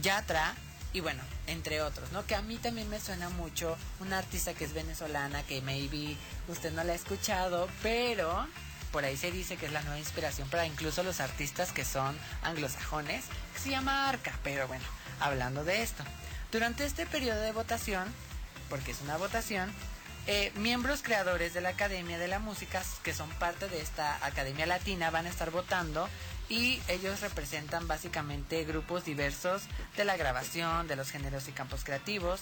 Yatra 0.00 0.54
y 0.92 1.00
bueno, 1.00 1.20
entre 1.48 1.82
otros, 1.82 2.12
¿no? 2.12 2.24
Que 2.26 2.36
a 2.36 2.42
mí 2.42 2.58
también 2.58 2.88
me 2.88 3.00
suena 3.00 3.28
mucho 3.28 3.76
una 3.98 4.18
artista 4.18 4.54
que 4.54 4.64
es 4.64 4.72
venezolana, 4.72 5.42
que 5.42 5.60
maybe 5.62 6.16
usted 6.46 6.72
no 6.72 6.84
la 6.84 6.92
ha 6.92 6.96
escuchado, 6.96 7.68
pero 7.82 8.46
por 8.92 9.04
ahí 9.04 9.16
se 9.16 9.32
dice 9.32 9.56
que 9.56 9.66
es 9.66 9.72
la 9.72 9.82
nueva 9.82 9.98
inspiración 9.98 10.48
para 10.48 10.64
incluso 10.64 11.02
los 11.02 11.18
artistas 11.18 11.72
que 11.72 11.84
son 11.84 12.16
anglosajones, 12.44 13.24
se 13.60 13.70
llama 13.70 14.08
Arca, 14.08 14.38
pero 14.44 14.68
bueno, 14.68 14.84
hablando 15.18 15.64
de 15.64 15.82
esto. 15.82 16.04
Durante 16.52 16.84
este 16.84 17.06
periodo 17.06 17.40
de 17.40 17.52
votación, 17.52 18.06
porque 18.70 18.92
es 18.92 19.00
una 19.02 19.16
votación, 19.16 19.70
eh, 20.26 20.52
miembros 20.56 21.02
creadores 21.02 21.54
de 21.54 21.60
la 21.60 21.70
Academia 21.70 22.18
de 22.18 22.28
la 22.28 22.38
Música, 22.38 22.82
que 23.02 23.14
son 23.14 23.28
parte 23.30 23.68
de 23.68 23.80
esta 23.80 24.24
Academia 24.24 24.66
Latina, 24.66 25.10
van 25.10 25.26
a 25.26 25.30
estar 25.30 25.50
votando 25.50 26.08
y 26.48 26.80
ellos 26.88 27.20
representan 27.20 27.86
básicamente 27.88 28.64
grupos 28.64 29.04
diversos 29.04 29.62
de 29.96 30.04
la 30.04 30.16
grabación, 30.16 30.86
de 30.88 30.96
los 30.96 31.10
géneros 31.10 31.48
y 31.48 31.52
campos 31.52 31.84
creativos. 31.84 32.40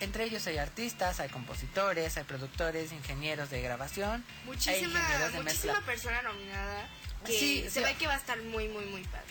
Entre 0.00 0.24
ellos 0.24 0.46
hay 0.46 0.58
artistas, 0.58 1.20
hay 1.20 1.28
compositores, 1.28 2.16
hay 2.16 2.24
productores, 2.24 2.92
ingenieros 2.92 3.50
de 3.50 3.62
grabación, 3.62 4.24
hay 4.40 4.46
Muchísima, 4.46 4.98
ingenieros 4.98 5.32
de 5.32 5.42
muchísima 5.42 5.72
mezcla. 5.74 5.86
persona 5.86 6.22
nominada 6.22 6.88
que 7.24 7.32
Sí, 7.38 7.62
se 7.64 7.70
sí. 7.70 7.80
ve 7.80 7.94
que 7.94 8.06
va 8.06 8.14
a 8.14 8.18
estar 8.18 8.40
muy, 8.42 8.68
muy, 8.68 8.84
muy 8.86 9.04
padre. 9.04 9.26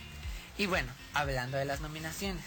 Y 0.58 0.66
bueno, 0.68 0.92
hablando 1.14 1.58
de 1.58 1.66
las 1.66 1.82
nominaciones. 1.82 2.46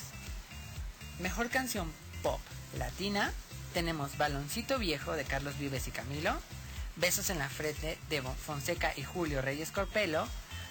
Mejor 1.21 1.49
canción 1.49 1.93
pop 2.23 2.41
latina, 2.77 3.33
tenemos 3.73 4.17
Baloncito 4.19 4.79
Viejo 4.79 5.13
de 5.13 5.25
Carlos 5.25 5.57
Vives 5.59 5.87
y 5.87 5.91
Camilo, 5.93 6.33
Besos 6.97 7.31
en 7.31 7.39
la 7.39 7.49
Frente 7.49 7.99
de 8.09 8.23
Fonseca 8.23 8.93
y 8.97 9.05
Julio 9.05 9.41
Reyes 9.41 9.71
Corpelo. 9.71 10.27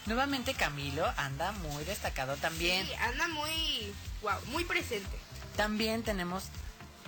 Nuevamente 0.05 0.53
Camilo 0.53 1.05
anda 1.17 1.53
muy 1.53 1.83
destacado 1.85 2.35
también. 2.35 2.85
Sí, 2.85 2.93
anda 2.95 3.27
muy, 3.29 3.93
wow, 4.21 4.39
muy 4.47 4.65
presente. 4.65 5.17
También 5.55 6.03
tenemos 6.03 6.43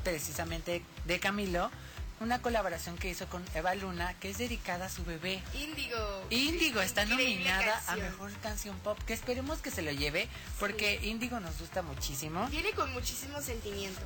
precisamente 0.03 0.83
de 1.05 1.19
Camilo 1.19 1.71
una 2.19 2.41
colaboración 2.41 2.97
que 2.97 3.09
hizo 3.09 3.27
con 3.27 3.43
Eva 3.53 3.75
Luna 3.75 4.13
que 4.19 4.29
es 4.29 4.37
dedicada 4.37 4.85
a 4.85 4.89
su 4.89 5.03
bebé. 5.03 5.41
Índigo. 5.53 5.97
Índigo 6.29 6.81
está 6.81 7.05
nominada 7.05 7.81
a. 7.87 7.95
Mejor 7.95 8.31
Canción 8.39 8.77
Pop, 8.79 8.97
que 9.05 9.13
esperemos 9.13 9.59
que 9.59 9.71
se 9.71 9.81
lo 9.81 9.91
lleve 9.91 10.27
porque 10.59 10.99
Índigo 11.03 11.39
nos 11.39 11.57
gusta 11.59 11.81
muchísimo. 11.81 12.47
Viene 12.47 12.71
con 12.71 12.91
muchísimo 12.93 13.41
sentimiento. 13.41 14.01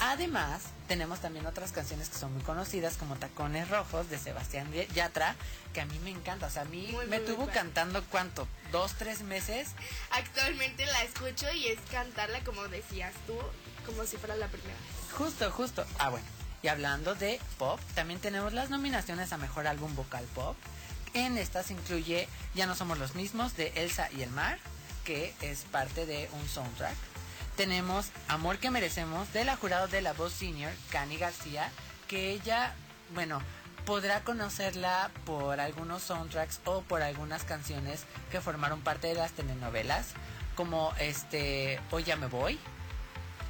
Además, 0.00 0.62
tenemos 0.86 1.20
también 1.20 1.46
otras 1.46 1.72
canciones 1.72 2.08
que 2.08 2.16
son 2.18 2.32
muy 2.32 2.42
conocidas 2.42 2.96
como 2.96 3.16
Tacones 3.16 3.68
Rojos 3.68 4.08
de 4.08 4.18
Sebastián 4.18 4.70
Yatra, 4.94 5.34
que 5.72 5.80
a 5.80 5.86
mí 5.86 5.98
me 6.04 6.10
encanta. 6.10 6.46
O 6.46 6.50
sea, 6.50 6.62
a 6.62 6.66
mí 6.66 6.88
Muy, 6.92 7.06
me 7.06 7.18
muy 7.18 7.26
tuvo 7.26 7.48
cantando 7.48 8.04
cuánto, 8.04 8.46
dos, 8.70 8.94
tres 8.94 9.22
meses. 9.22 9.70
Actualmente 10.10 10.86
la 10.86 11.02
escucho 11.02 11.50
y 11.52 11.66
es 11.66 11.80
cantarla 11.90 12.44
como 12.44 12.68
decías 12.68 13.12
tú, 13.26 13.34
como 13.86 14.04
si 14.04 14.16
fuera 14.18 14.36
la 14.36 14.46
primera. 14.46 14.76
Justo, 15.16 15.50
justo. 15.50 15.84
Ah, 15.98 16.10
bueno. 16.10 16.37
Y 16.62 16.68
hablando 16.68 17.14
de 17.14 17.40
pop, 17.58 17.80
también 17.94 18.20
tenemos 18.20 18.52
las 18.52 18.70
nominaciones 18.70 19.32
a 19.32 19.38
Mejor 19.38 19.66
Álbum 19.66 19.94
Vocal 19.94 20.24
Pop. 20.34 20.56
En 21.14 21.38
estas 21.38 21.70
incluye 21.70 22.28
Ya 22.54 22.66
no 22.66 22.74
somos 22.74 22.98
los 22.98 23.14
mismos 23.14 23.56
de 23.56 23.72
Elsa 23.76 24.08
y 24.16 24.22
el 24.22 24.30
Mar, 24.30 24.58
que 25.04 25.34
es 25.40 25.60
parte 25.62 26.04
de 26.04 26.28
un 26.32 26.48
soundtrack. 26.48 26.96
Tenemos 27.56 28.10
Amor 28.28 28.58
que 28.58 28.70
merecemos 28.70 29.32
de 29.32 29.44
la 29.44 29.56
jurado 29.56 29.88
de 29.88 30.00
la 30.00 30.12
voz 30.12 30.32
senior, 30.32 30.72
Cani 30.90 31.16
García, 31.16 31.70
que 32.06 32.30
ella, 32.30 32.74
bueno, 33.14 33.40
podrá 33.84 34.22
conocerla 34.22 35.10
por 35.24 35.60
algunos 35.60 36.02
soundtracks 36.02 36.60
o 36.66 36.82
por 36.82 37.02
algunas 37.02 37.44
canciones 37.44 38.04
que 38.30 38.40
formaron 38.40 38.82
parte 38.82 39.06
de 39.06 39.14
las 39.14 39.32
telenovelas, 39.32 40.08
como 40.56 40.92
este 40.98 41.80
Hoy 41.90 42.04
ya 42.04 42.16
me 42.16 42.26
voy. 42.26 42.58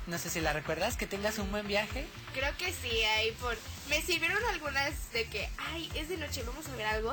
No 0.08 0.16
sé 0.16 0.30
si 0.30 0.40
la 0.40 0.54
recuerdas, 0.54 0.96
que 0.96 1.06
tengas 1.06 1.38
un 1.38 1.50
buen 1.50 1.68
viaje. 1.68 2.06
Creo 2.32 2.56
que 2.56 2.72
sí, 2.72 3.04
ahí 3.04 3.30
por... 3.32 3.56
Me 3.90 4.00
sirvieron 4.00 4.42
algunas 4.46 5.12
de 5.12 5.26
que, 5.26 5.50
ay, 5.58 5.90
es 5.94 6.08
de 6.08 6.16
noche, 6.16 6.42
vamos 6.44 6.66
a 6.66 6.76
ver 6.76 6.86
algo. 6.86 7.10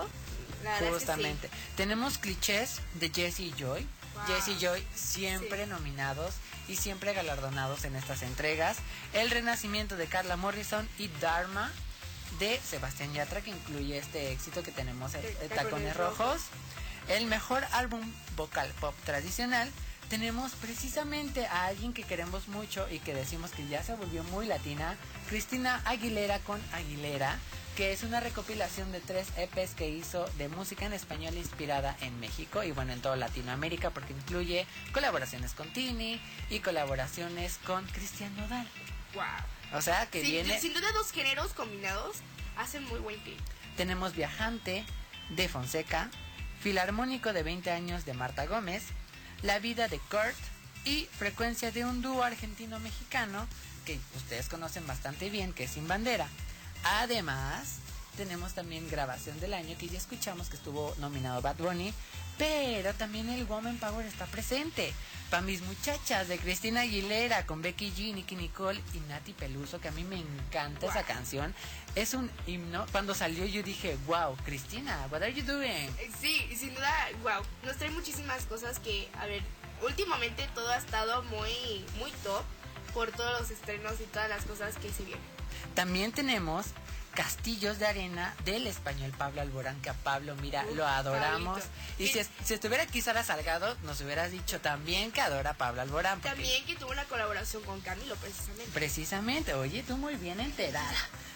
La 0.63 0.71
verdad 0.71 0.81
es 0.81 0.81
que 0.81 0.87
sí. 0.87 0.93
Justamente. 0.93 1.49
Tenemos 1.75 2.17
clichés 2.17 2.79
de 2.93 3.09
Jesse 3.09 3.41
y 3.41 3.53
Joy. 3.57 3.85
Wow. 4.13 4.23
Jesse 4.27 4.47
y 4.47 4.59
Joy 4.59 4.87
siempre 4.95 5.67
nominados 5.67 6.35
y 6.69 6.77
siempre 6.77 7.13
galardonados 7.13 7.83
en 7.83 7.97
estas 7.97 8.21
entregas. 8.21 8.77
El 9.11 9.29
renacimiento 9.29 9.97
de 9.97 10.07
Carla 10.07 10.37
Morrison 10.37 10.87
y 10.97 11.09
Dharma 11.19 11.69
de 12.39 12.61
Sebastián 12.61 13.13
Yatra, 13.13 13.41
que 13.41 13.49
incluye 13.49 13.97
este 13.97 14.31
éxito 14.31 14.63
que 14.63 14.71
tenemos 14.71 15.13
en 15.15 15.21
Tacones 15.21 15.49
Tacones 15.49 15.97
Rojos. 15.97 16.41
El 17.09 17.25
mejor 17.27 17.65
álbum 17.73 18.09
vocal 18.37 18.71
pop 18.79 18.95
tradicional. 19.03 19.69
Tenemos 20.09 20.51
precisamente 20.53 21.47
a 21.47 21.65
alguien 21.65 21.91
que 21.91 22.03
queremos 22.03 22.47
mucho 22.47 22.87
y 22.91 22.99
que 22.99 23.13
decimos 23.13 23.51
que 23.51 23.67
ya 23.67 23.83
se 23.83 23.95
volvió 23.95 24.23
muy 24.25 24.45
latina, 24.45 24.95
Cristina 25.29 25.81
Aguilera 25.85 26.39
con 26.39 26.61
Aguilera, 26.73 27.39
que 27.75 27.91
es 27.91 28.03
una 28.03 28.19
recopilación 28.19 28.91
de 28.91 29.01
tres 29.01 29.27
EPs 29.35 29.73
que 29.73 29.89
hizo 29.89 30.25
de 30.37 30.47
música 30.47 30.85
en 30.85 30.93
español 30.93 31.35
inspirada 31.35 31.97
en 32.01 32.19
México 32.19 32.63
y 32.63 32.71
bueno, 32.71 32.93
en 32.93 33.01
toda 33.01 33.15
Latinoamérica, 33.15 33.89
porque 33.89 34.13
incluye 34.13 34.67
colaboraciones 34.93 35.53
con 35.53 35.67
Tini 35.73 36.21
y 36.51 36.59
colaboraciones 36.59 37.57
con 37.65 37.85
Cristian 37.87 38.35
Nodal. 38.37 38.67
Wow. 39.15 39.23
O 39.77 39.81
sea, 39.81 40.05
que 40.09 40.21
viene... 40.21 40.59
Sin 40.59 40.73
duda 40.73 40.91
dos 40.93 41.11
géneros 41.11 41.53
combinados 41.53 42.17
hacen 42.57 42.83
muy 42.85 42.99
buen 42.99 43.19
clip. 43.21 43.39
Tenemos 43.75 44.15
Viajante 44.15 44.85
de 45.31 45.49
Fonseca, 45.49 46.11
Filarmónico 46.61 47.33
de 47.33 47.43
20 47.43 47.71
años 47.71 48.05
de 48.05 48.13
Marta 48.13 48.45
Gómez, 48.45 48.83
La 49.41 49.59
vida 49.59 49.87
de 49.87 49.99
Kurt 49.99 50.35
y 50.85 51.07
Frecuencia 51.17 51.71
de 51.71 51.85
un 51.85 52.01
dúo 52.01 52.23
argentino-mexicano 52.23 53.47
que 53.85 53.99
ustedes 54.15 54.49
conocen 54.49 54.85
bastante 54.87 55.29
bien, 55.29 55.53
que 55.53 55.65
es 55.65 55.71
Sin 55.71 55.87
Bandera. 55.87 56.27
Además, 56.83 57.77
tenemos 58.17 58.53
también 58.53 58.89
grabación 58.89 59.39
del 59.39 59.53
año 59.53 59.77
que 59.77 59.87
ya 59.87 59.97
escuchamos 59.97 60.49
que 60.49 60.55
estuvo 60.55 60.95
nominado 60.99 61.41
Bad 61.41 61.57
Bunny, 61.57 61.93
pero 62.37 62.93
también 62.93 63.29
el 63.29 63.45
Woman 63.45 63.77
Power 63.77 64.05
está 64.05 64.25
presente. 64.25 64.93
Para 65.29 65.41
mis 65.41 65.61
muchachas 65.61 66.27
de 66.27 66.37
Cristina 66.37 66.81
Aguilera 66.81 67.45
con 67.47 67.61
Becky 67.61 67.91
G, 67.91 68.13
Nicky 68.13 68.35
Nicole 68.35 68.79
y 68.93 68.99
Nati 69.09 69.33
Peluso, 69.33 69.79
que 69.81 69.87
a 69.87 69.91
mí 69.91 70.03
me 70.03 70.17
encanta 70.17 70.85
esa 70.85 71.03
canción. 71.03 71.53
Es 71.95 72.13
un 72.13 72.29
himno. 72.45 72.85
Cuando 72.91 73.15
salió 73.15 73.45
yo 73.45 73.63
dije, 73.63 73.97
wow, 74.05 74.35
Cristina, 74.45 75.07
what 75.11 75.23
are 75.23 75.33
you 75.33 75.43
doing? 75.43 75.65
Eh, 75.99 76.11
Sí, 76.21 76.47
sin 76.55 76.75
duda, 76.75 76.93
wow. 77.23 77.41
Nos 77.63 77.77
trae 77.77 77.89
muchísimas 77.89 78.43
cosas 78.45 78.79
que, 78.79 79.09
a 79.19 79.25
ver, 79.25 79.41
últimamente 79.81 80.47
todo 80.53 80.69
ha 80.69 80.77
estado 80.77 81.23
muy, 81.23 81.83
muy 81.97 82.11
top 82.23 82.43
por 82.93 83.11
todos 83.11 83.41
los 83.41 83.51
estrenos 83.51 83.93
y 83.99 84.03
todas 84.05 84.29
las 84.29 84.45
cosas 84.45 84.77
que 84.77 84.91
se 84.91 85.03
vienen. 85.03 85.23
También 85.73 86.11
tenemos 86.11 86.67
Castillos 87.15 87.79
de 87.79 87.87
Arena 87.87 88.35
del 88.45 88.67
español 88.67 89.11
Pablo 89.17 89.41
Alborán, 89.41 89.81
que 89.81 89.89
a 89.89 89.93
Pablo, 89.93 90.35
mira, 90.35 90.63
Uf, 90.69 90.75
lo 90.75 90.85
adoramos. 90.87 91.59
Pablito. 91.61 92.03
Y 92.03 92.07
si, 92.09 92.19
es- 92.19 92.29
si 92.43 92.53
estuviera 92.53 92.83
aquí 92.83 93.01
Sara 93.01 93.23
Salgado, 93.23 93.75
nos 93.83 93.99
hubieras 94.01 94.31
dicho 94.31 94.59
también 94.61 95.11
que 95.11 95.21
adora 95.21 95.51
a 95.51 95.53
Pablo 95.53 95.81
Alborán. 95.81 96.19
porque 96.19 96.29
También 96.35 96.65
que 96.65 96.75
tuvo 96.75 96.91
una 96.91 97.05
colaboración 97.05 97.63
con 97.63 97.79
Camilo, 97.81 98.15
precisamente. 98.17 98.71
Precisamente, 98.73 99.53
oye, 99.53 99.81
tú 99.83 99.97
muy 99.97 100.15
bien 100.15 100.39
enterada. 100.39 100.93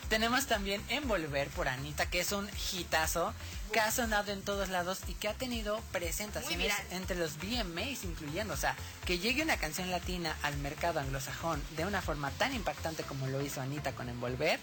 Tenemos 0.10 0.48
también 0.48 0.84
Envolver 0.90 1.48
por 1.50 1.68
Anita, 1.68 2.10
que 2.10 2.20
es 2.22 2.32
un 2.32 2.50
hitazo 2.74 3.32
que 3.72 3.80
ha 3.80 3.92
sonado 3.92 4.32
en 4.32 4.42
todos 4.42 4.70
lados 4.70 5.00
y 5.08 5.14
que 5.14 5.28
ha 5.28 5.36
tenido 5.36 5.80
presentaciones 5.92 6.74
entre 6.90 7.16
los 7.16 7.38
VMAs, 7.38 8.04
incluyendo, 8.04 8.56
o 8.56 8.58
sea, 8.58 8.76
que 9.06 9.20
llegue 9.20 9.44
una 9.44 9.58
canción 9.58 9.92
latina 9.92 10.36
al 10.42 10.58
mercado 10.58 11.00
anglosajón 11.00 11.62
de 11.78 11.86
una 11.86 12.02
forma 12.02 12.32
tan 12.32 12.56
impactante 12.56 13.04
como 13.04 13.28
lo 13.28 13.40
hizo 13.42 13.62
Anita 13.62 13.92
con 13.94 14.10
Envolver, 14.10 14.60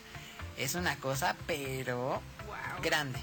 es 0.57 0.75
una 0.75 0.97
cosa, 0.97 1.37
pero 1.47 2.23
grande. 2.83 3.19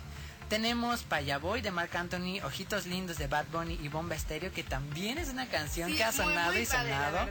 Tenemos 0.49 1.01
Payaboy 1.03 1.61
de 1.61 1.71
Marc 1.71 1.95
Anthony, 1.95 2.39
Ojitos 2.43 2.85
Lindos 2.85 3.17
de 3.17 3.27
Bad 3.27 3.45
Bunny 3.51 3.79
y 3.81 3.87
Bomba 3.87 4.15
Estéreo, 4.15 4.51
que 4.51 4.63
también 4.63 5.17
es 5.17 5.29
una 5.29 5.47
canción 5.47 5.89
Sí, 5.89 5.97
que 5.97 6.03
ha 6.03 6.11
sonado 6.11 6.51
muy 6.53 6.61
y 6.61 6.65
padre, 6.65 6.89
la 6.91 7.09
sonado. 7.09 7.29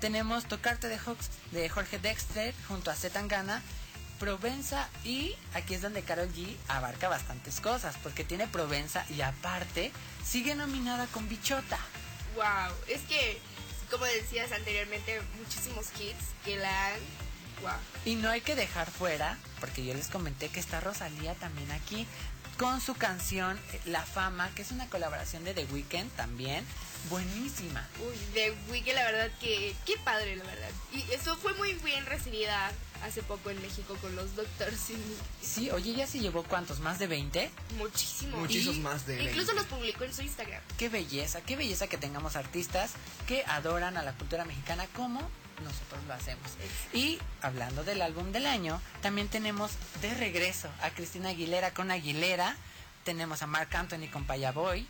Tenemos 0.00 0.44
Tocarte 0.46 0.88
de, 0.88 0.96
Hox- 0.98 1.28
de 1.52 1.68
Jorge 1.68 1.98
Dexter 1.98 2.54
junto 2.68 2.90
a 2.90 2.94
Zetangana, 2.94 3.62
Provenza 4.18 4.88
y 5.04 5.34
aquí 5.52 5.74
es 5.74 5.82
donde 5.82 6.00
Carol 6.02 6.32
G 6.32 6.56
abarca 6.68 7.08
bastantes 7.08 7.60
cosas 7.60 7.96
porque 8.02 8.24
tiene 8.24 8.46
Provenza 8.46 9.04
y 9.10 9.20
aparte 9.20 9.92
sigue 10.24 10.54
nominada 10.54 11.06
con 11.08 11.28
Bichota. 11.28 11.78
Wow, 12.34 12.74
es 12.88 13.02
que, 13.02 13.38
como 13.90 14.04
decías 14.06 14.52
anteriormente, 14.52 15.20
muchísimos 15.38 15.86
hits 16.00 16.24
que 16.44 16.56
la 16.56 16.86
han... 16.88 16.94
Wow. 17.62 17.72
Y 18.04 18.16
no 18.16 18.28
hay 18.30 18.40
que 18.40 18.54
dejar 18.54 18.90
fuera, 18.90 19.38
porque 19.60 19.84
yo 19.84 19.94
les 19.94 20.08
comenté 20.08 20.48
que 20.48 20.60
está 20.60 20.80
Rosalía 20.80 21.34
también 21.34 21.70
aquí 21.72 22.06
con 22.58 22.80
su 22.80 22.94
canción 22.94 23.58
eh, 23.72 23.80
La 23.86 24.02
Fama, 24.02 24.50
que 24.54 24.62
es 24.62 24.70
una 24.70 24.88
colaboración 24.88 25.44
de 25.44 25.54
The 25.54 25.64
Weeknd 25.66 26.10
también, 26.16 26.64
buenísima. 27.10 27.86
Uy, 28.00 28.16
de 28.34 28.54
Wiki, 28.70 28.92
la 28.92 29.04
verdad 29.04 29.30
que... 29.40 29.74
Qué 29.84 29.96
padre, 30.04 30.36
la 30.36 30.44
verdad. 30.44 30.70
Y 30.92 31.02
eso 31.12 31.36
fue 31.36 31.52
muy 31.54 31.74
bien 31.74 32.04
recibida 32.06 32.72
hace 33.02 33.22
poco 33.22 33.50
en 33.50 33.60
México 33.60 33.96
con 34.00 34.16
los 34.16 34.34
Doctors. 34.36 34.92
Sí, 35.42 35.70
oye, 35.70 35.94
ya 35.94 36.06
se 36.06 36.18
llevó 36.18 36.42
cuántos, 36.44 36.80
más 36.80 36.98
de 36.98 37.06
20. 37.06 37.50
Muchísimos. 37.78 38.40
Muchísimos 38.40 38.76
Y 38.76 38.80
más 38.80 39.06
de 39.06 39.22
Incluso 39.22 39.52
20. 39.52 39.54
los 39.54 39.66
publicó 39.66 40.04
en 40.04 40.14
su 40.14 40.22
Instagram. 40.22 40.62
Qué 40.78 40.88
belleza, 40.88 41.42
qué 41.42 41.56
belleza 41.56 41.88
que 41.88 41.98
tengamos 41.98 42.36
artistas 42.36 42.92
que 43.26 43.44
adoran 43.46 43.96
a 43.96 44.02
la 44.02 44.12
cultura 44.12 44.44
mexicana 44.44 44.86
como 44.96 45.28
nosotros 45.62 46.02
lo 46.06 46.14
hacemos. 46.14 46.50
Y 46.92 47.18
hablando 47.42 47.84
del 47.84 48.02
álbum 48.02 48.32
del 48.32 48.46
año, 48.46 48.80
también 49.02 49.28
tenemos 49.28 49.72
de 50.00 50.14
regreso 50.14 50.68
a 50.82 50.90
Cristina 50.90 51.30
Aguilera 51.30 51.72
con 51.72 51.90
Aguilera, 51.90 52.56
tenemos 53.04 53.42
a 53.42 53.46
Marc 53.46 53.74
Anthony 53.74 54.08
con 54.12 54.24
Payaboy. 54.24 54.86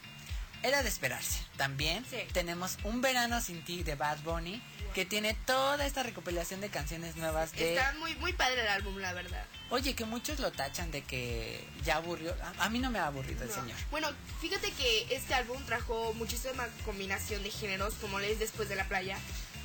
Era 0.62 0.82
de 0.82 0.88
esperarse. 0.88 1.38
También 1.58 2.04
tenemos 2.32 2.78
Un 2.82 3.00
Verano 3.00 3.40
Sin 3.40 3.62
Ti 3.62 3.82
de 3.84 3.94
Bad 3.94 4.18
Bunny, 4.20 4.60
que 4.94 5.04
tiene 5.04 5.34
toda 5.34 5.84
esta 5.86 6.02
recopilación 6.02 6.60
de 6.62 6.70
canciones 6.70 7.14
nuevas 7.16 7.52
de... 7.52 7.74
Está 7.76 7.92
muy, 7.98 8.14
muy 8.16 8.32
padre 8.32 8.62
el 8.62 8.68
álbum, 8.68 8.96
la 8.96 9.12
verdad. 9.12 9.44
Oye, 9.68 9.94
que 9.94 10.06
muchos 10.06 10.40
lo 10.40 10.50
tachan 10.50 10.90
de 10.90 11.02
que 11.04 11.62
ya 11.84 11.96
aburrió. 11.96 12.34
A, 12.58 12.68
mí 12.70 12.78
no 12.78 12.90
me 12.90 12.98
ha 12.98 13.06
aburrido 13.06 13.42
el 13.42 13.48
No. 13.50 13.54
señor. 13.54 13.76
Bueno, 13.90 14.08
fíjate 14.40 14.72
que 14.72 15.06
este 15.14 15.34
álbum 15.34 15.62
trajo 15.66 16.14
muchísima 16.14 16.66
combinación 16.84 17.42
de 17.42 17.50
géneros, 17.50 17.94
como 18.00 18.18
lees 18.18 18.38
después 18.38 18.68
de 18.68 18.76
la 18.76 18.84
playa. 18.88 19.18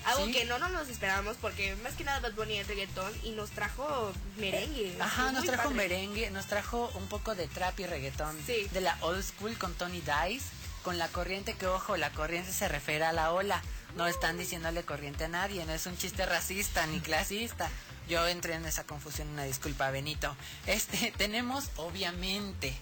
Algo 0.06 0.26
Sí. 0.26 0.32
que 0.32 0.46
no, 0.46 0.58
no 0.60 0.70
nos 0.70 0.90
esperábamos 0.90 1.38
porque 1.38 1.76
más 1.78 1.94
que 1.94 2.04
nada 2.04 2.20
Bad 2.20 2.34
Bunny 2.34 2.58
es 2.58 2.68
reggaetón 2.68 3.12
y 3.24 3.32
nos 3.32 3.52
trajo 3.52 4.12
merengue. 4.38 4.96
Ajá, 5.00 5.32
nos 5.32 5.46
trajo 5.46 5.70
padre. 5.70 5.76
merengue, 5.76 6.32
nos 6.32 6.48
trajo 6.48 6.92
un 6.96 7.08
poco 7.08 7.36
de 7.36 7.48
trap 7.48 7.80
y 7.80 7.86
reggaetón 7.86 8.36
de 8.46 8.82
la 8.82 8.98
old 9.02 9.24
school 9.24 9.58
con 9.58 9.74
Tony 9.76 10.02
Dice, 10.02 10.46
con 10.84 10.98
la 10.98 11.08
corriente 11.10 11.54
que, 11.54 11.68
ojo, 11.68 11.98
la 11.98 12.10
corriente 12.12 12.52
se 12.52 12.68
refiere 12.68 13.06
a 13.06 13.14
la 13.14 13.32
ola. 13.32 13.62
No 13.96 14.08
están 14.08 14.38
diciéndole 14.38 14.84
corriente 14.84 15.26
a 15.26 15.28
nadie, 15.28 15.66
no 15.66 15.74
es 15.74 15.86
un 15.86 15.98
chiste 15.98 16.26
racista 16.26 16.88
ni 16.88 17.00
clasista. 17.02 17.70
Yo 18.08 18.26
entré 18.28 18.56
en 18.56 18.66
esa 18.66 18.86
confusión, 18.86 19.28
una 19.30 19.44
disculpa, 19.44 19.92
Benito. 19.92 20.36
Este, 20.66 21.12
tenemos 21.18 21.66
obviamente 21.76 22.74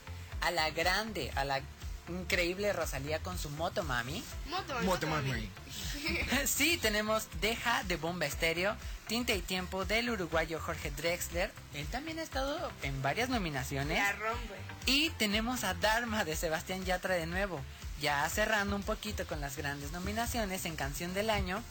a 0.42 0.52
la 0.52 0.70
grande, 0.70 1.32
a 1.36 1.44
la 1.44 1.62
increíble 2.10 2.74
Rosalía 2.74 3.20
con 3.20 3.38
su 3.38 3.50
Moto 3.52 3.84
Mami. 3.84 4.24
Moto 4.48 4.74
Mami, 4.74 4.86
Moto 4.86 5.08
Mami. 5.08 5.52
sí, 6.46 6.78
tenemos 6.78 7.28
Deja 7.42 7.84
de 7.84 7.98
Bomba 7.98 8.26
Estéreo, 8.26 8.76
Tinta 9.08 9.34
y 9.34 9.42
Tiempo 9.42 9.86
del 9.86 10.10
uruguayo 10.10 10.60
Jorge 10.60 10.92
Drexler. 10.92 11.52
Él 11.74 11.88
también 11.88 12.20
ha 12.20 12.24
estado 12.24 12.72
en 12.84 13.02
varias 13.02 13.30
nominaciones. 13.30 13.98
La 13.98 14.12
rompe. 14.14 14.56
Y 14.86 15.10
tenemos 15.12 15.64
a 15.64 15.74
Dharma 15.74 16.26
de 16.26 16.36
Sebastián 16.36 16.86
Yatra 16.86 17.16
de 17.16 17.26
nuevo. 17.26 17.62
Ya 18.02 18.28
cerrando 18.30 18.76
un 18.76 18.84
poquito 18.84 19.28
con 19.28 19.42
las 19.42 19.58
grandes 19.58 19.92
nominaciones 19.92 20.66
en 20.66 20.76
Canción 20.76 21.14
del 21.14 21.30
Año. 21.30 21.62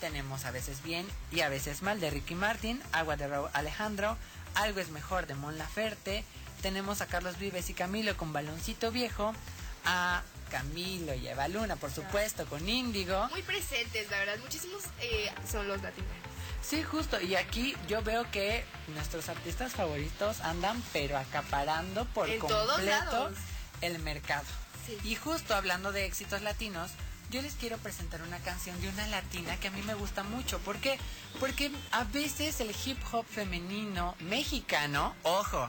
Tenemos 0.00 0.44
A 0.44 0.50
veces 0.50 0.82
bien 0.82 1.06
y 1.32 1.40
a 1.40 1.48
veces 1.48 1.82
mal 1.82 2.00
de 2.00 2.10
Ricky 2.10 2.34
Martin, 2.34 2.82
Agua 2.92 3.16
de 3.16 3.28
Raúl 3.28 3.48
Alejandro, 3.54 4.16
Algo 4.54 4.80
es 4.80 4.90
mejor 4.90 5.26
de 5.26 5.34
Mon 5.34 5.58
Laferte. 5.58 6.24
Tenemos 6.62 7.00
a 7.00 7.06
Carlos 7.06 7.38
Vives 7.38 7.70
y 7.70 7.74
Camilo 7.74 8.16
con 8.16 8.32
Baloncito 8.32 8.90
Viejo, 8.90 9.34
a 9.86 10.22
Camilo 10.50 11.14
y 11.14 11.28
a 11.28 11.32
Eva 11.32 11.48
Luna, 11.48 11.76
por 11.76 11.90
supuesto, 11.90 12.46
con 12.46 12.68
Índigo. 12.68 13.28
Muy 13.30 13.42
presentes, 13.42 14.10
la 14.10 14.18
verdad. 14.18 14.38
Muchísimos 14.38 14.82
eh, 15.00 15.30
son 15.50 15.66
los 15.68 15.82
latinos. 15.82 16.10
Sí, 16.62 16.82
justo. 16.82 17.20
Y 17.20 17.36
aquí 17.36 17.76
yo 17.88 18.02
veo 18.02 18.28
que 18.30 18.64
nuestros 18.88 19.28
artistas 19.28 19.72
favoritos 19.72 20.40
andan 20.40 20.82
pero 20.92 21.16
acaparando 21.16 22.04
por 22.06 22.28
En 22.28 22.40
completo 22.40 23.30
el 23.80 23.98
mercado. 24.00 24.46
Y 25.04 25.14
justo 25.16 25.54
hablando 25.54 25.92
de 25.92 26.06
éxitos 26.06 26.42
latinos, 26.42 26.90
yo 27.30 27.42
les 27.42 27.54
quiero 27.54 27.76
presentar 27.78 28.22
una 28.22 28.38
canción 28.38 28.80
de 28.80 28.88
una 28.88 29.06
latina 29.08 29.56
que 29.58 29.68
a 29.68 29.70
mí 29.72 29.82
me 29.82 29.94
gusta 29.94 30.22
mucho. 30.22 30.58
¿Por 30.60 30.76
qué? 30.78 30.98
Porque 31.40 31.72
a 31.90 32.04
veces 32.04 32.60
el 32.60 32.74
hip 32.84 32.98
hop 33.10 33.26
femenino 33.26 34.14
mexicano, 34.20 35.14
ojo, 35.24 35.68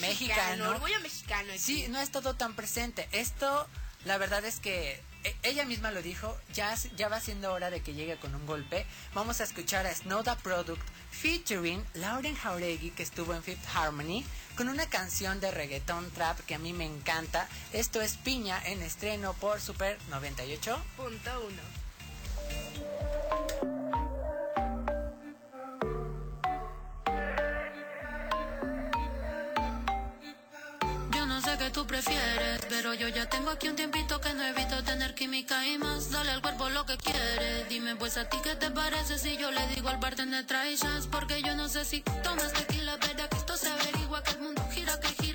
Mexicano, 0.00 0.70
orgullo 0.70 1.00
mexicano. 1.00 1.52
aquí. 1.52 1.58
Sí, 1.58 1.86
no 1.88 2.00
es 2.00 2.10
todo 2.10 2.34
tan 2.34 2.54
presente. 2.54 3.08
Esto, 3.12 3.66
la 4.04 4.18
verdad 4.18 4.44
es 4.44 4.60
que 4.60 5.00
e- 5.24 5.36
ella 5.42 5.64
misma 5.64 5.90
lo 5.90 6.02
dijo, 6.02 6.36
ya, 6.52 6.74
ya 6.96 7.08
va 7.08 7.20
siendo 7.20 7.52
hora 7.52 7.70
de 7.70 7.80
que 7.82 7.94
llegue 7.94 8.16
con 8.16 8.34
un 8.34 8.46
golpe. 8.46 8.86
Vamos 9.14 9.40
a 9.40 9.44
escuchar 9.44 9.86
a 9.86 9.94
Snow 9.94 10.22
the 10.22 10.36
Product 10.42 10.82
featuring 11.10 11.84
Lauren 11.94 12.36
Jauregui, 12.36 12.90
que 12.90 13.02
estuvo 13.02 13.34
en 13.34 13.42
Fifth 13.42 13.66
Harmony, 13.74 14.24
con 14.56 14.68
una 14.68 14.88
canción 14.88 15.40
de 15.40 15.50
reggaeton 15.50 16.10
trap 16.12 16.38
que 16.40 16.54
a 16.54 16.58
mí 16.58 16.72
me 16.72 16.84
encanta. 16.84 17.48
Esto 17.72 18.00
es 18.00 18.16
Piña 18.16 18.60
en 18.66 18.82
estreno 18.82 19.34
por 19.34 19.60
Super 19.60 19.98
98. 20.10 20.80
Pero 32.68 32.92
yo 32.92 33.08
ya 33.08 33.26
tengo 33.26 33.50
aquí 33.50 33.68
un 33.68 33.76
tiempito 33.76 34.20
que 34.20 34.34
no 34.34 34.44
evito 34.44 34.82
tener 34.84 35.14
química 35.14 35.66
y 35.66 35.78
más. 35.78 36.10
Dale 36.10 36.32
al 36.32 36.42
cuerpo 36.42 36.68
lo 36.68 36.84
que 36.84 36.98
quiere. 36.98 37.64
Dime 37.70 37.96
pues 37.96 38.18
a 38.18 38.28
ti 38.28 38.36
qué 38.42 38.54
te 38.54 38.70
parece 38.70 39.18
si 39.18 39.36
yo 39.38 39.50
le 39.50 39.66
digo 39.68 39.88
al 39.88 39.96
bartender 39.96 40.46
trae 40.46 40.76
chance. 40.76 41.08
Porque 41.10 41.40
yo 41.42 41.54
no 41.56 41.68
sé 41.68 41.84
si 41.84 42.02
tomas 42.22 42.52
tequila, 42.52 42.96
verá 42.96 43.28
que 43.28 43.36
esto 43.36 43.56
se 43.56 43.68
averigua, 43.68 44.22
que 44.22 44.32
el 44.32 44.40
mundo 44.40 44.62
gira, 44.72 45.00
que 45.00 45.08
gira. 45.08 45.25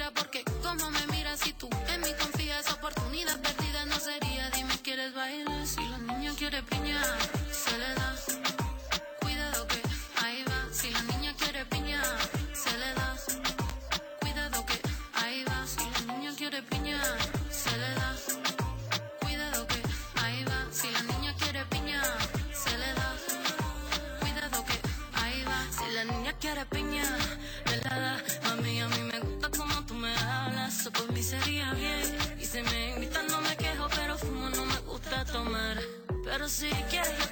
Si 36.61 36.69
quieres 36.91 37.30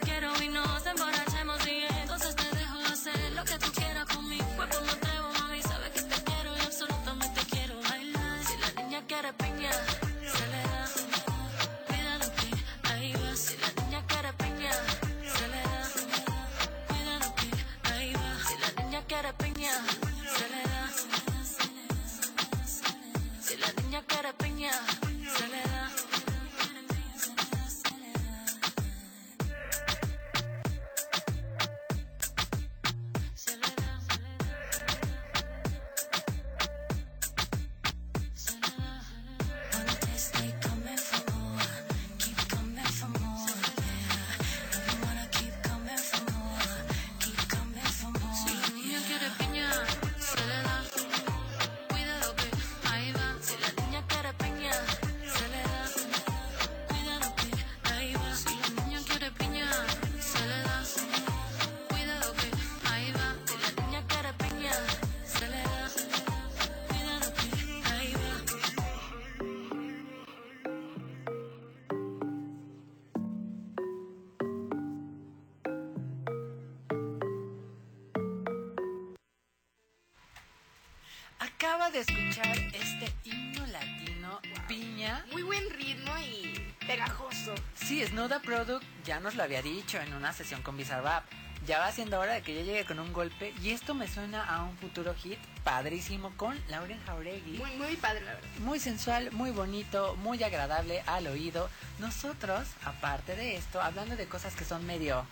Acaba 81.69 81.91
de 81.91 81.99
escuchar 81.99 82.57
este 82.73 83.13
himno 83.25 83.63
latino, 83.67 84.41
Piña. 84.67 85.23
Muy 85.31 85.43
buen 85.43 85.69
ritmo 85.69 86.11
y 86.17 86.73
pegajoso. 86.87 87.53
Sí, 87.75 88.03
Snowda 88.03 88.41
Product 88.41 88.83
ya 89.05 89.19
nos 89.19 89.35
lo 89.35 89.43
había 89.43 89.61
dicho 89.61 89.99
en 89.99 90.15
una 90.15 90.33
sesión 90.33 90.63
con 90.63 90.77
Bizarrap. 90.77 91.25
Ya 91.67 91.77
va 91.77 91.91
siendo 91.91 92.19
hora 92.19 92.33
de 92.33 92.41
que 92.41 92.55
yo 92.55 92.61
llegue 92.61 92.85
con 92.85 92.97
un 92.97 93.13
golpe 93.13 93.53
y 93.61 93.69
esto 93.69 93.93
me 93.93 94.07
suena 94.07 94.43
a 94.43 94.63
un 94.63 94.75
futuro 94.77 95.13
hit 95.13 95.37
padrísimo 95.63 96.35
con 96.37 96.59
Lauren 96.69 96.99
Jauregui. 97.05 97.59
Muy, 97.59 97.75
muy 97.75 97.95
padre, 97.97 98.21
la 98.21 98.33
verdad. 98.33 98.49
Muy 98.61 98.79
sensual, 98.79 99.31
muy 99.31 99.51
bonito, 99.51 100.15
muy 100.15 100.41
agradable 100.41 101.03
al 101.05 101.27
oído. 101.27 101.69
Nosotros, 101.99 102.67
aparte 102.83 103.35
de 103.35 103.57
esto, 103.57 103.79
hablando 103.79 104.15
de 104.15 104.25
cosas 104.25 104.55
que 104.55 104.65
son 104.65 104.87
medio... 104.87 105.23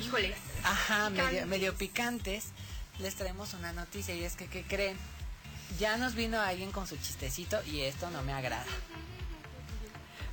Híjoles. 0.00 0.36
Ajá, 0.62 1.10
medio, 1.10 1.44
medio 1.48 1.74
picantes, 1.74 2.52
les 3.00 3.16
traemos 3.16 3.52
una 3.54 3.72
noticia 3.72 4.14
y 4.14 4.22
es 4.22 4.36
que, 4.36 4.46
¿qué 4.46 4.62
creen? 4.62 4.96
Ya 5.78 5.96
nos 5.96 6.14
vino 6.14 6.40
alguien 6.40 6.70
con 6.72 6.86
su 6.86 6.96
chistecito 6.96 7.60
y 7.64 7.80
esto 7.82 8.10
no 8.10 8.22
me 8.22 8.32
agrada. 8.32 8.64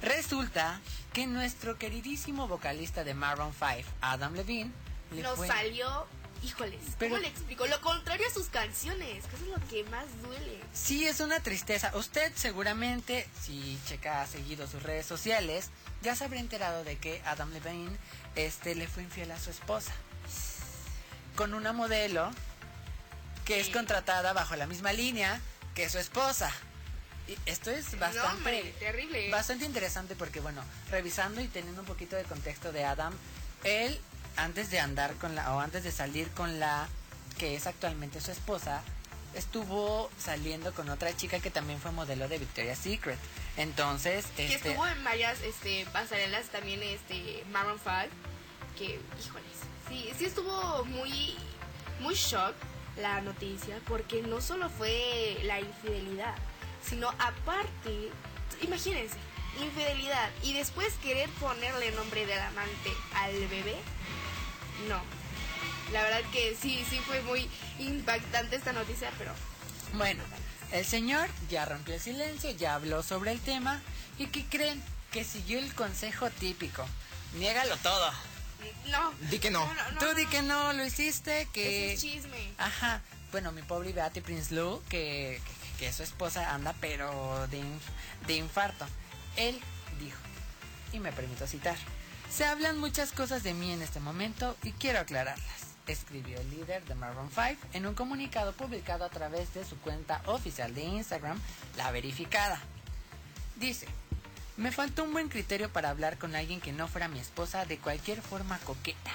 Resulta 0.02 0.80
que 1.14 1.28
nuestro 1.28 1.78
queridísimo 1.78 2.48
vocalista 2.48 3.04
de 3.04 3.14
Maroon 3.14 3.54
5, 3.54 3.90
Adam 4.02 4.34
Levine, 4.34 4.72
le 5.12 5.22
Nos 5.24 5.36
fue- 5.38 5.48
salió, 5.48 6.08
híjoles, 6.44 6.80
Pero- 6.98 7.12
¿cómo 7.16 7.22
le 7.22 7.28
explico? 7.28 7.66
Lo 7.68 7.82
contrario 7.82 8.26
a 8.28 8.34
sus 8.34 8.48
canciones, 8.48 9.26
que 9.26 9.36
eso 9.36 9.46
es 9.46 9.60
lo 9.62 9.68
que 9.68 9.84
más 9.90 10.06
duele. 10.22 10.60
Sí, 10.74 11.06
es 11.06 11.20
una 11.20 11.42
tristeza. 11.42 11.92
Usted 11.98 12.32
seguramente, 12.36 13.28
si 13.42 13.78
checa 13.88 14.26
seguido 14.28 14.68
sus 14.68 14.84
redes 14.84 15.06
sociales, 15.06 15.70
ya 16.02 16.16
se 16.16 16.24
habrá 16.26 16.40
enterado 16.40 16.84
de 16.86 16.98
que 16.98 17.22
Adam 17.26 17.52
Levine 17.52 17.98
este, 18.36 18.76
le 18.76 18.88
fue 18.88 19.04
infiel 19.04 19.32
a 19.32 19.40
su 19.40 19.50
esposa. 19.50 19.92
Con 21.36 21.54
una 21.54 21.74
modelo 21.74 22.32
que 23.50 23.60
es 23.60 23.70
contratada 23.70 24.32
bajo 24.32 24.56
la 24.56 24.68
misma 24.68 24.94
línea 24.94 25.42
que 25.74 25.90
su 25.90 25.98
esposa. 25.98 26.52
Y 27.28 27.36
esto 27.48 27.72
es 27.72 27.98
bastante, 27.98 28.64
No, 28.64 28.80
terrible. 28.80 29.32
bastante 29.32 29.66
interesante 29.66 30.16
porque, 30.16 30.40
bueno, 30.40 30.62
revisando 30.92 31.42
y 31.42 31.48
teniendo 31.48 31.82
un 31.82 31.88
poquito 31.88 32.16
de 32.16 32.26
contexto 32.26 32.72
de 32.72 32.86
Adam, 32.86 33.12
él, 33.64 34.00
antes 34.38 34.70
de 34.70 34.80
andar 34.80 35.16
con 35.16 35.34
la, 35.34 35.52
o 35.56 35.60
antes 35.60 35.84
de 35.84 35.92
salir 35.92 36.30
con 36.30 36.60
la 36.60 36.88
que 37.40 37.56
es 37.56 37.66
actualmente 37.66 38.22
su 38.22 38.30
esposa, 38.30 38.84
estuvo 39.34 40.12
saliendo 40.24 40.72
con 40.76 40.88
otra 40.90 41.18
chica 41.18 41.40
que 41.40 41.50
también 41.50 41.80
fue 41.82 41.92
modelo 41.92 42.28
de 42.28 42.38
Victoria's 42.38 42.78
Secret. 42.78 43.18
Entonces, 43.58 44.28
Que 44.36 44.46
este, 44.54 44.70
estuvo 44.70 44.86
en 44.86 45.04
varias 45.04 45.42
este, 45.42 45.88
pasarelas 45.92 46.46
también 46.50 46.84
este 46.84 47.44
Maroon 47.52 47.80
5, 47.80 47.94
que, 48.78 49.00
híjoles, 49.20 49.58
sí, 49.88 50.12
sí 50.20 50.26
estuvo 50.26 50.86
muy, 50.86 51.36
muy 52.00 52.14
shock 52.14 52.54
la 53.02 53.22
noticia, 53.22 53.80
porque 53.88 54.22
no 54.22 54.42
solo 54.42 54.70
fue 54.70 55.40
la 55.44 55.60
infidelidad, 55.60 56.36
sino 56.84 57.10
aparte, 57.10 58.10
imagínense, 58.62 59.16
infidelidad 59.62 60.30
y 60.44 60.54
después 60.54 60.94
querer 61.02 61.30
ponerle 61.32 61.92
nombre 61.92 62.26
del 62.26 62.40
amante 62.40 62.92
al 63.16 63.34
bebé, 63.48 63.76
no. 64.88 65.02
La 65.92 66.04
verdad 66.04 66.22
que 66.32 66.56
sí, 66.60 66.86
sí 66.90 67.00
fue 67.00 67.22
muy 67.24 67.50
impactante 67.80 68.56
esta 68.56 68.74
noticia, 68.74 69.12
pero 69.18 69.32
Bueno, 69.94 70.24
el 70.72 70.86
señor 70.86 71.28
ya 71.50 71.66
rompió 71.66 71.96
el 71.96 72.00
silencio, 72.00 72.52
ya 72.52 72.76
habló 72.76 73.02
sobre 73.02 73.32
el 73.32 73.40
tema 73.40 73.82
y 74.20 74.28
¿qué 74.28 74.46
creen? 74.46 74.84
Que 75.12 75.24
siguió 75.24 75.58
el 75.58 75.74
consejo 75.74 76.30
típico. 76.30 76.86
Niégalo 77.34 77.76
todo. 77.78 78.12
No. 78.92 79.12
Di 79.30 79.40
que 79.40 79.50
no. 79.52 79.68
Tú 80.00 80.14
di 80.16 80.26
que 80.28 80.42
no 80.42 80.74
lo 80.74 80.86
hiciste, 80.86 81.48
que... 81.54 81.94
Es 81.94 82.02
chisme. 82.02 82.54
Ajá. 82.58 83.02
Bueno, 83.32 83.52
mi 83.52 83.62
pobre 83.62 83.94
Beatty 83.94 84.22
Prince 84.22 84.54
Lou, 84.56 84.82
que, 84.90 85.40
que, 85.78 85.86
que 85.86 85.94
su 85.94 86.04
esposa 86.04 86.54
anda 86.54 86.74
pero 86.82 87.48
de, 87.48 87.60
inf- 87.60 88.26
de 88.28 88.36
infarto. 88.38 88.86
Él 89.36 89.60
dijo, 90.00 90.18
y 90.94 91.00
me 91.00 91.12
permito 91.12 91.46
citar, 91.48 91.76
se 92.32 92.46
hablan 92.46 92.80
muchas 92.80 93.12
cosas 93.12 93.44
de 93.44 93.54
mí 93.54 93.72
en 93.72 93.82
este 93.82 94.00
momento 94.00 94.58
y 94.64 94.72
quiero 94.74 95.00
aclararlas. 95.00 95.46
Escribió 95.88 96.40
el 96.40 96.50
líder 96.52 96.84
de 96.86 96.94
Maroon 96.96 97.30
5 97.34 97.68
en 97.74 97.88
un 97.88 97.96
comunicado 97.96 98.54
publicado 98.54 99.06
a 99.06 99.10
través 99.10 99.54
de 99.56 99.66
su 99.66 99.78
cuenta 99.80 100.22
oficial 100.26 100.74
de 100.76 100.84
Instagram, 100.84 101.40
La 101.78 101.90
Verificada. 101.92 102.60
Dice, 103.56 103.88
me 104.60 104.72
faltó 104.72 105.04
un 105.04 105.14
buen 105.14 105.30
criterio 105.30 105.72
para 105.72 105.90
hablar 105.90 106.18
con 106.18 106.36
alguien 106.36 106.60
que 106.62 106.72
no 106.72 106.88
fuera 106.88 107.08
mi 107.08 107.20
esposa 107.20 107.66
de 107.66 107.78
cualquier 107.78 108.22
forma 108.22 108.58
coqueta. 108.60 109.12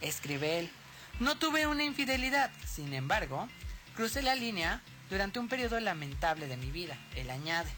Escribe 0.00 0.60
él, 0.60 0.70
no 1.18 1.36
tuve 1.38 1.66
una 1.66 1.84
infidelidad, 1.84 2.50
sin 2.66 2.94
embargo, 2.94 3.48
crucé 3.96 4.22
la 4.22 4.34
línea 4.34 4.80
durante 5.10 5.38
un 5.38 5.48
periodo 5.48 5.78
lamentable 5.80 6.46
de 6.46 6.56
mi 6.56 6.70
vida, 6.70 6.96
él 7.16 7.30
añade. 7.30 7.70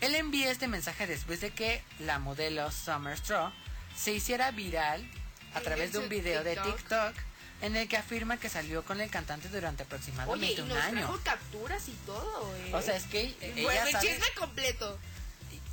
Él 0.00 0.14
envía 0.14 0.50
este 0.50 0.66
mensaje 0.66 1.06
después 1.06 1.40
de 1.40 1.50
que 1.50 1.82
la 2.00 2.18
modelo 2.18 2.70
Summer 2.72 3.16
Straw 3.16 3.52
se 3.96 4.12
hiciera 4.12 4.50
viral 4.50 5.06
a 5.54 5.60
través 5.60 5.92
de 5.92 5.98
un 5.98 6.08
video 6.08 6.42
de 6.42 6.56
TikTok. 6.56 7.14
En 7.62 7.76
el 7.76 7.88
que 7.88 7.96
afirma 7.96 8.36
que 8.36 8.48
salió 8.50 8.84
con 8.84 9.00
el 9.00 9.08
cantante 9.08 9.48
durante 9.48 9.84
Oye, 9.84 9.86
aproximadamente 9.86 10.54
y 10.54 10.60
un 10.60 10.68
nos 10.68 10.78
año. 10.78 10.98
trajo 10.98 11.20
capturas 11.24 11.88
y 11.88 11.92
todo, 12.04 12.54
eh. 12.56 12.70
O 12.74 12.82
sea, 12.82 12.96
es 12.96 13.04
que 13.04 13.34
ella 13.40 13.62
Bueno, 13.62 13.86
el 13.86 13.92
sabe- 13.92 14.06
chisme 14.08 14.26
completo. 14.36 14.98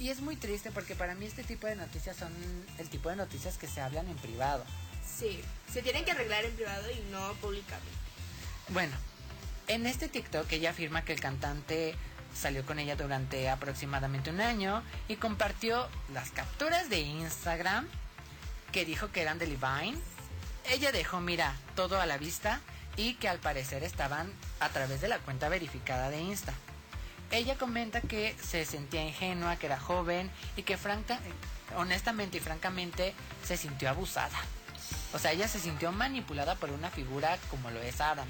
Y 0.01 0.09
es 0.09 0.19
muy 0.19 0.35
triste 0.35 0.71
porque 0.71 0.95
para 0.95 1.13
mí 1.13 1.27
este 1.27 1.43
tipo 1.43 1.67
de 1.67 1.75
noticias 1.75 2.17
son 2.17 2.33
el 2.79 2.89
tipo 2.89 3.09
de 3.09 3.15
noticias 3.15 3.59
que 3.59 3.67
se 3.67 3.81
hablan 3.81 4.07
en 4.07 4.17
privado. 4.17 4.65
Sí, 5.05 5.39
se 5.71 5.83
tienen 5.83 6.03
que 6.03 6.09
arreglar 6.09 6.43
en 6.43 6.53
privado 6.53 6.89
y 6.89 7.11
no 7.11 7.33
públicamente. 7.33 7.87
Bueno, 8.69 8.95
en 9.67 9.85
este 9.85 10.09
TikTok 10.09 10.51
ella 10.53 10.71
afirma 10.71 11.05
que 11.05 11.13
el 11.13 11.19
cantante 11.19 11.93
salió 12.33 12.65
con 12.65 12.79
ella 12.79 12.95
durante 12.95 13.47
aproximadamente 13.47 14.31
un 14.31 14.41
año 14.41 14.81
y 15.07 15.17
compartió 15.17 15.87
las 16.11 16.31
capturas 16.31 16.89
de 16.89 17.01
Instagram 17.01 17.87
que 18.71 18.85
dijo 18.85 19.11
que 19.11 19.21
eran 19.21 19.37
de 19.37 19.45
Levine. 19.45 19.99
Ella 20.71 20.91
dejó, 20.91 21.19
mira, 21.19 21.55
todo 21.75 22.01
a 22.01 22.07
la 22.07 22.17
vista 22.17 22.59
y 22.97 23.13
que 23.15 23.29
al 23.29 23.37
parecer 23.37 23.83
estaban 23.83 24.33
a 24.61 24.69
través 24.69 24.99
de 24.99 25.09
la 25.09 25.19
cuenta 25.19 25.47
verificada 25.47 26.09
de 26.09 26.21
Insta. 26.21 26.55
Ella 27.31 27.57
comenta 27.57 28.01
que 28.01 28.35
se 28.43 28.65
sentía 28.65 29.03
ingenua, 29.03 29.55
que 29.55 29.67
era 29.67 29.79
joven 29.79 30.29
y 30.57 30.63
que 30.63 30.77
franca, 30.77 31.19
honestamente 31.77 32.37
y 32.37 32.41
francamente 32.41 33.13
se 33.45 33.55
sintió 33.57 33.89
abusada. 33.89 34.37
O 35.13 35.19
sea, 35.19 35.31
ella 35.31 35.47
se 35.47 35.59
sintió 35.59 35.91
manipulada 35.91 36.55
por 36.55 36.69
una 36.71 36.89
figura 36.89 37.37
como 37.49 37.71
lo 37.71 37.81
es 37.81 38.01
Adam. 38.01 38.27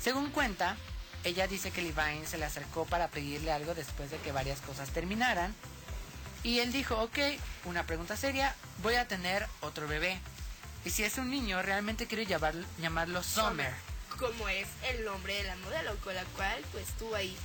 Según 0.00 0.30
cuenta, 0.30 0.76
ella 1.24 1.46
dice 1.46 1.70
que 1.70 1.82
Levine 1.82 2.26
se 2.26 2.38
le 2.38 2.44
acercó 2.44 2.84
para 2.84 3.08
pedirle 3.08 3.52
algo 3.52 3.74
después 3.74 4.10
de 4.10 4.16
que 4.18 4.32
varias 4.32 4.60
cosas 4.60 4.90
terminaran 4.90 5.54
Y 6.44 6.60
él 6.60 6.70
dijo, 6.72 6.96
ok, 7.02 7.18
una 7.64 7.84
pregunta 7.86 8.16
seria, 8.16 8.54
voy 8.82 8.94
a 8.94 9.08
tener 9.08 9.46
otro 9.62 9.88
bebé. 9.88 10.18
Y 10.84 10.90
si 10.90 11.02
es 11.02 11.18
un 11.18 11.28
niño, 11.30 11.60
realmente 11.62 12.06
quiero 12.06 12.22
llamar- 12.22 12.64
llamarlo 12.78 13.22
Summer. 13.24 13.72
Como 14.16 14.48
es 14.48 14.68
el 14.90 15.04
nombre 15.04 15.34
de 15.34 15.42
la 15.44 15.56
modelo, 15.56 15.96
con 16.04 16.14
la 16.14 16.24
cual 16.36 16.62
pues 16.70 16.86
ahí 17.16 17.36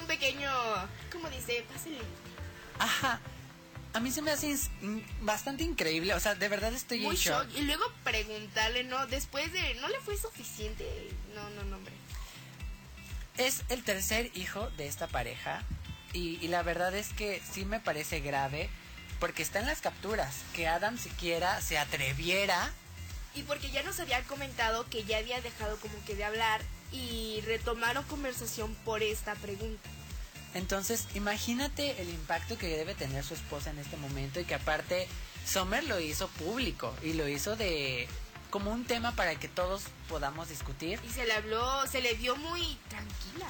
un 0.00 0.06
pequeño, 0.06 0.50
¿cómo 1.12 1.28
dice? 1.30 1.64
Pásale. 1.72 1.98
Ajá. 2.78 3.20
A 3.94 4.00
mí 4.00 4.10
se 4.10 4.20
me 4.22 4.30
hace 4.30 4.54
bastante 5.22 5.64
increíble, 5.64 6.14
o 6.14 6.20
sea, 6.20 6.34
de 6.34 6.48
verdad 6.48 6.72
estoy 6.74 7.00
Muy 7.00 7.16
en 7.16 7.20
shock. 7.22 7.44
shock. 7.48 7.56
Y 7.56 7.62
luego 7.62 7.84
preguntarle, 8.04 8.84
¿no? 8.84 9.06
Después 9.06 9.52
de, 9.52 9.74
¿no 9.76 9.88
le 9.88 9.98
fue 10.00 10.16
suficiente? 10.16 10.84
No, 11.34 11.48
no, 11.50 11.64
no, 11.64 11.76
hombre. 11.76 11.94
Es 13.38 13.62
el 13.68 13.82
tercer 13.84 14.30
hijo 14.34 14.68
de 14.76 14.86
esta 14.86 15.06
pareja 15.06 15.62
y, 16.12 16.38
y 16.44 16.48
la 16.48 16.62
verdad 16.62 16.94
es 16.94 17.12
que 17.12 17.40
sí 17.52 17.64
me 17.64 17.80
parece 17.80 18.20
grave 18.20 18.68
porque 19.20 19.42
está 19.42 19.60
en 19.60 19.66
las 19.66 19.80
capturas 19.80 20.34
que 20.54 20.68
Adam 20.68 20.98
siquiera 20.98 21.60
se 21.60 21.78
atreviera 21.78 22.72
Y 23.34 23.42
porque 23.42 23.70
ya 23.70 23.82
nos 23.82 24.00
había 24.00 24.22
comentado 24.24 24.88
que 24.90 25.04
ya 25.04 25.18
había 25.18 25.40
dejado 25.40 25.76
como 25.78 25.94
que 26.04 26.14
de 26.14 26.24
hablar 26.24 26.60
y 26.92 27.40
retomaron 27.46 28.04
conversación 28.04 28.74
por 28.84 29.02
esta 29.02 29.34
pregunta. 29.34 29.88
Entonces, 30.54 31.06
imagínate 31.14 32.00
el 32.00 32.08
impacto 32.08 32.56
que 32.56 32.68
debe 32.68 32.94
tener 32.94 33.22
su 33.24 33.34
esposa 33.34 33.70
en 33.70 33.78
este 33.78 33.96
momento 33.96 34.40
y 34.40 34.44
que 34.44 34.54
aparte 34.54 35.06
Sommer 35.46 35.84
lo 35.84 36.00
hizo 36.00 36.28
público 36.28 36.94
y 37.02 37.12
lo 37.12 37.28
hizo 37.28 37.56
de 37.56 38.08
como 38.50 38.70
un 38.70 38.84
tema 38.84 39.12
para 39.12 39.34
que 39.34 39.48
todos 39.48 39.82
podamos 40.08 40.48
discutir. 40.48 40.98
Y 41.06 41.10
se 41.10 41.26
le 41.26 41.34
habló, 41.34 41.86
se 41.86 42.00
le 42.00 42.14
vio 42.14 42.36
muy 42.36 42.78
tranquila. 42.88 43.46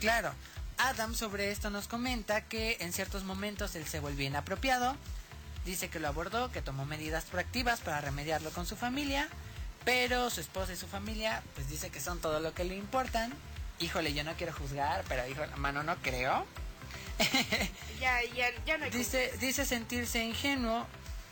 Claro, 0.00 0.32
Adam 0.76 1.14
sobre 1.14 1.50
esto 1.50 1.70
nos 1.70 1.88
comenta 1.88 2.42
que 2.42 2.76
en 2.80 2.92
ciertos 2.92 3.24
momentos 3.24 3.74
él 3.74 3.86
se 3.86 4.00
volvió 4.00 4.26
inapropiado, 4.26 4.96
dice 5.64 5.88
que 5.88 5.98
lo 5.98 6.08
abordó, 6.08 6.52
que 6.52 6.62
tomó 6.62 6.84
medidas 6.84 7.24
proactivas 7.24 7.80
para 7.80 8.00
remediarlo 8.00 8.50
con 8.50 8.66
su 8.66 8.76
familia, 8.76 9.28
pero 9.84 10.30
su 10.30 10.40
esposa 10.40 10.72
y 10.72 10.76
su 10.76 10.86
familia 10.86 11.42
pues 11.54 11.68
dice 11.68 11.90
que 11.90 12.00
son 12.00 12.20
todo 12.20 12.40
lo 12.40 12.54
que 12.54 12.64
le 12.64 12.76
importan. 12.76 13.32
Híjole, 13.80 14.14
yo 14.14 14.24
no 14.24 14.34
quiero 14.34 14.52
juzgar, 14.52 15.04
pero 15.08 15.26
hijo, 15.28 15.42
mano, 15.56 15.82
no 15.82 15.96
creo. 15.96 16.46
Ya, 18.00 18.20
ya, 18.36 18.48
ya 18.66 18.76
no 18.76 18.84
hay 18.84 18.90
Dice, 18.90 19.32
dice 19.40 19.64
sentirse 19.64 20.22
ingenuo, 20.22 20.86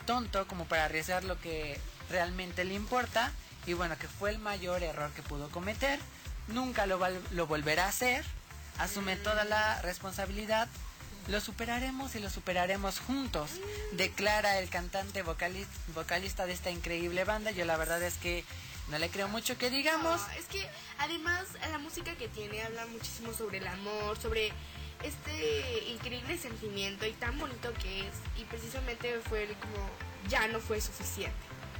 tonto, 0.05 0.47
como 0.47 0.65
para 0.65 0.85
arriesgar 0.85 1.23
lo 1.23 1.39
que 1.39 1.79
realmente 2.09 2.63
le 2.63 2.73
importa. 2.73 3.31
Y 3.65 3.73
bueno, 3.73 3.97
que 3.97 4.07
fue 4.07 4.29
el 4.29 4.39
mayor 4.39 4.83
error 4.83 5.11
que 5.11 5.21
pudo 5.21 5.49
cometer. 5.49 5.99
Nunca 6.47 6.85
lo, 6.85 6.97
volverá 7.47 7.85
a 7.85 7.89
hacer. 7.89 8.25
Asume 8.77 9.15
toda 9.15 9.43
la 9.45 9.81
responsabilidad. 9.81 10.67
Lo 11.27 11.39
superaremos 11.39 12.15
y 12.15 12.19
lo 12.19 12.29
superaremos 12.29 12.99
juntos, 12.99 13.49
declara 13.93 14.59
el 14.59 14.69
cantante 14.69 15.23
vocali- 15.23 15.65
vocalista 15.95 16.45
de 16.45 16.53
esta 16.53 16.69
increíble 16.69 17.23
banda. 17.23 17.51
Yo 17.51 17.63
la 17.65 17.77
verdad 17.77 18.01
es 18.03 18.15
que 18.15 18.43
no 18.89 18.97
le 18.99 19.09
creo 19.09 19.29
mucho 19.29 19.57
que 19.57 19.69
digamos. 19.69 20.19
No, 20.19 20.33
es 20.33 20.45
que 20.45 20.67
además 20.99 21.45
la 21.71 21.77
música 21.77 22.15
que 22.15 22.27
tiene 22.27 22.61
habla 22.61 22.85
muchísimo 22.87 23.33
sobre 23.33 23.59
el 23.59 23.67
amor, 23.67 24.19
sobre 24.19 24.51
este 25.01 25.89
increíble 25.91 26.37
sentimiento 26.37 27.05
y 27.05 27.13
tan 27.13 27.39
bonito 27.39 27.73
que 27.81 28.01
es. 28.01 28.13
Y 28.37 28.43
precisamente 28.43 29.19
fue 29.29 29.47
como 29.61 29.89
ya 30.27 30.47
no 30.49 30.59
fue 30.59 30.81
suficiente. 30.81 31.37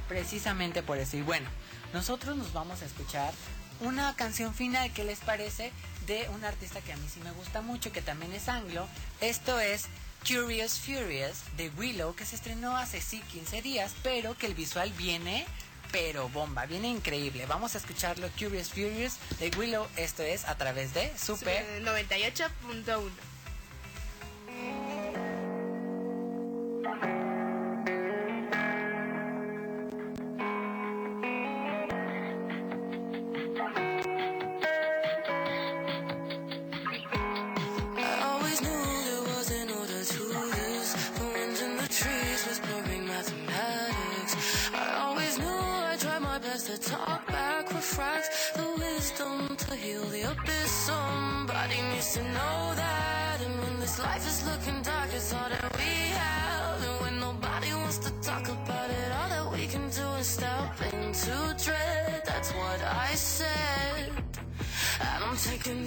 Precisamente 0.08 0.82
por 0.82 0.96
eso. 0.96 1.18
Y 1.18 1.22
bueno, 1.22 1.48
nosotros 1.92 2.34
nos 2.36 2.54
vamos 2.54 2.80
a 2.80 2.86
escuchar 2.86 3.32
una 3.80 4.14
canción 4.16 4.54
final 4.54 4.90
que 4.94 5.04
les 5.04 5.18
parece 5.20 5.70
de 6.06 6.28
un 6.34 6.44
artista 6.44 6.80
que 6.80 6.92
a 6.92 6.96
mí 6.96 7.06
sí 7.12 7.20
me 7.20 7.32
gusta 7.32 7.60
mucho, 7.60 7.92
que 7.92 8.02
también 8.02 8.32
es 8.32 8.48
anglo. 8.48 8.86
Esto 9.20 9.58
es 9.60 9.86
Curious 10.26 10.78
Furious 10.78 11.38
de 11.56 11.70
Willow, 11.70 12.14
que 12.14 12.24
se 12.24 12.36
estrenó 12.36 12.76
hace 12.76 13.00
sí 13.00 13.20
15 13.32 13.62
días, 13.62 13.92
pero 14.02 14.36
que 14.36 14.46
el 14.46 14.54
visual 14.54 14.90
viene, 14.92 15.46
pero 15.92 16.28
bomba, 16.28 16.66
viene 16.66 16.88
increíble. 16.88 17.46
Vamos 17.46 17.74
a 17.74 17.78
escucharlo, 17.78 18.28
Curious 18.38 18.68
Furious 18.70 19.18
de 19.38 19.50
Willow. 19.56 19.86
Esto 19.96 20.22
es 20.22 20.44
a 20.46 20.56
través 20.56 20.94
de 20.94 21.12
Super. 21.18 21.64
Super 21.64 21.82
98.1. 21.82 23.33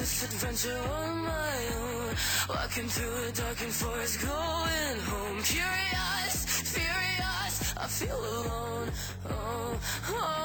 this 0.08 0.24
adventure 0.24 0.80
on 0.94 1.24
my 1.24 1.58
own. 1.76 2.16
Walking 2.50 2.88
through 2.88 3.28
a 3.28 3.32
darkened 3.32 3.74
forest, 3.74 4.22
going 4.22 5.00
home. 5.12 5.42
Curious, 5.44 6.36
furious, 6.74 7.74
I 7.76 7.88
feel 7.88 8.20
alone. 8.20 8.90
Oh, 9.30 9.80
oh. 10.10 10.37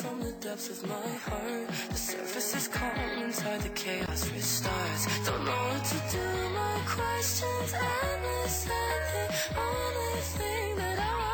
From 0.00 0.20
the 0.20 0.32
depths 0.40 0.70
of 0.70 0.88
my 0.88 1.10
heart. 1.28 1.68
The 1.90 1.94
surface 1.94 2.56
is 2.56 2.68
calm 2.68 3.22
inside 3.22 3.60
the 3.60 3.68
chaos 3.70 4.24
restarts. 4.30 5.02
Don't 5.26 5.44
know 5.44 5.62
what 5.70 5.84
to 5.92 5.98
do. 6.16 6.26
My 6.60 6.78
questions 6.96 7.72
endless 8.08 8.66
and 8.82 9.02
the 9.12 9.26
only 9.60 10.20
thing 10.38 10.76
that 10.76 10.98
I 10.98 11.29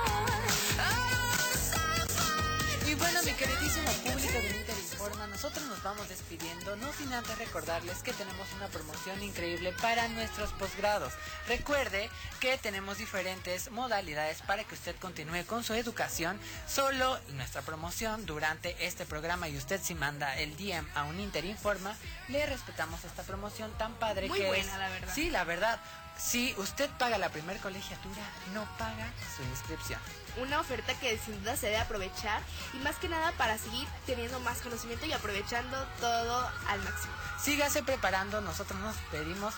queridísimo 3.36 3.90
público 4.02 4.32
de 4.32 4.46
Inter 4.48 4.78
Informa, 4.78 5.26
nosotros 5.26 5.64
nos 5.66 5.82
vamos 5.82 6.08
despidiendo, 6.08 6.74
no 6.76 6.90
sin 6.94 7.12
antes 7.12 7.36
recordarles 7.38 7.98
que 8.02 8.14
tenemos 8.14 8.50
una 8.54 8.68
promoción 8.68 9.22
increíble 9.22 9.74
para 9.82 10.08
nuestros 10.08 10.52
posgrados. 10.52 11.12
Recuerde 11.46 12.08
que 12.40 12.56
tenemos 12.56 12.96
diferentes 12.96 13.70
modalidades 13.70 14.40
para 14.42 14.64
que 14.64 14.74
usted 14.74 14.96
continúe 14.96 15.44
con 15.46 15.64
su 15.64 15.74
educación. 15.74 16.40
Solo 16.66 17.18
nuestra 17.34 17.60
promoción 17.60 18.24
durante 18.24 18.86
este 18.86 19.04
programa 19.04 19.48
y 19.48 19.56
usted 19.58 19.80
si 19.82 19.94
manda 19.94 20.38
el 20.38 20.56
DM 20.56 20.86
a 20.94 21.04
un 21.04 21.20
Inter 21.20 21.44
Informa, 21.44 21.94
le 22.28 22.46
respetamos 22.46 23.04
esta 23.04 23.22
promoción 23.22 23.70
tan 23.76 23.94
padre 23.94 24.28
Muy 24.28 24.38
que 24.40 24.46
buena, 24.46 24.72
es. 24.72 24.78
la 24.78 24.88
verdad. 24.88 25.14
Sí, 25.14 25.30
la 25.30 25.44
verdad. 25.44 25.80
Si 26.18 26.54
usted 26.56 26.88
paga 26.98 27.18
la 27.18 27.28
primer 27.28 27.58
colegiatura, 27.58 28.22
no 28.54 28.64
paga 28.78 29.12
su 29.36 29.42
inscripción. 29.44 30.00
Una 30.38 30.60
oferta 30.60 30.94
que 30.98 31.18
sin 31.18 31.38
duda 31.40 31.56
se 31.56 31.66
debe 31.66 31.78
aprovechar 31.78 32.42
y 32.72 32.78
más 32.78 32.96
que 32.96 33.08
nada 33.08 33.32
para 33.32 33.58
seguir 33.58 33.86
teniendo 34.06 34.40
más 34.40 34.58
conocimiento 34.58 35.06
y 35.06 35.12
aprovechando 35.12 35.76
todo 36.00 36.50
al 36.68 36.82
máximo. 36.82 37.12
Sígase 37.40 37.82
preparando, 37.82 38.40
nosotros 38.40 38.80
nos 38.80 38.96
pedimos 39.10 39.54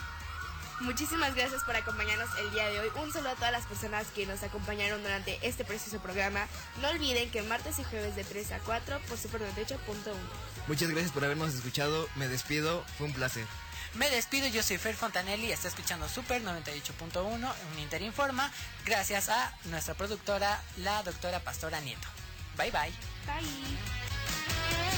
Muchísimas 0.81 1.35
gracias 1.35 1.65
por 1.65 1.75
acompañarnos 1.75 2.29
el 2.39 2.53
día 2.53 2.69
de 2.69 2.79
hoy. 2.79 2.89
Un 3.03 3.13
saludo 3.13 3.31
a 3.31 3.35
todas 3.35 3.51
las 3.51 3.67
personas 3.67 4.07
que 4.15 4.27
nos 4.27 4.45
acompañaron 4.45 5.03
durante 5.03 5.39
este 5.43 5.65
precioso 5.65 5.99
programa. 5.99 6.47
No 6.81 6.89
olviden 6.89 7.31
que 7.31 7.43
martes 7.43 7.81
y 7.81 7.85
jueves 7.85 8.15
de 8.15 8.23
3 8.23 8.53
a 8.53 8.59
4 8.61 9.01
por 9.09 9.19
Super 9.19 9.41
98.1. 9.41 9.77
Muchas 10.69 10.89
gracias 10.91 11.11
por 11.11 11.25
habernos 11.25 11.53
escuchado. 11.53 12.09
Me 12.15 12.29
despido. 12.29 12.85
Fue 12.97 13.09
un 13.09 13.13
placer. 13.13 13.45
Me 13.95 14.11
despido, 14.11 14.47
yo 14.49 14.63
soy 14.63 14.79
Fer 14.79 14.95
Fontanelli, 14.95 15.51
está 15.51 15.69
escuchando 15.69 16.09
Super 16.09 16.43
98.1, 16.43 17.25
un 17.25 17.79
Interinforma, 17.79 18.53
gracias 18.85 19.29
a 19.29 19.53
nuestra 19.65 19.95
productora, 19.95 20.63
la 20.77 21.03
doctora 21.03 21.41
Pastora 21.41 21.81
Nieto. 21.81 22.09
Bye 22.57 22.71
bye. 22.71 22.93
Bye. 23.27 24.98